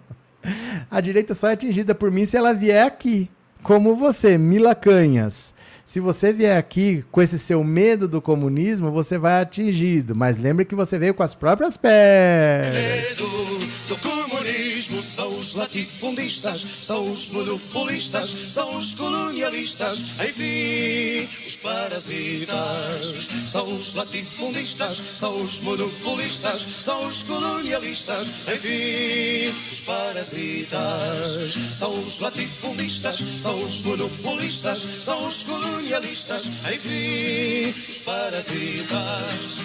A 0.90 1.00
direita 1.00 1.34
só 1.34 1.48
é 1.48 1.52
atingida 1.52 1.94
por 1.94 2.10
mim 2.10 2.26
se 2.26 2.36
ela 2.36 2.52
vier 2.52 2.86
aqui. 2.86 3.30
Como 3.62 3.96
você, 3.96 4.38
Mila 4.38 4.74
Canhas. 4.74 5.52
Se 5.90 5.98
você 5.98 6.32
vier 6.32 6.56
aqui 6.56 7.04
com 7.10 7.20
esse 7.20 7.36
seu 7.36 7.64
medo 7.64 8.06
do 8.06 8.22
comunismo, 8.22 8.92
você 8.92 9.18
vai 9.18 9.42
atingido. 9.42 10.14
Mas 10.14 10.38
lembre 10.38 10.64
que 10.64 10.76
você 10.76 10.96
veio 11.00 11.12
com 11.12 11.24
as 11.24 11.34
próprias 11.34 11.76
pernas. 11.76 12.76
Medo 12.76 13.28
do 13.88 13.96
comunismo 13.96 15.02
são 15.02 15.36
os 15.36 15.52
latifundistas, 15.52 16.64
são 16.80 17.12
os 17.12 17.28
monopolistas, 17.32 18.30
são 18.30 18.78
os 18.78 18.94
colonialistas, 18.94 20.14
enfim, 20.24 21.28
os 21.44 21.56
parasitas. 21.56 23.28
São 23.48 23.66
os 23.66 23.92
latifundistas, 23.92 25.02
são 25.16 25.42
os 25.42 25.60
monopolistas, 25.60 26.68
são 26.78 27.08
os 27.08 27.24
colonialistas, 27.24 28.32
enfim, 28.46 29.52
os 29.72 29.80
parasitas. 29.80 31.52
São 31.74 31.92
os 31.94 32.20
latifundistas, 32.20 33.16
são 33.38 33.58
os 33.58 33.82
monopolistas, 33.82 34.86
são 35.02 35.26
os 35.26 35.42
colonialistas 35.42 35.79
colonialistas, 35.80 36.46
enfim, 36.72 37.74
os 37.88 38.00
parasitas. 38.00 39.64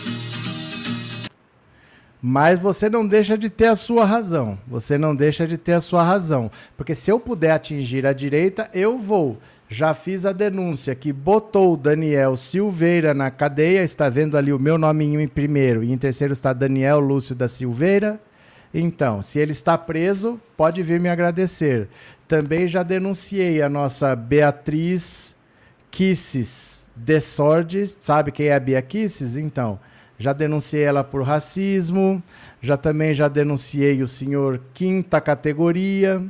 Mas 2.21 2.57
você 2.57 2.89
não 2.89 3.05
deixa 3.05 3.37
de 3.37 3.49
ter 3.49 3.67
a 3.67 3.75
sua 3.75 4.05
razão. 4.05 4.57
Você 4.67 4.97
não 4.97 5.15
deixa 5.15 5.45
de 5.45 5.57
ter 5.57 5.73
a 5.73 5.81
sua 5.81 6.03
razão. 6.03 6.49
Porque 6.75 6.95
se 6.95 7.11
eu 7.11 7.19
puder 7.19 7.51
atingir 7.51 8.05
a 8.07 8.13
direita, 8.13 8.69
eu 8.73 8.97
vou. 8.97 9.37
Já 9.69 9.93
fiz 9.93 10.25
a 10.25 10.31
denúncia 10.31 10.95
que 10.95 11.13
botou 11.13 11.73
o 11.73 11.77
Daniel 11.77 12.35
Silveira 12.35 13.13
na 13.13 13.29
cadeia. 13.29 13.83
Está 13.83 14.09
vendo 14.09 14.37
ali 14.37 14.51
o 14.51 14.59
meu 14.59 14.77
nominho 14.77 15.21
em 15.21 15.27
primeiro. 15.27 15.83
E 15.83 15.91
em 15.91 15.97
terceiro 15.97 16.33
está 16.33 16.51
Daniel 16.51 16.99
Lúcio 16.99 17.35
da 17.35 17.47
Silveira. 17.47 18.19
Então, 18.73 19.21
se 19.21 19.37
ele 19.37 19.51
está 19.51 19.77
preso, 19.77 20.39
pode 20.57 20.81
vir 20.81 20.99
me 20.99 21.09
agradecer. 21.09 21.87
Também 22.27 22.67
já 22.67 22.81
denunciei 22.81 23.61
a 23.61 23.69
nossa 23.69 24.15
Beatriz 24.15 25.34
Kisses 25.95 26.85
Desordes, 26.93 27.97
sabe 28.01 28.29
quem 28.29 28.47
é 28.47 28.53
a 28.53 28.59
Bia 28.59 28.81
Kisses? 28.81 29.37
Então, 29.37 29.79
já 30.19 30.33
denunciei 30.33 30.83
ela 30.83 31.05
por 31.05 31.21
racismo, 31.23 32.21
já 32.61 32.75
também 32.75 33.13
já 33.13 33.29
denunciei 33.29 34.03
o 34.03 34.07
senhor 34.07 34.59
quinta 34.73 35.21
categoria. 35.21 36.21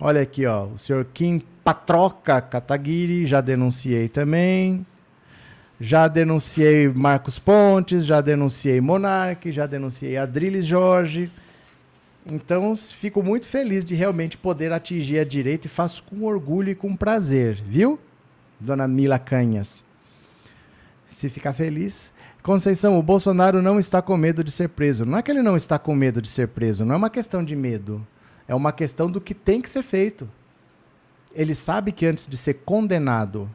Olha 0.00 0.22
aqui, 0.22 0.44
ó, 0.44 0.64
o 0.64 0.76
senhor 0.76 1.06
quinta 1.14 1.46
Patroca 1.62 2.40
Kataguiri, 2.40 3.26
já 3.26 3.40
denunciei 3.40 4.08
também. 4.08 4.84
Já 5.80 6.08
denunciei 6.08 6.88
Marcos 6.88 7.38
Pontes, 7.38 8.04
já 8.04 8.20
denunciei 8.20 8.80
Monarque, 8.80 9.52
já 9.52 9.66
denunciei 9.66 10.16
Adriles 10.16 10.66
Jorge. 10.66 11.30
Então, 12.28 12.74
fico 12.74 13.22
muito 13.22 13.46
feliz 13.46 13.84
de 13.84 13.94
realmente 13.94 14.36
poder 14.36 14.72
atingir 14.72 15.20
a 15.20 15.24
direita 15.24 15.68
e 15.68 15.70
faço 15.70 16.02
com 16.02 16.24
orgulho 16.24 16.70
e 16.70 16.74
com 16.74 16.96
prazer, 16.96 17.62
viu? 17.64 18.00
Dona 18.58 18.86
Mila 18.88 19.18
Canhas. 19.18 19.84
Se 21.08 21.28
ficar 21.28 21.52
feliz. 21.52 22.12
Conceição, 22.42 22.98
o 22.98 23.02
Bolsonaro 23.02 23.60
não 23.60 23.78
está 23.78 24.00
com 24.00 24.16
medo 24.16 24.44
de 24.44 24.50
ser 24.50 24.68
preso. 24.68 25.04
Não 25.04 25.18
é 25.18 25.22
que 25.22 25.30
ele 25.30 25.42
não 25.42 25.56
está 25.56 25.78
com 25.78 25.94
medo 25.94 26.22
de 26.22 26.28
ser 26.28 26.48
preso, 26.48 26.84
não 26.84 26.94
é 26.94 26.96
uma 26.96 27.10
questão 27.10 27.44
de 27.44 27.56
medo. 27.56 28.06
É 28.48 28.54
uma 28.54 28.72
questão 28.72 29.10
do 29.10 29.20
que 29.20 29.34
tem 29.34 29.60
que 29.60 29.68
ser 29.68 29.82
feito. 29.82 30.28
Ele 31.34 31.54
sabe 31.54 31.90
que 31.92 32.06
antes 32.06 32.26
de 32.26 32.36
ser 32.36 32.54
condenado 32.54 33.50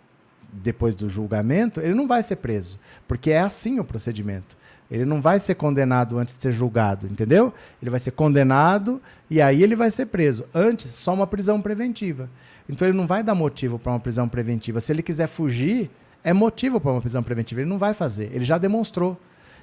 depois 0.51 0.95
do 0.95 1.07
julgamento, 1.07 1.79
ele 1.79 1.93
não 1.93 2.07
vai 2.07 2.21
ser 2.21 2.35
preso, 2.35 2.77
porque 3.07 3.31
é 3.31 3.39
assim 3.39 3.79
o 3.79 3.83
procedimento. 3.83 4.57
Ele 4.91 5.05
não 5.05 5.21
vai 5.21 5.39
ser 5.39 5.55
condenado 5.55 6.19
antes 6.19 6.35
de 6.35 6.41
ser 6.41 6.51
julgado, 6.51 7.07
entendeu? 7.07 7.53
Ele 7.81 7.89
vai 7.89 7.99
ser 7.99 8.11
condenado 8.11 9.01
e 9.29 9.41
aí 9.41 9.63
ele 9.63 9.73
vai 9.73 9.89
ser 9.89 10.07
preso. 10.07 10.43
Antes, 10.53 10.87
só 10.87 11.13
uma 11.13 11.25
prisão 11.25 11.61
preventiva. 11.61 12.29
Então 12.67 12.85
ele 12.85 12.97
não 12.97 13.07
vai 13.07 13.23
dar 13.23 13.33
motivo 13.33 13.79
para 13.79 13.93
uma 13.93 13.99
prisão 14.01 14.27
preventiva. 14.27 14.81
Se 14.81 14.91
ele 14.91 15.01
quiser 15.01 15.27
fugir, 15.27 15.89
é 16.21 16.33
motivo 16.33 16.79
para 16.81 16.91
uma 16.91 16.99
prisão 16.99 17.23
preventiva. 17.23 17.61
Ele 17.61 17.69
não 17.69 17.77
vai 17.77 17.93
fazer. 17.93 18.29
Ele 18.33 18.43
já 18.43 18.57
demonstrou. 18.57 19.17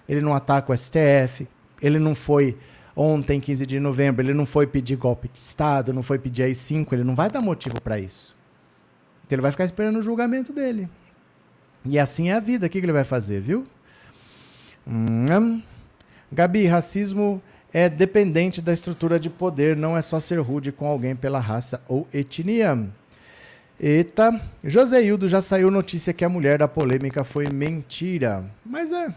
Ele 0.09 0.23
não 0.23 0.35
ataca 0.35 0.73
o 0.73 0.77
STF. 0.77 1.47
Ele 1.83 1.99
não 1.99 2.15
foi 2.15 2.57
ontem, 2.97 3.39
15 3.39 3.67
de 3.67 3.79
novembro, 3.79 4.23
ele 4.23 4.35
não 4.35 4.45
foi 4.45 4.67
pedir 4.67 4.97
golpe 4.97 5.29
de 5.29 5.39
Estado, 5.39 5.93
não 5.93 6.03
foi 6.03 6.19
pedir 6.19 6.45
AI-5. 6.45 6.93
Ele 6.93 7.05
não 7.05 7.15
vai 7.15 7.31
dar 7.31 7.43
motivo 7.43 7.81
para 7.83 8.01
isso. 8.01 8.35
Então 9.27 9.37
ele 9.37 9.43
vai 9.43 9.51
ficar 9.51 9.65
esperando 9.65 9.99
o 9.99 10.03
julgamento 10.03 10.55
dele. 10.55 10.89
E 11.85 11.99
assim 11.99 12.31
é 12.31 12.35
a 12.35 12.41
vida. 12.41 12.67
O 12.67 12.71
que 12.71 12.79
ele 12.79 12.93
vai 12.93 13.05
fazer, 13.05 13.41
viu? 13.43 13.67
Hum. 14.89 15.63
Gabi, 16.33 16.67
racismo 16.67 17.43
é 17.73 17.89
dependente 17.89 18.63
da 18.63 18.73
estrutura 18.73 19.21
de 19.21 19.29
poder, 19.29 19.77
não 19.77 19.97
é 19.97 20.03
só 20.03 20.19
ser 20.19 20.39
rude 20.41 20.73
com 20.73 20.87
alguém 20.87 21.15
pela 21.15 21.39
raça 21.39 21.83
ou 21.87 22.07
etnia. 22.13 22.89
Eita, 23.81 24.41
Joseildo 24.65 25.29
já 25.29 25.41
saiu 25.41 25.71
notícia 25.71 26.13
que 26.13 26.25
a 26.25 26.29
mulher 26.29 26.59
da 26.59 26.67
polêmica 26.67 27.23
foi 27.23 27.47
mentira. 27.49 28.45
Mas 28.65 28.91
é. 28.91 29.15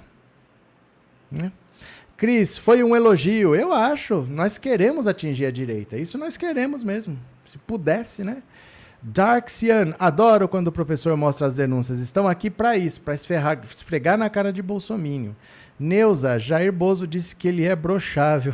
Né? 1.32 1.52
Cris, 2.16 2.56
foi 2.56 2.84
um 2.84 2.96
elogio. 2.96 3.56
Eu 3.56 3.74
acho. 3.74 4.28
Nós 4.30 4.60
queremos 4.60 5.08
atingir 5.08 5.48
a 5.48 5.52
direita. 5.52 5.98
Isso 5.98 6.18
nós 6.20 6.38
queremos 6.38 6.84
mesmo. 6.84 7.18
Se 7.44 7.58
pudesse, 7.58 8.24
né? 8.24 8.44
Darksian, 9.02 9.96
adoro 9.98 10.48
quando 10.48 10.68
o 10.68 10.72
professor 10.72 11.18
mostra 11.18 11.48
as 11.48 11.56
denúncias. 11.56 12.00
Estão 12.00 12.28
aqui 12.28 12.52
para 12.52 12.78
isso, 12.78 13.02
para 13.02 13.16
esfregar 13.16 14.18
na 14.18 14.30
cara 14.30 14.54
de 14.54 14.62
Bolsomínio. 14.62 15.36
Neuza, 15.80 16.38
Jair 16.38 16.72
Bozo 16.72 17.08
disse 17.08 17.36
que 17.36 17.48
ele 17.48 17.66
é 17.66 17.76
brochável. 17.76 18.54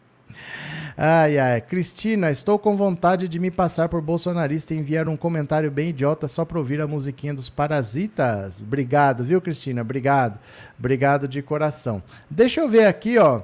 ai, 0.94 1.38
ai. 1.38 1.60
Cristina, 1.62 2.30
estou 2.30 2.58
com 2.58 2.76
vontade 2.76 3.26
de 3.26 3.38
me 3.38 3.50
passar 3.50 3.88
por 3.88 4.02
bolsonarista 4.02 4.74
e 4.74 4.76
enviar 4.76 5.08
um 5.08 5.16
comentário 5.16 5.70
bem 5.70 5.88
idiota 5.88 6.28
só 6.28 6.44
para 6.44 6.58
ouvir 6.58 6.82
a 6.82 6.86
musiquinha 6.86 7.32
dos 7.32 7.48
Parasitas. 7.48 8.60
Obrigado, 8.60 9.24
viu, 9.24 9.40
Cristina? 9.40 9.80
Obrigado. 9.80 10.38
Obrigado 10.78 11.26
de 11.26 11.40
coração. 11.40 12.02
Deixa 12.28 12.60
eu 12.60 12.68
ver 12.68 12.84
aqui, 12.84 13.16
ó. 13.16 13.40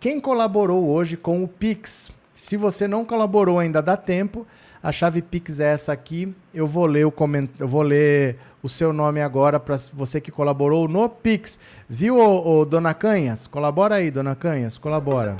Quem 0.00 0.18
colaborou 0.18 0.88
hoje 0.88 1.16
com 1.16 1.44
o 1.44 1.46
Pix? 1.46 2.10
Se 2.34 2.56
você 2.56 2.88
não 2.88 3.04
colaborou 3.04 3.60
ainda, 3.60 3.80
dá 3.80 3.96
tempo. 3.96 4.44
A 4.82 4.90
chave 4.90 5.20
Pix 5.20 5.60
é 5.60 5.72
essa 5.72 5.92
aqui. 5.92 6.34
Eu 6.54 6.66
vou 6.66 6.86
ler 6.86 7.04
o 7.06 7.12
coment... 7.12 7.48
eu 7.58 7.68
vou 7.68 7.82
ler 7.82 8.38
o 8.62 8.68
seu 8.68 8.92
nome 8.92 9.20
agora 9.20 9.60
para 9.60 9.76
você 9.92 10.20
que 10.20 10.30
colaborou 10.30 10.88
no 10.88 11.06
Pix. 11.08 11.58
Viu, 11.86 12.18
ô, 12.18 12.64
Dona 12.64 12.94
Canhas? 12.94 13.46
Colabora 13.46 13.96
aí, 13.96 14.10
Dona 14.10 14.34
Canhas, 14.34 14.78
colabora. 14.78 15.36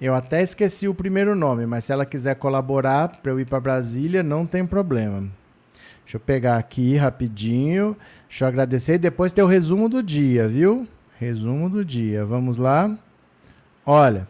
Eu 0.00 0.14
até 0.14 0.42
esqueci 0.42 0.86
o 0.86 0.94
primeiro 0.94 1.34
nome, 1.34 1.66
mas 1.66 1.84
se 1.84 1.92
ela 1.92 2.06
quiser 2.06 2.36
colaborar 2.36 3.20
para 3.20 3.32
eu 3.32 3.40
ir 3.40 3.46
para 3.46 3.58
Brasília, 3.58 4.22
não 4.22 4.46
tem 4.46 4.64
problema. 4.64 5.28
Deixa 6.08 6.16
eu 6.16 6.20
pegar 6.20 6.56
aqui 6.56 6.96
rapidinho. 6.96 7.94
Deixa 8.30 8.46
eu 8.46 8.48
agradecer. 8.48 8.94
E 8.94 8.98
depois 8.98 9.30
tem 9.30 9.44
o 9.44 9.46
resumo 9.46 9.90
do 9.90 10.02
dia, 10.02 10.48
viu? 10.48 10.88
Resumo 11.20 11.68
do 11.68 11.84
dia. 11.84 12.24
Vamos 12.24 12.56
lá. 12.56 12.96
Olha. 13.84 14.26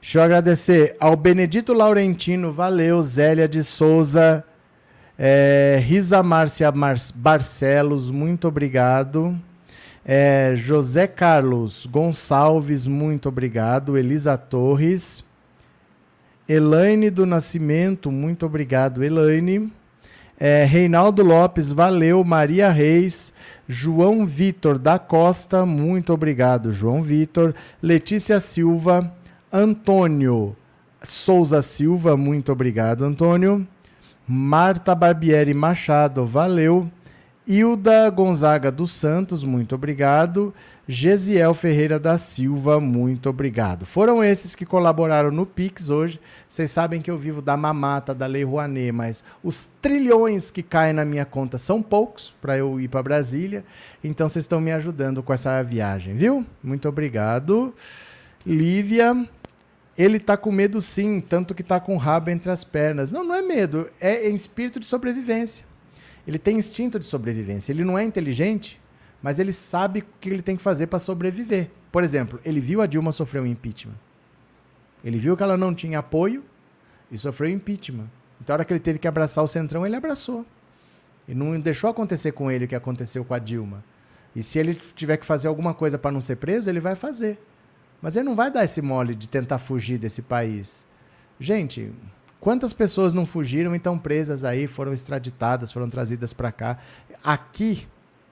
Deixa 0.00 0.18
eu 0.18 0.22
agradecer 0.24 0.96
ao 0.98 1.14
Benedito 1.14 1.72
Laurentino, 1.72 2.50
valeu, 2.50 3.00
Zélia 3.00 3.46
de 3.46 3.62
Souza, 3.62 4.42
é, 5.16 5.80
Risa 5.84 6.20
Márcia 6.20 6.72
Mar 6.72 6.96
Barcelos, 7.14 8.10
muito 8.10 8.48
obrigado. 8.48 9.38
É, 10.04 10.54
José 10.56 11.06
Carlos 11.06 11.86
Gonçalves, 11.86 12.88
muito 12.88 13.28
obrigado. 13.28 13.96
Elisa 13.96 14.36
Torres. 14.36 15.24
Elaine 16.48 17.08
do 17.08 17.24
Nascimento, 17.24 18.10
muito 18.10 18.44
obrigado, 18.44 19.04
Elaine. 19.04 19.72
É, 20.38 20.64
Reinaldo 20.64 21.22
Lopes, 21.22 21.72
valeu. 21.72 22.22
Maria 22.22 22.70
Reis, 22.70 23.32
João 23.68 24.24
Vitor 24.24 24.78
da 24.78 24.98
Costa, 24.98 25.66
muito 25.66 26.12
obrigado, 26.12 26.72
João 26.72 27.02
Vitor. 27.02 27.54
Letícia 27.82 28.38
Silva, 28.38 29.12
Antônio 29.52 30.56
Souza 31.02 31.62
Silva, 31.62 32.16
muito 32.16 32.52
obrigado, 32.52 33.04
Antônio. 33.04 33.66
Marta 34.26 34.94
Barbieri 34.94 35.54
Machado, 35.54 36.24
valeu. 36.24 36.90
Hilda 37.50 38.10
Gonzaga 38.10 38.70
dos 38.70 38.92
Santos, 38.92 39.42
muito 39.42 39.74
obrigado. 39.74 40.52
Gesiel 40.86 41.54
Ferreira 41.54 41.98
da 41.98 42.18
Silva, 42.18 42.78
muito 42.78 43.30
obrigado. 43.30 43.86
Foram 43.86 44.22
esses 44.22 44.54
que 44.54 44.66
colaboraram 44.66 45.30
no 45.30 45.46
Pix 45.46 45.88
hoje. 45.88 46.20
Vocês 46.46 46.70
sabem 46.70 47.00
que 47.00 47.10
eu 47.10 47.16
vivo 47.16 47.40
da 47.40 47.56
mamata 47.56 48.14
da 48.14 48.26
Lei 48.26 48.44
Rouanet, 48.44 48.92
mas 48.92 49.24
os 49.42 49.66
trilhões 49.80 50.50
que 50.50 50.62
caem 50.62 50.92
na 50.92 51.06
minha 51.06 51.24
conta 51.24 51.56
são 51.56 51.80
poucos 51.80 52.34
para 52.38 52.58
eu 52.58 52.78
ir 52.78 52.88
para 52.88 53.02
Brasília. 53.02 53.64
Então 54.04 54.28
vocês 54.28 54.42
estão 54.42 54.60
me 54.60 54.70
ajudando 54.70 55.22
com 55.22 55.32
essa 55.32 55.62
viagem, 55.62 56.14
viu? 56.16 56.44
Muito 56.62 56.86
obrigado. 56.86 57.74
Lívia, 58.44 59.26
ele 59.96 60.20
tá 60.20 60.36
com 60.36 60.52
medo 60.52 60.82
sim, 60.82 61.18
tanto 61.18 61.54
que 61.54 61.62
tá 61.62 61.80
com 61.80 61.94
o 61.94 61.98
rabo 61.98 62.28
entre 62.28 62.50
as 62.50 62.62
pernas. 62.62 63.10
Não, 63.10 63.24
não 63.24 63.34
é 63.34 63.40
medo, 63.40 63.88
é 63.98 64.28
em 64.28 64.34
espírito 64.34 64.78
de 64.78 64.84
sobrevivência. 64.84 65.67
Ele 66.28 66.38
tem 66.38 66.58
instinto 66.58 66.98
de 66.98 67.06
sobrevivência. 67.06 67.72
Ele 67.72 67.82
não 67.82 67.96
é 67.96 68.04
inteligente, 68.04 68.78
mas 69.22 69.38
ele 69.38 69.50
sabe 69.50 70.00
o 70.00 70.04
que 70.20 70.28
ele 70.28 70.42
tem 70.42 70.58
que 70.58 70.62
fazer 70.62 70.86
para 70.86 70.98
sobreviver. 70.98 71.70
Por 71.90 72.04
exemplo, 72.04 72.38
ele 72.44 72.60
viu 72.60 72.82
a 72.82 72.86
Dilma 72.86 73.12
sofrer 73.12 73.40
um 73.40 73.46
impeachment. 73.46 73.96
Ele 75.02 75.16
viu 75.16 75.34
que 75.38 75.42
ela 75.42 75.56
não 75.56 75.74
tinha 75.74 76.00
apoio 76.00 76.44
e 77.10 77.16
sofreu 77.16 77.48
impeachment. 77.48 78.10
Então, 78.42 78.52
a 78.52 78.58
hora 78.58 78.64
que 78.66 78.74
ele 78.74 78.78
teve 78.78 78.98
que 78.98 79.08
abraçar 79.08 79.42
o 79.42 79.46
Centrão, 79.46 79.86
ele 79.86 79.96
abraçou. 79.96 80.44
E 81.26 81.34
não 81.34 81.58
deixou 81.58 81.88
acontecer 81.88 82.32
com 82.32 82.50
ele 82.50 82.66
o 82.66 82.68
que 82.68 82.76
aconteceu 82.76 83.24
com 83.24 83.32
a 83.32 83.38
Dilma. 83.38 83.82
E 84.36 84.42
se 84.42 84.58
ele 84.58 84.74
tiver 84.74 85.16
que 85.16 85.24
fazer 85.24 85.48
alguma 85.48 85.72
coisa 85.72 85.96
para 85.96 86.12
não 86.12 86.20
ser 86.20 86.36
preso, 86.36 86.68
ele 86.68 86.78
vai 86.78 86.94
fazer. 86.94 87.38
Mas 88.02 88.16
ele 88.16 88.26
não 88.26 88.36
vai 88.36 88.50
dar 88.50 88.66
esse 88.66 88.82
mole 88.82 89.14
de 89.14 89.30
tentar 89.30 89.56
fugir 89.56 89.96
desse 89.96 90.20
país. 90.20 90.84
Gente, 91.40 91.90
Quantas 92.40 92.72
pessoas 92.72 93.12
não 93.12 93.26
fugiram 93.26 93.74
e 93.74 93.78
estão 93.78 93.98
presas 93.98 94.44
aí, 94.44 94.66
foram 94.66 94.92
extraditadas, 94.92 95.72
foram 95.72 95.88
trazidas 95.88 96.32
para 96.32 96.52
cá? 96.52 96.78
Aqui, 97.22 97.86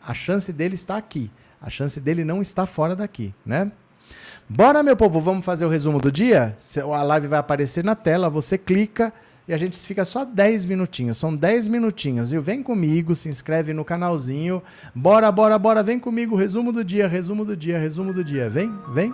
a 0.06 0.14
chance 0.14 0.52
dele 0.52 0.74
está 0.74 0.96
aqui. 0.96 1.30
A 1.60 1.68
chance 1.70 2.00
dele 2.00 2.24
não 2.24 2.40
está 2.40 2.66
fora 2.66 2.94
daqui, 2.94 3.34
né? 3.44 3.72
Bora, 4.48 4.82
meu 4.82 4.96
povo, 4.96 5.20
vamos 5.20 5.44
fazer 5.44 5.64
o 5.64 5.68
resumo 5.68 6.00
do 6.00 6.12
dia? 6.12 6.56
A 6.94 7.02
live 7.02 7.26
vai 7.26 7.38
aparecer 7.38 7.82
na 7.82 7.96
tela, 7.96 8.30
você 8.30 8.56
clica 8.56 9.12
e 9.48 9.54
a 9.54 9.56
gente 9.56 9.78
fica 9.78 10.04
só 10.04 10.24
10 10.24 10.64
minutinhos. 10.64 11.18
São 11.18 11.34
10 11.34 11.66
minutinhos, 11.66 12.30
viu? 12.30 12.40
Vem 12.40 12.62
comigo, 12.62 13.14
se 13.14 13.28
inscreve 13.28 13.72
no 13.72 13.84
canalzinho. 13.84 14.62
Bora, 14.94 15.30
bora, 15.32 15.58
bora, 15.58 15.82
vem 15.82 15.98
comigo. 15.98 16.36
Resumo 16.36 16.72
do 16.72 16.84
dia, 16.84 17.08
resumo 17.08 17.44
do 17.44 17.56
dia, 17.56 17.78
resumo 17.78 18.12
do 18.12 18.22
dia. 18.22 18.48
Vem, 18.48 18.72
vem. 18.92 19.12